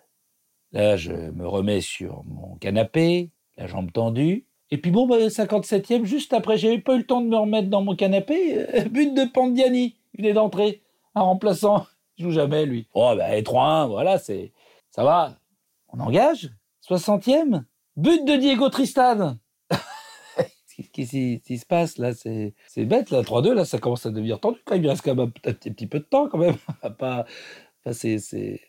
Là, 0.74 0.98
je 0.98 1.14
me 1.14 1.48
remets 1.48 1.80
sur 1.80 2.26
mon 2.26 2.58
canapé, 2.58 3.32
la 3.56 3.68
jambe 3.68 3.90
tendue, 3.90 4.48
et 4.70 4.78
puis 4.78 4.92
bon, 4.92 5.08
bah, 5.08 5.18
57e, 5.18 6.04
juste 6.04 6.34
après, 6.34 6.58
j'avais 6.58 6.80
pas 6.80 6.96
eu 6.96 7.00
le 7.00 7.06
temps 7.06 7.22
de 7.22 7.28
me 7.28 7.38
remettre 7.38 7.70
dans 7.70 7.82
mon 7.82 7.96
canapé. 7.96 8.58
Euh, 8.58 8.86
but 8.90 9.14
de 9.14 9.26
Pandiani, 9.26 9.96
il 10.14 10.22
venait 10.22 10.34
d'entrer, 10.34 10.82
un 11.16 11.22
remplaçant. 11.22 11.86
Il 12.18 12.26
joue 12.26 12.32
jamais, 12.32 12.66
lui. 12.66 12.88
Oh, 12.94 13.14
bah, 13.16 13.40
3-1, 13.40 13.88
voilà, 13.88 14.18
c'est. 14.18 14.52
Ça 14.90 15.04
va. 15.04 15.38
On 15.90 16.00
engage 16.00 16.50
60e 16.88 17.64
But 17.96 18.26
de 18.26 18.36
Diego 18.36 18.70
Tristan 18.70 19.38
Qu'est-ce 20.94 21.38
qui 21.40 21.58
se 21.58 21.66
passe 21.66 21.98
là? 21.98 22.14
C'est 22.14 22.54
bête 22.86 23.10
là, 23.10 23.22
3-2, 23.22 23.54
là, 23.54 23.66
ça 23.66 23.80
commence 23.80 24.06
à 24.06 24.12
devenir 24.12 24.40
tendu 24.40 24.60
quand 24.66 24.76
même. 24.76 24.84
Il 24.84 24.90
reste 24.90 25.02
quand 25.04 25.16
même 25.16 25.32
un 25.46 25.54
petit, 25.54 25.88
peu 25.88 26.00
de 26.00 26.04
temps 26.04 26.30
quand 26.30 26.38
même. 26.38 26.58
pas, 26.98 27.26
enfin, 27.86 28.08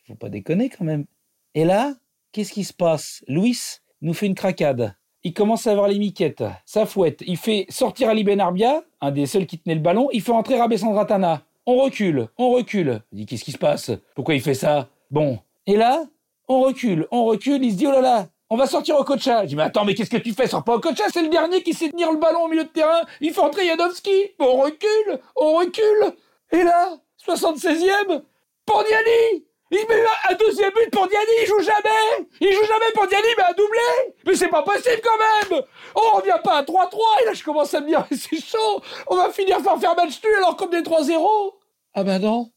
faut 0.06 0.14
pas 0.14 0.28
déconner 0.28 0.70
quand 0.70 0.84
même. 0.84 1.06
Et 1.54 1.64
là, 1.64 1.94
qu'est-ce 2.32 2.52
qui 2.52 2.64
se 2.64 2.72
passe? 2.72 3.24
Louis 3.28 3.58
nous 4.00 4.14
fait 4.14 4.26
une 4.26 4.34
cracade 4.34 4.94
il 5.24 5.35
commence 5.35 5.66
à 5.66 5.72
avoir 5.72 5.88
les 5.88 5.98
miquettes, 5.98 6.44
ça 6.64 6.87
fouette. 6.87 7.22
Il 7.26 7.37
fait 7.37 7.66
sortir 7.68 8.09
Ali 8.09 8.24
Ben 8.24 8.40
Arbia, 8.40 8.83
un 9.00 9.11
des 9.11 9.26
seuls 9.26 9.46
qui 9.46 9.59
tenait 9.59 9.74
le 9.74 9.81
ballon. 9.81 10.09
Il 10.12 10.22
fait 10.22 10.33
entrer 10.33 10.59
Rabé 10.59 10.78
Sandratana. 10.78 11.42
On 11.66 11.76
recule, 11.76 12.28
on 12.38 12.50
recule. 12.50 13.02
Il 13.12 13.18
dit 13.18 13.26
qu'est-ce 13.26 13.44
qui 13.44 13.52
se 13.52 13.59
passe? 13.59 13.90
Pourquoi 14.14 14.35
il 14.35 14.40
fait 14.40 14.54
ça? 14.54 14.88
Bon. 15.11 15.38
Et 15.66 15.76
là, 15.76 16.04
on 16.48 16.61
recule, 16.61 17.07
on 17.11 17.24
recule. 17.24 17.62
Il 17.64 17.72
se 17.72 17.76
dit 17.76 17.87
oh 17.87 17.90
là 17.90 18.00
là, 18.00 18.26
on 18.48 18.57
va 18.57 18.66
sortir 18.66 18.96
au 18.98 19.04
coacha. 19.04 19.42
Je 19.42 19.48
dis 19.48 19.57
mais 19.57 19.64
attends, 19.64 19.85
mais 19.85 19.94
qu'est-ce 19.94 20.11
que 20.11 20.16
tu 20.16 20.33
fais? 20.33 20.46
Sors 20.46 20.64
pas 20.64 20.76
au 20.76 20.81
coacha, 20.81 21.04
c'est 21.12 21.22
le 21.22 21.28
dernier 21.28 21.62
qui 21.62 21.74
sait 21.74 21.90
tenir 21.90 22.11
le 22.12 22.18
ballon 22.18 22.44
au 22.44 22.48
milieu 22.48 22.64
de 22.64 22.68
terrain. 22.68 23.02
Il 23.20 23.33
fait 23.33 23.40
entrer 23.40 23.66
Yadowski. 23.66 24.31
On 24.38 24.57
recule, 24.62 25.20
on 25.37 25.57
recule. 25.57 26.14
Et 26.52 26.62
là, 26.62 26.96
76e, 27.26 28.22
Pandiani 28.64 29.44
il 29.70 29.87
met 29.88 30.02
un 30.31 30.35
deuxième 30.35 30.70
but 30.70 30.90
pour 30.90 31.07
Diani, 31.07 31.26
il 31.42 31.46
joue 31.46 31.61
jamais. 31.61 32.26
Il 32.40 32.52
joue 32.52 32.64
jamais 32.64 32.92
pour 32.94 33.07
Diani, 33.07 33.26
mais 33.37 33.44
un 33.44 33.52
doublé. 33.52 34.14
Mais 34.26 34.35
c'est 34.35 34.48
pas 34.48 34.62
possible 34.62 35.00
quand 35.02 35.50
même. 35.50 35.62
On 35.94 36.16
revient 36.16 36.40
pas 36.42 36.59
à 36.59 36.62
3-3, 36.62 36.96
et 37.22 37.26
là 37.26 37.35
je 37.35 37.44
commence 37.44 37.74
à 37.74 37.81
me 37.81 37.87
dire, 37.87 38.04
c'est 38.11 38.40
chaud. 38.42 38.83
On 39.07 39.16
va 39.16 39.31
finir 39.31 39.62
par 39.62 39.78
faire 39.78 39.94
match 39.94 40.22
nul 40.24 40.35
alors 40.38 40.57
comme 40.57 40.70
des 40.70 40.81
3-0 40.81 41.52
Ah 41.94 42.02
ben 42.04 42.18
non. 42.18 42.50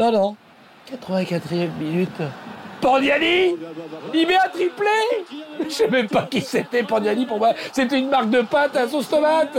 Non, 0.00 0.12
non. 0.12 0.36
84e 0.90 1.70
minute. 1.78 2.10
Pandiani 2.80 3.56
Il 4.14 4.26
met 4.26 4.36
un 4.36 4.48
triplé. 4.48 4.86
Je 5.64 5.68
sais 5.68 5.88
même 5.88 6.08
pas 6.08 6.22
qui 6.22 6.40
c'était 6.40 6.82
Pandiani 6.82 7.26
pour 7.26 7.38
moi. 7.38 7.52
C'était 7.72 7.98
une 7.98 8.08
marque 8.08 8.30
de 8.30 8.42
pâte 8.42 8.76
à 8.76 8.88
sauce 8.88 9.08
tomate. 9.08 9.56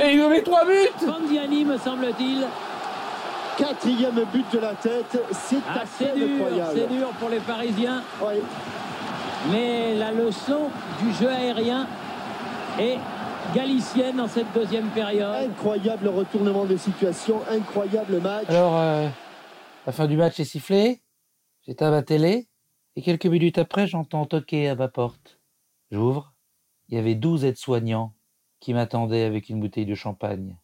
Et 0.00 0.12
il 0.12 0.28
met 0.28 0.42
trois 0.42 0.64
buts. 0.64 0.88
Pandiani 1.04 1.64
me 1.64 1.76
semble-t-il 1.78 2.46
quatrième 3.58 4.24
but 4.32 4.46
de 4.52 4.58
la 4.58 4.74
tête. 4.74 5.18
C'est 5.32 5.58
ah, 5.68 5.80
assez 5.82 6.12
dur, 6.14 6.28
incroyable. 6.34 6.72
C'est 6.74 6.88
dur 6.88 7.08
pour 7.18 7.28
les 7.28 7.40
Parisiens. 7.40 8.02
Oui. 8.22 8.34
Mais 9.50 9.94
la 9.96 10.12
leçon 10.12 10.70
du 11.00 11.12
jeu 11.12 11.28
aérien 11.28 11.86
est 12.78 12.98
galicienne 13.54 14.16
dans 14.16 14.28
cette 14.28 14.52
deuxième 14.54 14.88
période. 14.88 15.50
Incroyable 15.50 16.08
retournement 16.08 16.64
de 16.64 16.76
situation, 16.76 17.40
incroyable 17.50 18.20
match. 18.20 18.48
Alors, 18.48 18.76
euh, 18.76 19.08
la 19.86 19.92
fin 19.92 20.06
du 20.06 20.16
match 20.16 20.38
est 20.40 20.44
sifflée. 20.44 21.02
J'éteins 21.66 21.90
ma 21.90 22.02
télé. 22.02 22.48
Et 22.96 23.02
quelques 23.02 23.26
minutes 23.26 23.58
après, 23.58 23.86
j'entends 23.86 24.26
toquer 24.26 24.68
à 24.68 24.74
ma 24.74 24.88
porte. 24.88 25.40
J'ouvre. 25.90 26.34
Il 26.88 26.96
y 26.96 26.98
avait 26.98 27.14
12 27.14 27.44
aides-soignants 27.44 28.14
qui 28.60 28.74
m'attendaient 28.74 29.24
avec 29.24 29.48
une 29.48 29.60
bouteille 29.60 29.86
de 29.86 29.94
champagne. 29.94 30.58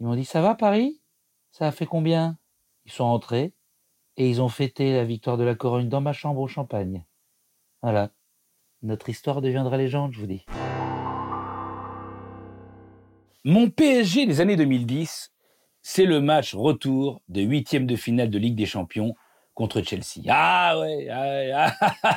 Ils 0.00 0.06
m'ont 0.06 0.14
dit 0.14 0.24
Ça 0.24 0.40
va, 0.40 0.54
Paris? 0.54 1.00
Ça 1.58 1.68
a 1.68 1.72
fait 1.72 1.86
combien? 1.86 2.36
Ils 2.84 2.92
sont 2.92 3.04
entrés 3.04 3.54
et 4.18 4.28
ils 4.28 4.42
ont 4.42 4.48
fêté 4.50 4.92
la 4.92 5.04
victoire 5.04 5.38
de 5.38 5.44
la 5.44 5.54
Corogne 5.54 5.88
dans 5.88 6.02
ma 6.02 6.12
chambre 6.12 6.42
au 6.42 6.48
champagne. 6.48 7.06
Voilà. 7.80 8.10
Notre 8.82 9.08
histoire 9.08 9.40
deviendra 9.40 9.78
légende, 9.78 10.12
je 10.12 10.20
vous 10.20 10.26
dis. 10.26 10.44
Mon 13.44 13.70
PSG 13.70 14.26
des 14.26 14.42
années 14.42 14.56
2010, 14.56 15.32
c'est 15.80 16.04
le 16.04 16.20
match 16.20 16.54
retour 16.54 17.22
de 17.28 17.40
huitième 17.40 17.86
de 17.86 17.96
finale 17.96 18.28
de 18.28 18.38
Ligue 18.38 18.56
des 18.56 18.66
Champions 18.66 19.14
contre 19.54 19.80
Chelsea. 19.80 20.26
Ah 20.28 20.78
ouais, 20.78 21.08
ah, 21.10 21.72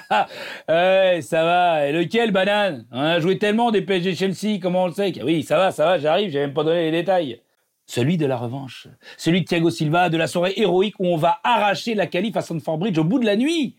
ah, 0.10 0.28
ouais, 0.68 1.22
ça 1.22 1.46
va. 1.46 1.88
Et 1.88 1.94
lequel, 1.94 2.32
banane? 2.32 2.86
On 2.92 3.00
a 3.00 3.22
joué 3.22 3.38
tellement 3.38 3.72
des 3.72 3.84
PSG 3.84 4.16
Chelsea, 4.16 4.60
comment 4.62 4.84
on 4.84 4.88
le 4.88 4.94
sait? 4.94 5.14
Oui, 5.24 5.44
ça 5.44 5.58
va, 5.58 5.72
ça 5.72 5.86
va, 5.86 5.98
j'arrive, 5.98 6.30
j'ai 6.30 6.40
même 6.40 6.54
pas 6.54 6.66
donné 6.66 6.92
les 6.92 7.00
détails 7.00 7.42
celui 7.90 8.18
de 8.18 8.26
la 8.28 8.38
revanche, 8.38 8.88
celui 9.18 9.42
de 9.42 9.46
Thiago 9.46 9.72
Silva, 9.72 10.10
de 10.10 10.18
la 10.18 10.28
soirée 10.28 10.54
héroïque 10.58 11.00
où 11.00 11.08
on 11.08 11.18
va 11.18 11.40
arracher 11.44 11.96
la 11.96 12.06
qualif 12.06 12.38
à 12.38 12.42
Stanford 12.42 12.78
Bridge 12.78 12.98
au 13.00 13.04
bout 13.04 13.20
de 13.20 13.26
la 13.26 13.36
nuit. 13.36 13.78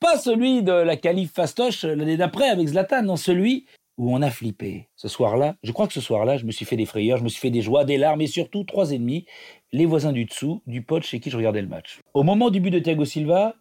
Pas 0.00 0.18
celui 0.18 0.62
de 0.62 0.72
la 0.72 0.96
qualif 0.96 1.32
fastoche 1.32 1.84
l'année 1.84 2.18
d'après 2.18 2.50
avec 2.50 2.68
Zlatan, 2.68 3.02
non, 3.02 3.16
celui 3.16 3.64
où 3.96 4.14
on 4.14 4.20
a 4.20 4.30
flippé. 4.30 4.88
Ce 4.96 5.08
soir-là, 5.08 5.56
je 5.62 5.72
crois 5.72 5.86
que 5.86 5.94
ce 5.94 6.00
soir-là, 6.00 6.36
je 6.36 6.44
me 6.44 6.52
suis 6.52 6.66
fait 6.66 6.76
des 6.76 6.84
frayeurs, 6.84 7.18
je 7.18 7.24
me 7.24 7.28
suis 7.28 7.40
fait 7.40 7.50
des 7.50 7.62
joies, 7.62 7.84
des 7.84 7.96
larmes 7.96 8.20
et 8.20 8.26
surtout 8.26 8.64
trois 8.64 8.92
ennemis, 8.92 9.24
les 9.72 9.86
voisins 9.86 10.12
du 10.12 10.26
dessous, 10.26 10.62
du 10.66 10.82
pote 10.82 11.02
chez 11.02 11.18
qui 11.18 11.30
je 11.30 11.36
regardais 11.36 11.62
le 11.62 11.68
match. 11.68 12.00
Au 12.12 12.24
moment 12.24 12.50
du 12.50 12.60
but 12.60 12.70
de 12.70 12.78
Thiago 12.78 13.06
Silva, 13.06 13.54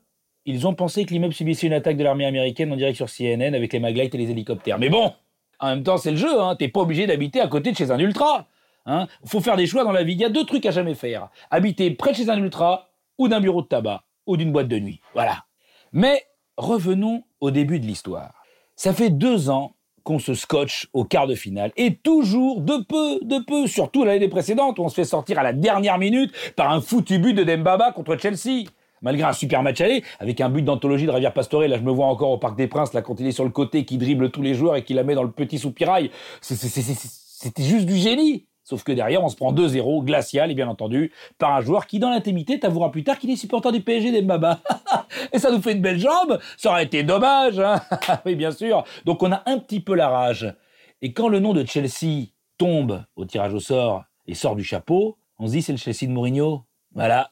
ils 0.45 0.67
ont 0.67 0.73
pensé 0.73 1.05
que 1.05 1.13
l'immeuble 1.13 1.33
subissait 1.33 1.67
une 1.67 1.73
attaque 1.73 1.97
de 1.97 2.03
l'armée 2.03 2.25
américaine 2.25 2.71
en 2.73 2.75
direct 2.75 2.97
sur 2.97 3.09
CNN 3.09 3.55
avec 3.55 3.71
les 3.71 3.79
maglites 3.79 4.13
et 4.13 4.17
les 4.17 4.31
hélicoptères. 4.31 4.79
Mais 4.79 4.89
bon, 4.89 5.13
en 5.59 5.67
même 5.69 5.83
temps, 5.83 5.97
c'est 5.97 6.11
le 6.11 6.17
jeu, 6.17 6.41
hein, 6.41 6.57
t'es 6.59 6.67
pas 6.67 6.81
obligé 6.81 7.07
d'habiter 7.07 7.39
à 7.39 7.47
côté 7.47 7.71
de 7.71 7.77
chez 7.77 7.89
un 7.89 7.99
ultra. 7.99 8.47
Hein 8.87 9.07
faut 9.25 9.41
faire 9.41 9.57
des 9.57 9.67
choix 9.67 9.83
dans 9.83 9.91
la 9.91 10.03
vie. 10.03 10.13
Il 10.13 10.19
y 10.19 10.25
a 10.25 10.29
deux 10.29 10.45
trucs 10.45 10.65
à 10.65 10.71
jamais 10.71 10.95
faire. 10.95 11.29
Habiter 11.51 11.91
près 11.91 12.11
de 12.11 12.17
chez 12.17 12.29
un 12.29 12.37
ultra 12.37 12.89
ou 13.17 13.27
d'un 13.27 13.41
bureau 13.41 13.61
de 13.61 13.67
tabac 13.67 14.03
ou 14.25 14.37
d'une 14.37 14.51
boîte 14.51 14.69
de 14.69 14.79
nuit. 14.79 15.01
Voilà. 15.13 15.45
Mais 15.91 16.23
revenons 16.57 17.23
au 17.41 17.51
début 17.51 17.79
de 17.79 17.85
l'histoire. 17.85 18.33
Ça 18.75 18.93
fait 18.93 19.09
deux 19.09 19.49
ans 19.49 19.73
qu'on 20.03 20.19
se 20.19 20.33
scotche 20.33 20.87
au 20.93 21.03
quart 21.03 21.27
de 21.27 21.35
finale. 21.35 21.71
Et 21.75 21.95
toujours 21.95 22.61
de 22.61 22.77
peu, 22.77 23.19
de 23.23 23.43
peu, 23.43 23.67
surtout 23.67 24.05
l'année 24.05 24.29
précédente 24.29 24.79
où 24.79 24.83
on 24.83 24.89
se 24.89 24.95
fait 24.95 25.03
sortir 25.03 25.37
à 25.37 25.43
la 25.43 25.51
dernière 25.51 25.97
minute 25.97 26.33
par 26.55 26.71
un 26.71 26.79
foutu 26.79 27.19
but 27.19 27.33
de 27.33 27.43
Dembaba 27.43 27.91
contre 27.91 28.17
Chelsea. 28.17 28.69
Malgré 29.01 29.27
un 29.27 29.33
super 29.33 29.61
match 29.61 29.81
aller, 29.81 30.03
avec 30.19 30.41
un 30.41 30.49
but 30.49 30.63
d'anthologie 30.63 31.05
de 31.05 31.11
Rivière 31.11 31.33
Pastore, 31.33 31.63
là 31.63 31.77
je 31.77 31.83
me 31.83 31.91
vois 31.91 32.07
encore 32.07 32.31
au 32.31 32.37
Parc 32.39 32.57
des 32.57 32.67
Princes, 32.67 32.93
là 32.93 33.03
quand 33.03 33.19
il 33.19 33.27
est 33.27 33.31
sur 33.31 33.43
le 33.43 33.51
côté, 33.51 33.85
qui 33.85 33.97
dribble 33.97 34.31
tous 34.31 34.41
les 34.41 34.55
joueurs 34.55 34.75
et 34.75 34.83
qui 34.83 34.95
la 34.95 35.03
met 35.03 35.13
dans 35.13 35.23
le 35.23 35.31
petit 35.31 35.59
soupirail. 35.59 36.09
C'était 36.41 37.63
juste 37.63 37.85
du 37.85 37.97
génie. 37.97 38.46
Sauf 38.67 38.83
que 38.83 38.91
derrière, 38.91 39.23
on 39.23 39.29
se 39.29 39.37
prend 39.37 39.53
2-0, 39.53 40.03
glacial, 40.03 40.51
et 40.51 40.53
bien 40.53 40.67
entendu, 40.67 41.13
par 41.37 41.55
un 41.55 41.61
joueur 41.61 41.87
qui, 41.87 41.99
dans 41.99 42.09
l'intimité, 42.09 42.59
t'avouera 42.59 42.91
plus 42.91 43.05
tard 43.05 43.17
qu'il 43.17 43.29
est 43.29 43.37
supporter 43.37 43.71
du 43.71 43.79
PSG 43.79 44.11
d'Embaba. 44.11 44.59
et 45.31 45.39
ça 45.39 45.51
nous 45.51 45.61
fait 45.61 45.71
une 45.71 45.81
belle 45.81 45.99
jambe 45.99 46.37
Ça 46.57 46.71
aurait 46.71 46.83
été 46.83 47.01
dommage, 47.03 47.61
hein 47.61 47.79
Oui, 48.25 48.35
bien 48.35 48.51
sûr. 48.51 48.83
Donc 49.05 49.23
on 49.23 49.31
a 49.31 49.41
un 49.45 49.57
petit 49.59 49.79
peu 49.79 49.95
la 49.95 50.09
rage. 50.09 50.53
Et 51.01 51.13
quand 51.13 51.29
le 51.29 51.39
nom 51.39 51.53
de 51.53 51.63
Chelsea 51.63 52.25
tombe 52.57 53.05
au 53.15 53.23
tirage 53.23 53.53
au 53.53 53.61
sort 53.61 54.03
et 54.25 54.33
sort 54.33 54.57
du 54.57 54.65
chapeau, 54.65 55.17
on 55.39 55.47
se 55.47 55.53
dit 55.53 55.61
c'est 55.61 55.71
le 55.71 55.77
Chelsea 55.77 56.05
de 56.05 56.11
Mourinho. 56.11 56.65
Voilà, 56.93 57.31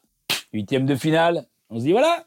huitième 0.54 0.86
de 0.86 0.96
finale. 0.96 1.48
On 1.70 1.80
se 1.80 1.84
dit 1.84 1.92
voilà, 1.92 2.24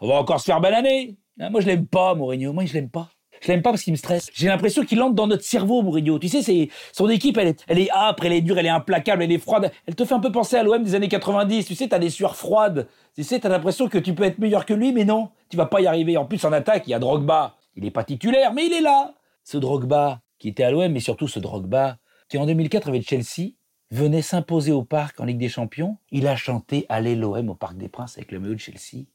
on 0.00 0.08
va 0.08 0.14
encore 0.14 0.40
se 0.40 0.46
faire 0.46 0.60
bananer. 0.60 1.16
Ah, 1.38 1.48
moi 1.48 1.60
je 1.60 1.66
l'aime 1.66 1.86
pas, 1.86 2.16
Mourinho. 2.16 2.52
Moi 2.52 2.64
je 2.64 2.74
l'aime 2.74 2.90
pas. 2.90 3.08
Je 3.40 3.48
l'aime 3.48 3.62
pas 3.62 3.70
parce 3.70 3.82
qu'il 3.82 3.92
me 3.92 3.96
stresse. 3.96 4.30
J'ai 4.32 4.48
l'impression 4.48 4.84
qu'il 4.84 5.00
entre 5.02 5.14
dans 5.14 5.26
notre 5.26 5.44
cerveau, 5.44 5.82
Mourinho. 5.82 6.18
Tu 6.18 6.28
sais, 6.28 6.42
c'est 6.42 6.68
son 6.92 7.08
équipe, 7.08 7.36
elle 7.38 7.48
est, 7.48 7.64
elle 7.68 7.78
est 7.78 7.90
âpre, 7.90 8.24
elle 8.24 8.32
est 8.32 8.40
dure, 8.40 8.58
elle 8.58 8.66
est 8.66 8.70
implacable, 8.70 9.22
elle 9.22 9.32
est 9.32 9.38
froide. 9.38 9.70
Elle 9.86 9.94
te 9.94 10.04
fait 10.04 10.14
un 10.14 10.20
peu 10.20 10.32
penser 10.32 10.56
à 10.56 10.62
l'OM 10.62 10.82
des 10.82 10.94
années 10.94 11.08
90. 11.08 11.66
Tu 11.66 11.74
sais, 11.74 11.88
t'as 11.88 11.98
des 11.98 12.10
sueurs 12.10 12.36
froides. 12.36 12.88
Tu 13.14 13.24
sais, 13.24 13.40
t'as 13.40 13.48
l'impression 13.48 13.88
que 13.88 13.98
tu 13.98 14.14
peux 14.14 14.24
être 14.24 14.38
meilleur 14.38 14.66
que 14.66 14.74
lui, 14.74 14.92
mais 14.92 15.04
non, 15.04 15.30
tu 15.48 15.56
vas 15.56 15.66
pas 15.66 15.80
y 15.80 15.86
arriver. 15.86 16.16
En 16.16 16.24
plus, 16.24 16.44
en 16.44 16.52
attaque, 16.52 16.84
il 16.86 16.90
y 16.90 16.94
a 16.94 16.98
Drogba. 16.98 17.56
Il 17.76 17.84
est 17.84 17.90
pas 17.90 18.04
titulaire, 18.04 18.52
mais 18.52 18.66
il 18.66 18.72
est 18.72 18.80
là. 18.80 19.14
Ce 19.44 19.56
Drogba 19.56 20.20
qui 20.38 20.48
était 20.48 20.64
à 20.64 20.70
l'OM, 20.70 20.90
mais 20.90 21.00
surtout 21.00 21.28
ce 21.28 21.38
Drogba 21.38 21.98
qui 22.28 22.38
en 22.38 22.46
2004 22.46 22.88
avec 22.88 23.08
Chelsea 23.08 23.54
venait 23.90 24.22
s'imposer 24.22 24.72
au 24.72 24.84
parc 24.84 25.18
en 25.20 25.24
Ligue 25.24 25.38
des 25.38 25.48
Champions. 25.48 25.96
Il 26.10 26.26
a 26.26 26.36
chanté 26.36 26.84
Allez 26.88 27.16
l'OM 27.16 27.48
au 27.48 27.54
Parc 27.54 27.76
des 27.76 27.88
Princes 27.88 28.18
avec 28.18 28.32
le 28.32 28.40
maillot 28.40 28.54
de 28.54 28.60
Chelsea. 28.60 29.06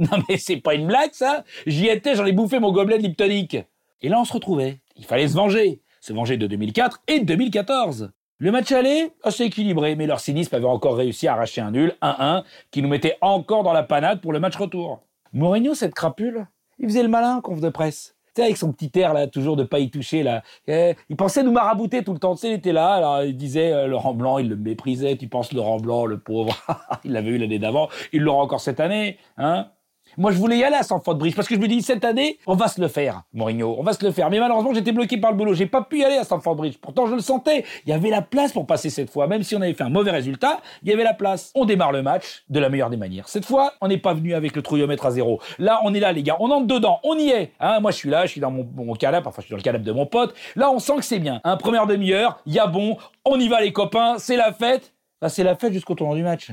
Non 0.10 0.22
mais 0.28 0.38
c'est 0.38 0.56
pas 0.56 0.74
une 0.74 0.86
blague 0.86 1.12
ça 1.12 1.44
J'y 1.66 1.88
étais, 1.88 2.14
j'en 2.14 2.24
ai 2.24 2.32
bouffé 2.32 2.58
mon 2.58 2.72
gobelet 2.72 2.98
de 2.98 3.02
Liptonic. 3.02 3.58
Et 4.02 4.08
là, 4.08 4.18
on 4.18 4.24
se 4.24 4.32
retrouvait. 4.32 4.80
Il 4.96 5.04
fallait 5.04 5.28
se 5.28 5.34
venger. 5.34 5.82
Se 6.00 6.14
venger 6.14 6.38
de 6.38 6.46
2004 6.46 7.02
et 7.06 7.20
de 7.20 7.24
2014. 7.26 8.10
Le 8.38 8.50
match 8.50 8.72
allait 8.72 9.12
assez 9.22 9.44
équilibré, 9.44 9.96
mais 9.96 10.06
leur 10.06 10.18
cynisme 10.18 10.54
avait 10.54 10.64
encore 10.64 10.96
réussi 10.96 11.28
à 11.28 11.34
arracher 11.34 11.60
un 11.60 11.72
nul, 11.72 11.94
1-1, 12.00 12.42
qui 12.70 12.80
nous 12.80 12.88
mettait 12.88 13.18
encore 13.20 13.62
dans 13.62 13.74
la 13.74 13.82
panade 13.82 14.22
pour 14.22 14.32
le 14.32 14.40
match 14.40 14.56
retour. 14.56 15.02
Mourinho, 15.34 15.74
cette 15.74 15.92
crapule, 15.92 16.46
il 16.78 16.88
faisait 16.88 17.02
le 17.02 17.10
malin, 17.10 17.42
conf 17.42 17.60
de 17.60 17.68
presse. 17.68 18.16
Tu 18.34 18.40
avec 18.40 18.56
son 18.56 18.72
petit 18.72 18.90
air, 18.98 19.12
là, 19.12 19.26
toujours 19.26 19.56
de 19.56 19.64
pas 19.64 19.80
y 19.80 19.90
toucher, 19.90 20.22
là. 20.22 20.42
Eh, 20.66 20.94
il 21.10 21.16
pensait 21.16 21.42
nous 21.42 21.52
marabouter 21.52 22.02
tout 22.02 22.14
le 22.14 22.18
temps. 22.18 22.34
Tu 22.34 22.42
sais, 22.42 22.48
il 22.48 22.54
était 22.54 22.72
là, 22.72 22.94
alors 22.94 23.22
il 23.24 23.36
disait, 23.36 23.72
euh, 23.72 23.86
Laurent 23.86 24.14
Blanc, 24.14 24.38
il 24.38 24.48
le 24.48 24.56
méprisait. 24.56 25.16
Tu 25.16 25.28
penses 25.28 25.52
Laurent 25.52 25.78
Blanc, 25.78 26.06
le 26.06 26.18
pauvre. 26.18 26.56
il 27.04 27.12
l'avait 27.12 27.30
eu 27.30 27.38
l'année 27.38 27.58
d'avant. 27.58 27.90
Il 28.14 28.22
l'aura 28.22 28.42
encore 28.42 28.60
cette 28.60 28.80
année, 28.80 29.18
hein. 29.36 29.68
Moi, 30.16 30.32
je 30.32 30.38
voulais 30.38 30.58
y 30.58 30.64
aller 30.64 30.76
à 30.76 30.82
Stamford 30.82 31.16
Bridge 31.16 31.34
parce 31.34 31.48
que 31.48 31.54
je 31.54 31.60
me 31.60 31.68
dis 31.68 31.82
cette 31.82 32.04
année, 32.04 32.38
on 32.46 32.54
va 32.54 32.68
se 32.68 32.80
le 32.80 32.88
faire, 32.88 33.22
Mourinho, 33.32 33.76
on 33.78 33.82
va 33.82 33.92
se 33.92 34.04
le 34.04 34.10
faire. 34.12 34.30
Mais 34.30 34.40
malheureusement, 34.40 34.74
j'étais 34.74 34.92
bloqué 34.92 35.18
par 35.18 35.30
le 35.30 35.36
boulot, 35.36 35.54
j'ai 35.54 35.66
pas 35.66 35.82
pu 35.82 36.00
y 36.00 36.04
aller 36.04 36.16
à 36.16 36.24
Stamford 36.24 36.56
Bridge. 36.56 36.76
Pourtant, 36.80 37.06
je 37.06 37.14
le 37.14 37.20
sentais. 37.20 37.64
Il 37.86 37.90
y 37.90 37.92
avait 37.92 38.10
la 38.10 38.22
place 38.22 38.52
pour 38.52 38.66
passer 38.66 38.90
cette 38.90 39.10
fois, 39.10 39.26
même 39.26 39.42
si 39.42 39.54
on 39.56 39.60
avait 39.60 39.74
fait 39.74 39.84
un 39.84 39.90
mauvais 39.90 40.10
résultat, 40.10 40.60
il 40.82 40.88
y 40.88 40.92
avait 40.92 41.04
la 41.04 41.14
place. 41.14 41.50
On 41.54 41.64
démarre 41.64 41.92
le 41.92 42.02
match 42.02 42.44
de 42.48 42.60
la 42.60 42.68
meilleure 42.68 42.90
des 42.90 42.96
manières. 42.96 43.28
Cette 43.28 43.44
fois, 43.44 43.74
on 43.80 43.88
n'est 43.88 43.98
pas 43.98 44.14
venu 44.14 44.34
avec 44.34 44.56
le 44.56 44.62
trouillomètre 44.62 45.06
à 45.06 45.10
zéro. 45.10 45.40
Là, 45.58 45.80
on 45.84 45.94
est 45.94 46.00
là, 46.00 46.12
les 46.12 46.22
gars, 46.22 46.36
on 46.40 46.50
entre 46.50 46.66
dedans, 46.66 47.00
on 47.04 47.16
y 47.16 47.28
est. 47.28 47.52
Hein, 47.60 47.80
moi, 47.80 47.90
je 47.90 47.96
suis 47.96 48.10
là, 48.10 48.26
je 48.26 48.32
suis 48.32 48.40
dans 48.40 48.50
mon, 48.50 48.68
mon 48.74 48.94
canapé, 48.94 49.28
enfin, 49.28 49.40
je 49.40 49.46
suis 49.46 49.52
dans 49.52 49.58
le 49.58 49.62
canapé 49.62 49.84
de 49.84 49.92
mon 49.92 50.06
pote. 50.06 50.34
Là, 50.56 50.70
on 50.70 50.78
sent 50.78 50.96
que 50.96 51.04
c'est 51.04 51.18
bien. 51.18 51.40
Un 51.44 51.56
première 51.56 51.86
demi-heure, 51.86 52.40
y 52.46 52.58
a 52.58 52.66
bon, 52.66 52.96
on 53.24 53.38
y 53.38 53.48
va, 53.48 53.60
les 53.60 53.72
copains, 53.72 54.16
c'est 54.18 54.36
la 54.36 54.52
fête. 54.52 54.92
Là, 55.22 55.28
c'est 55.28 55.44
la 55.44 55.56
fête 55.56 55.72
jusqu'au 55.72 55.94
tournant 55.94 56.14
du 56.14 56.22
match. 56.22 56.50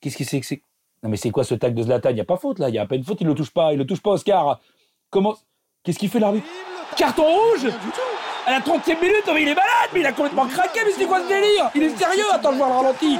Qu'est-ce 0.00 0.16
que 0.16 0.24
c'est 0.24 0.40
que 0.40 0.46
c'est 0.46 0.62
non 1.02 1.08
mais 1.10 1.16
c'est 1.16 1.30
quoi 1.30 1.44
ce 1.44 1.54
tag 1.54 1.74
de 1.74 1.82
Zlatan? 1.82 2.10
Il 2.10 2.16
n'y 2.16 2.20
a 2.20 2.24
pas 2.24 2.36
faute 2.36 2.58
là, 2.58 2.68
il 2.68 2.74
y 2.74 2.78
a 2.78 2.86
pas 2.86 2.96
une 2.96 3.04
faute, 3.04 3.20
il 3.20 3.26
le 3.26 3.34
touche 3.34 3.50
pas, 3.50 3.72
il 3.72 3.78
le 3.78 3.86
touche 3.86 4.02
pas 4.02 4.10
Oscar. 4.10 4.60
Comment? 5.10 5.36
Qu'est-ce 5.82 5.98
qu'il 5.98 6.10
fait 6.10 6.20
l'arbitre? 6.20 6.46
Carton 6.96 7.24
rouge! 7.24 7.68
À 8.46 8.52
la 8.52 8.60
30e 8.60 9.00
minute, 9.00 9.24
mais 9.32 9.42
il 9.42 9.48
est 9.48 9.54
malade, 9.54 9.90
mais 9.92 10.00
il 10.00 10.06
a 10.06 10.12
complètement 10.12 10.46
craqué, 10.46 10.80
mais 10.84 10.92
c'est 10.92 11.06
quoi 11.06 11.22
ce 11.22 11.28
délire? 11.28 11.70
Il 11.74 11.82
est 11.82 11.96
sérieux? 11.96 12.24
Attends, 12.32 12.52
je 12.52 12.56
vois 12.56 12.68
le 12.68 12.72
ralenti. 12.72 13.18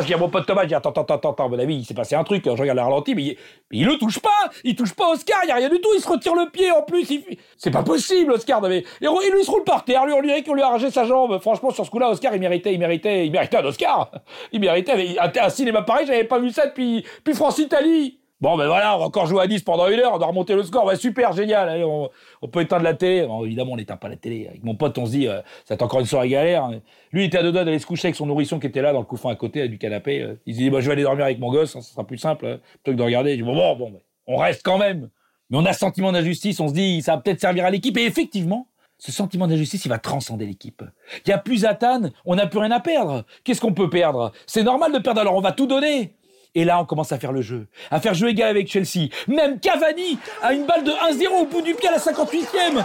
Qu'il 0.00 0.10
y 0.10 0.14
a 0.14 0.16
mon 0.16 0.28
pote 0.28 0.46
Thomas, 0.46 0.62
je 0.62 0.68
dis 0.68 0.74
attends, 0.74 0.90
attends, 0.90 1.02
attends, 1.02 1.32
attends, 1.32 1.46
à 1.46 1.48
mon 1.48 1.58
avis, 1.58 1.76
il 1.76 1.84
s'est 1.84 1.94
passé 1.94 2.14
un 2.14 2.24
truc, 2.24 2.42
je 2.44 2.50
regarde 2.50 2.78
le 2.78 2.82
ralenti, 2.82 3.14
mais 3.14 3.22
il, 3.22 3.36
il 3.72 3.86
le 3.86 3.98
touche 3.98 4.18
pas 4.18 4.50
Il 4.64 4.74
touche 4.74 4.94
pas 4.94 5.10
Oscar, 5.10 5.40
il 5.44 5.48
y 5.48 5.50
a 5.50 5.56
rien 5.56 5.68
du 5.68 5.80
tout, 5.80 5.90
il 5.94 6.00
se 6.00 6.08
retire 6.08 6.34
le 6.34 6.50
pied 6.50 6.70
en 6.70 6.82
plus, 6.82 7.08
il... 7.10 7.38
c'est 7.58 7.70
pas 7.70 7.82
possible 7.82 8.32
Oscar, 8.32 8.62
mais... 8.62 8.78
et 8.78 8.84
il 9.02 9.32
lui 9.32 9.44
se 9.44 9.50
roule 9.50 9.64
par 9.64 9.84
terre, 9.84 10.06
lui 10.06 10.14
on 10.14 10.22
dirait 10.22 10.42
qu'on 10.42 10.54
lui 10.54 10.62
a 10.62 10.66
arraché 10.66 10.90
sa 10.90 11.04
jambe, 11.04 11.38
franchement 11.40 11.70
sur 11.70 11.84
ce 11.84 11.90
coup-là, 11.90 12.10
Oscar 12.10 12.34
il 12.34 12.40
méritait, 12.40 12.72
il 12.72 12.78
méritait, 12.78 13.26
il 13.26 13.32
méritait 13.32 13.58
un 13.58 13.64
Oscar 13.64 14.10
Il 14.52 14.60
méritait, 14.60 15.18
un, 15.18 15.30
un 15.40 15.48
cinéma 15.50 15.82
pareil, 15.82 16.06
j'avais 16.06 16.24
pas 16.24 16.38
vu 16.38 16.50
ça 16.50 16.66
depuis, 16.66 17.04
depuis 17.18 17.34
France-Italie 17.34 18.21
Bon, 18.42 18.56
ben 18.56 18.66
voilà, 18.66 18.96
on 18.96 18.98
va 18.98 19.04
encore 19.04 19.26
jouer 19.26 19.40
à 19.40 19.46
10 19.46 19.62
pendant 19.62 19.86
une 19.86 20.00
heure, 20.00 20.14
on 20.14 20.18
doit 20.18 20.26
remonter 20.26 20.56
le 20.56 20.64
score, 20.64 20.92
super, 20.96 21.32
génial, 21.32 21.68
allez, 21.68 21.84
on, 21.84 22.10
on, 22.42 22.48
peut 22.48 22.60
éteindre 22.60 22.82
la 22.82 22.92
télé. 22.92 23.24
Bon, 23.24 23.44
évidemment, 23.44 23.74
on 23.74 23.76
n'éteint 23.76 23.96
pas 23.96 24.08
la 24.08 24.16
télé. 24.16 24.48
Avec 24.48 24.64
mon 24.64 24.74
pote, 24.74 24.98
on 24.98 25.06
se 25.06 25.12
dit, 25.12 25.28
euh, 25.28 25.40
ça 25.64 25.74
être 25.74 25.82
encore 25.82 26.00
une 26.00 26.06
soirée 26.06 26.28
galère. 26.28 26.68
Lui, 27.12 27.22
il 27.22 27.26
était 27.26 27.38
à 27.38 27.44
deux 27.44 27.52
doigts 27.52 27.62
d'aller 27.62 27.78
se 27.78 27.86
coucher 27.86 28.08
avec 28.08 28.16
son 28.16 28.26
nourrisson 28.26 28.58
qui 28.58 28.66
était 28.66 28.82
là, 28.82 28.92
dans 28.92 28.98
le 28.98 29.04
couffin 29.04 29.30
à 29.30 29.36
côté, 29.36 29.68
du 29.68 29.78
canapé. 29.78 30.22
Euh. 30.22 30.34
Il 30.44 30.54
se 30.54 30.58
dit, 30.58 30.70
bah, 30.70 30.80
je 30.80 30.86
vais 30.86 30.92
aller 30.94 31.04
dormir 31.04 31.24
avec 31.24 31.38
mon 31.38 31.52
gosse, 31.52 31.76
hein, 31.76 31.82
ça 31.82 31.92
sera 31.92 32.04
plus 32.04 32.18
simple, 32.18 32.46
hein, 32.46 32.58
plutôt 32.82 32.90
que 32.90 32.96
de 32.96 33.02
regarder. 33.04 33.30
Je 33.30 33.36
dis, 33.36 33.42
bon, 33.44 33.54
bon, 33.54 33.76
bon, 33.76 34.00
on 34.26 34.38
reste 34.38 34.62
quand 34.64 34.78
même. 34.78 35.08
Mais 35.50 35.58
on 35.58 35.64
a 35.64 35.72
sentiment 35.72 36.10
d'injustice, 36.10 36.58
on 36.58 36.66
se 36.66 36.74
dit, 36.74 37.00
ça 37.00 37.14
va 37.14 37.22
peut-être 37.22 37.40
servir 37.40 37.64
à 37.64 37.70
l'équipe. 37.70 37.96
Et 37.96 38.06
effectivement, 38.06 38.66
ce 38.98 39.12
sentiment 39.12 39.46
d'injustice, 39.46 39.84
il 39.84 39.88
va 39.88 39.98
transcender 39.98 40.46
l'équipe. 40.46 40.82
Il 41.24 41.30
y 41.30 41.32
a 41.32 41.38
plus 41.38 41.64
Tannes, 41.78 42.10
on 42.24 42.34
n'a 42.34 42.48
plus 42.48 42.58
rien 42.58 42.72
à 42.72 42.80
perdre. 42.80 43.24
Qu'est-ce 43.44 43.60
qu'on 43.60 43.72
peut 43.72 43.88
perdre? 43.88 44.32
C'est 44.48 44.64
normal 44.64 44.92
de 44.92 44.98
perdre, 44.98 45.20
alors 45.20 45.36
on 45.36 45.40
va 45.40 45.52
tout 45.52 45.68
donner. 45.68 46.16
Et 46.54 46.64
là, 46.64 46.80
on 46.80 46.84
commence 46.84 47.12
à 47.12 47.18
faire 47.18 47.32
le 47.32 47.40
jeu, 47.40 47.66
à 47.90 47.98
faire 48.00 48.14
jeu 48.14 48.28
égal 48.28 48.50
avec 48.50 48.68
Chelsea. 48.68 49.08
Même 49.26 49.58
Cavani 49.58 50.18
a 50.42 50.52
une 50.52 50.66
balle 50.66 50.84
de 50.84 50.90
1-0 50.90 51.42
au 51.42 51.46
bout 51.46 51.62
du 51.62 51.74
pied 51.74 51.88
à 51.88 51.92
la 51.92 51.98
58e. 51.98 52.84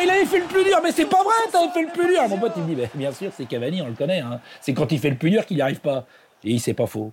Il 0.00 0.10
avait 0.10 0.24
fait 0.26 0.38
le 0.38 0.44
plus 0.44 0.64
dur, 0.64 0.78
mais 0.82 0.92
c'est 0.92 1.06
pas 1.06 1.22
vrai, 1.22 1.34
t'avais 1.50 1.72
fait 1.72 1.82
le 1.82 1.88
plus 1.88 2.06
dur. 2.06 2.28
Mon 2.28 2.38
pote, 2.38 2.52
il 2.56 2.62
me 2.62 2.74
dit, 2.74 2.82
bien 2.94 3.12
sûr, 3.12 3.30
c'est 3.36 3.46
Cavani, 3.46 3.82
on 3.82 3.88
le 3.88 3.94
connaît. 3.94 4.20
Hein. 4.20 4.40
C'est 4.60 4.72
quand 4.72 4.92
il 4.92 4.98
fait 4.98 5.10
le 5.10 5.16
plus 5.16 5.30
dur 5.30 5.44
qu'il 5.44 5.56
n'y 5.56 5.62
arrive 5.62 5.80
pas. 5.80 6.06
Et 6.44 6.58
c'est 6.58 6.74
pas 6.74 6.86
faux. 6.86 7.12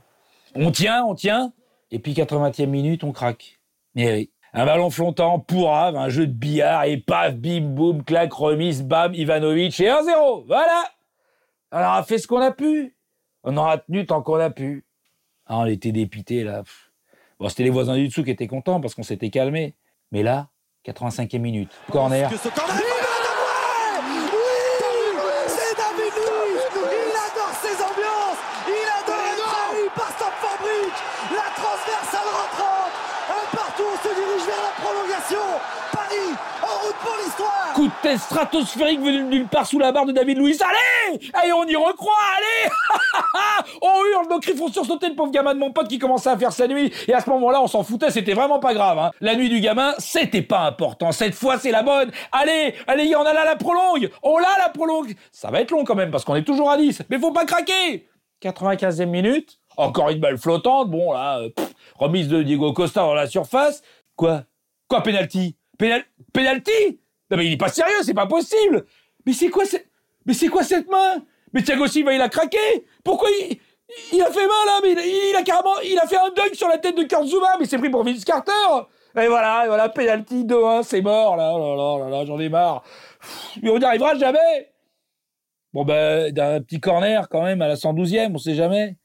On 0.54 0.72
tient, 0.72 1.04
on 1.04 1.16
tient, 1.16 1.52
et 1.92 2.00
puis 2.00 2.14
80e 2.14 2.68
minute, 2.68 3.04
on 3.04 3.12
craque. 3.12 3.60
Mais 3.96 4.14
oui. 4.14 4.32
Un 4.54 4.66
ballon 4.66 4.90
flottant, 4.90 5.40
pourrave, 5.40 5.98
un 5.98 6.08
jeu 6.08 6.28
de 6.28 6.32
billard, 6.32 6.86
et 6.86 6.96
paf, 6.96 7.36
bim, 7.36 7.62
boum, 7.62 8.06
clac, 8.06 8.32
remise, 8.32 8.84
bam, 8.84 9.14
Ivanovic, 9.14 9.78
et 9.82 9.90
1-0. 9.90 10.46
Voilà. 10.48 10.86
Alors, 11.72 11.92
on 11.92 11.96
a 11.96 12.04
fait 12.04 12.20
ce 12.20 12.28
qu'on 12.28 12.40
a 12.40 12.52
pu. 12.52 12.95
On 13.48 13.56
aura 13.58 13.78
tenu 13.78 14.06
tant 14.08 14.24
qu'on 14.24 14.40
a 14.40 14.50
pu. 14.50 14.86
Ah, 15.46 15.60
on 15.60 15.66
était 15.66 15.92
dépité 15.92 16.44
là. 16.44 16.64
Bon, 17.40 17.48
c'était 17.48 17.64
les 17.64 17.70
voisins 17.70 17.96
du 17.96 18.08
dessous 18.08 18.24
qui 18.24 18.32
étaient 18.32 18.48
contents 18.48 18.82
parce 18.82 18.96
qu'on 18.96 19.04
s'était 19.04 19.30
calmé. 19.30 19.76
Mais 20.12 20.24
là, 20.24 20.50
85e 20.86 21.38
minute, 21.40 21.70
corner. 21.92 22.30
Que 22.30 22.38
ce 22.38 22.50
corner 22.50 22.76
oui, 22.76 24.18
oui 24.34 25.30
C'est 25.48 25.78
David 25.78 26.14
Luiz 26.14 26.62
Il 26.74 27.14
adore 27.14 27.54
ces 27.62 27.78
ambiances 27.86 28.42
Il 28.66 28.90
adore 28.98 29.22
être 29.30 29.46
trahi 29.46 29.86
par 29.96 30.10
Stamford 30.10 30.60
Bridge 30.62 31.00
La 31.30 31.48
transversale 31.54 32.30
rentrante 32.34 32.94
Un 33.30 33.46
partout, 33.56 33.90
on 33.94 33.98
se 33.98 34.10
dirige 34.10 34.46
vers 34.46 34.64
la 34.66 34.74
prolongation 34.82 35.46
Paris, 35.92 36.34
en 36.64 36.86
route 36.86 37.00
pour 37.02 37.16
stratosphérique 38.18 39.00
venu 39.00 39.44
de 39.44 39.48
part 39.48 39.66
sous 39.66 39.80
la 39.80 39.92
barre 39.92 40.06
de 40.06 40.12
David 40.12 40.38
Luiz. 40.38 40.62
Allez 40.62 41.20
Allez, 41.34 41.54
on 41.54 41.66
y 41.66 41.76
recroit, 41.76 42.14
allez 42.38 42.72
On 43.82 44.06
hurle, 44.06 44.28
nos 44.30 44.40
cris 44.40 44.56
font 44.56 44.68
sursauter 44.68 45.10
le 45.10 45.16
pauvre 45.16 45.32
gamin 45.32 45.54
de 45.54 45.60
mon 45.60 45.72
pote 45.72 45.88
qui 45.88 46.00
commençait 46.00 46.30
à 46.30 46.38
faire 46.38 46.52
sa 46.52 46.68
nuit. 46.68 46.92
Et 47.08 47.14
à 47.14 47.20
ce 47.20 47.30
moment-là, 47.30 47.62
on 47.62 47.68
s'en 47.68 47.84
foutait, 47.84 48.12
c'était 48.12 48.34
vraiment 48.34 48.60
pas 48.60 48.74
grave. 48.74 49.00
Hein. 49.00 49.12
La 49.22 49.36
nuit 49.36 49.50
du 49.50 49.60
gamin, 49.60 49.94
c'était 49.98 50.42
pas 50.42 50.62
important. 50.62 51.12
Cette 51.12 51.36
fois, 51.36 51.58
c'est 51.58 51.72
la 51.72 51.84
bonne. 51.84 52.12
Allez, 52.32 52.76
allez, 52.88 53.16
on 53.16 53.24
a 53.24 53.34
là 53.34 53.46
la 53.46 53.56
prolongue. 53.56 54.10
On 54.24 54.38
l'a 54.38 54.58
la 54.60 54.70
prolongue. 54.70 55.16
Ça 55.32 55.50
va 55.50 55.62
être 55.62 55.72
long 55.72 55.84
quand 55.84 55.96
même, 55.96 56.12
parce 56.12 56.24
qu'on 56.24 56.36
est 56.36 56.44
toujours 56.44 56.70
à 56.70 56.78
10. 56.78 57.04
Mais 57.10 57.20
faut 57.20 57.32
pas 57.32 57.46
craquer 57.46 58.08
95e 58.42 59.06
minute. 59.06 59.60
Encore 59.78 60.10
une 60.10 60.20
balle 60.20 60.38
flottante. 60.38 60.90
Bon, 60.90 61.12
là, 61.12 61.40
euh, 61.40 61.50
remise 61.96 62.28
de 62.28 62.44
Diego 62.44 62.72
Costa 62.74 63.02
dans 63.02 63.14
la 63.14 63.28
surface. 63.28 63.82
Quoi? 64.16 64.44
Quoi, 64.88 65.02
penalty 65.02 65.56
Penalty 66.34 67.00
Non 67.30 67.38
mais 67.38 67.48
il 67.48 67.54
est 67.54 67.58
pas 67.58 67.70
sérieux, 67.70 68.04
c'est 68.04 68.14
pas 68.14 68.28
possible 68.28 68.86
Mais 69.26 69.34
c'est 69.34 69.50
quoi 69.50 69.66
cette... 69.66 69.88
Mais 70.26 70.34
c'est 70.34 70.48
quoi 70.48 70.64
cette 70.64 70.90
main? 70.90 71.24
Mais 71.54 71.62
Thiago 71.62 71.88
Silva, 71.88 72.14
il 72.14 72.22
a 72.22 72.30
craqué 72.30 72.86
Pourquoi 73.04 73.30
il... 73.30 73.60
Il 74.12 74.22
a 74.22 74.32
fait 74.32 74.48
mal 74.48 74.66
là, 74.66 74.80
mais 74.82 74.92
il, 74.94 75.36
a 75.36 75.44
carrément, 75.44 75.80
il 75.84 75.98
a 76.00 76.08
fait 76.08 76.18
un 76.18 76.30
dunk 76.36 76.56
sur 76.56 76.68
la 76.68 76.78
tête 76.78 76.98
de 76.98 77.04
Kurt 77.04 77.24
mais 77.60 77.66
c'est 77.66 77.78
pris 77.78 77.90
pour 77.90 78.04
Vince 78.04 78.26
Carter. 78.26 78.52
Et 79.18 79.28
voilà, 79.28 79.64
et 79.64 79.68
voilà, 79.68 79.90
penalty 79.90 80.44
2-1, 80.44 80.84
c'est 80.84 81.02
mort, 81.02 81.38
là, 81.38 81.54
oh 81.54 81.60
là, 81.60 81.76
là, 81.76 82.10
là, 82.10 82.18
là, 82.18 82.26
j'en 82.26 82.40
ai 82.40 82.50
marre. 82.50 82.84
Mais 83.62 83.70
on 83.70 83.78
n'y 83.78 83.86
arrivera 83.86 84.16
jamais. 84.16 84.74
Bon, 85.72 85.86
ben, 85.86 86.34
d'un 86.34 86.62
petit 86.62 86.80
corner, 86.80 87.30
quand 87.30 87.44
même, 87.44 87.62
à 87.62 87.68
la 87.68 87.76
112e, 87.76 88.34
on 88.34 88.38
sait 88.38 88.56
jamais. 88.56 88.98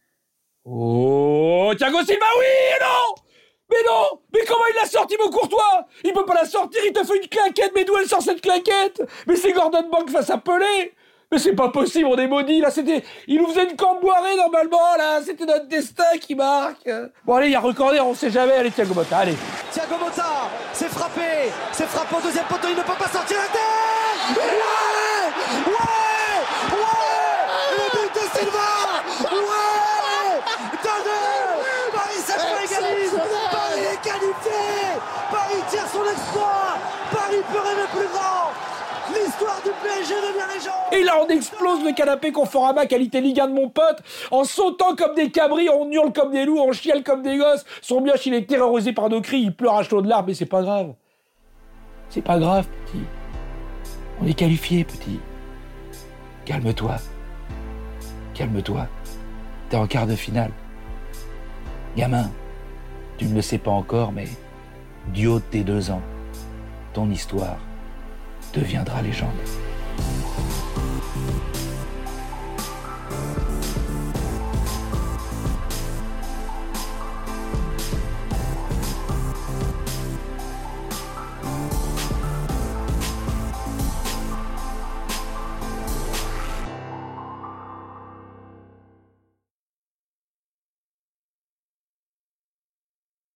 Oh, 0.65 1.73
Thiago 1.77 1.99
Silva, 2.03 2.27
oui, 2.39 2.47
non 2.81 3.30
Mais 3.71 3.83
non 3.89 4.21
Mais 4.33 4.41
comment 4.47 4.65
il 4.71 4.77
l'a 4.81 4.87
sorti, 4.87 5.17
mon 5.23 5.31
courtois 5.31 5.87
Il 6.05 6.13
peut 6.13 6.25
pas 6.25 6.35
la 6.35 6.45
sortir, 6.45 6.81
il 6.85 6.93
te 6.93 7.05
fait 7.05 7.17
une 7.17 7.29
claquette, 7.29 7.73
mais 7.75 7.85
d'où 7.85 7.97
elle 7.97 8.09
sort 8.09 8.23
cette 8.23 8.41
claquette 8.41 9.03
Mais 9.27 9.37
c'est 9.37 9.53
Gordon 9.53 9.89
Bank 9.91 10.11
face 10.11 10.31
à 10.31 10.39
Pelé 10.39 10.95
mais 11.33 11.39
c'est 11.39 11.53
pas 11.53 11.69
possible, 11.69 12.07
on 12.07 12.17
est 12.17 12.27
maudit, 12.27 12.61
là, 12.61 12.73
c'était... 12.73 13.05
Il 13.29 13.41
nous 13.41 13.47
faisait 13.47 13.71
une 13.71 13.77
camboirée, 13.77 14.35
normalement, 14.35 14.97
là, 14.99 15.21
c'était 15.25 15.45
notre 15.45 15.67
destin 15.67 16.19
qui 16.21 16.35
marque. 16.35 16.91
Bon, 17.25 17.37
allez, 17.37 17.47
il 17.47 17.53
y 17.53 17.55
a 17.55 17.61
recorder, 17.61 18.01
on 18.01 18.15
sait 18.15 18.31
jamais, 18.31 18.55
allez, 18.55 18.73
Thiago 18.73 18.95
Motta, 18.95 19.19
allez. 19.19 19.37
Thiago 19.71 19.95
Motta, 19.97 20.51
c'est 20.73 20.89
frappé, 20.89 21.53
c'est 21.71 21.87
frappé 21.87 22.17
au 22.17 22.21
deuxième 22.21 22.47
poteau, 22.47 22.67
il 22.69 22.77
ne 22.77 22.83
peut 22.83 22.99
pas 22.99 23.09
sortir 23.09 23.37
la 23.37 23.47
tête 23.47 23.61
Ouais 24.37 24.43
Ouais 25.67 25.79
Ouais 26.73 27.01
Le 27.79 27.85
but 27.93 28.13
de 28.13 28.39
Silva 28.39 28.71
Ouais 29.31 30.43
Deux 30.83 30.91
Paris 31.93 32.23
s'est 32.27 32.35
égalise 32.65 33.15
Paris 33.53 33.85
est 33.93 34.01
qualifié 34.05 34.61
Paris 35.31 35.63
Paris 36.33 37.37
rêver 37.37 37.89
plus 37.93 38.09
grand 38.13 38.51
L'histoire 39.13 39.61
du 39.65 39.71
PSG 39.71 40.15
devient 40.15 40.55
légende 40.55 40.93
Et 40.93 41.03
là, 41.03 41.15
on 41.21 41.29
explose 41.29 41.83
le 41.85 41.93
canapé 41.93 42.31
Conforama 42.31 42.87
qualité 42.87 43.21
Ligue 43.21 43.41
1 43.41 43.49
de 43.49 43.55
mon 43.55 43.69
pote. 43.69 43.99
En 44.31 44.45
sautant 44.45 44.95
comme 44.95 45.15
des 45.17 45.31
cabris, 45.31 45.69
on 45.69 45.91
hurle 45.91 46.13
comme 46.13 46.31
des 46.31 46.45
loups, 46.45 46.61
on 46.61 46.73
chiale 46.73 47.03
comme 47.03 47.23
des 47.23 47.37
gosses. 47.37 47.65
Son 47.83 48.01
mioche, 48.01 48.27
il 48.27 48.35
est 48.35 48.49
terrorisé 48.49 48.93
par 48.93 49.09
nos 49.09 49.21
cris, 49.21 49.41
il 49.41 49.55
pleure 49.55 49.75
à 49.75 49.83
chaud 49.83 50.01
de 50.01 50.09
larmes, 50.09 50.27
mais 50.29 50.35
c'est 50.35 50.47
pas 50.47 50.63
grave. 50.63 50.95
C'est 52.09 52.23
pas 52.23 52.39
grave, 52.39 52.67
petit. 52.87 53.03
On 54.23 54.27
est 54.27 54.35
qualifié, 54.35 54.85
petit. 54.85 55.19
Calme-toi. 56.45 56.97
Calme-toi. 58.35 58.87
T'es 59.69 59.77
en 59.77 59.87
quart 59.87 60.07
de 60.07 60.15
finale. 60.15 60.53
Gamin, 61.97 62.31
tu 63.19 63.27
ne 63.27 63.35
le 63.35 63.43
sais 63.43 63.59
pas 63.59 63.71
encore, 63.71 64.13
mais 64.13 64.29
du 65.09 65.27
haut 65.27 65.39
de 65.39 65.45
tes 65.45 65.63
deux 65.63 65.91
ans, 65.91 66.03
ton 66.93 67.11
histoire 67.11 67.59
deviendra 68.55 69.03
légende. 69.03 69.70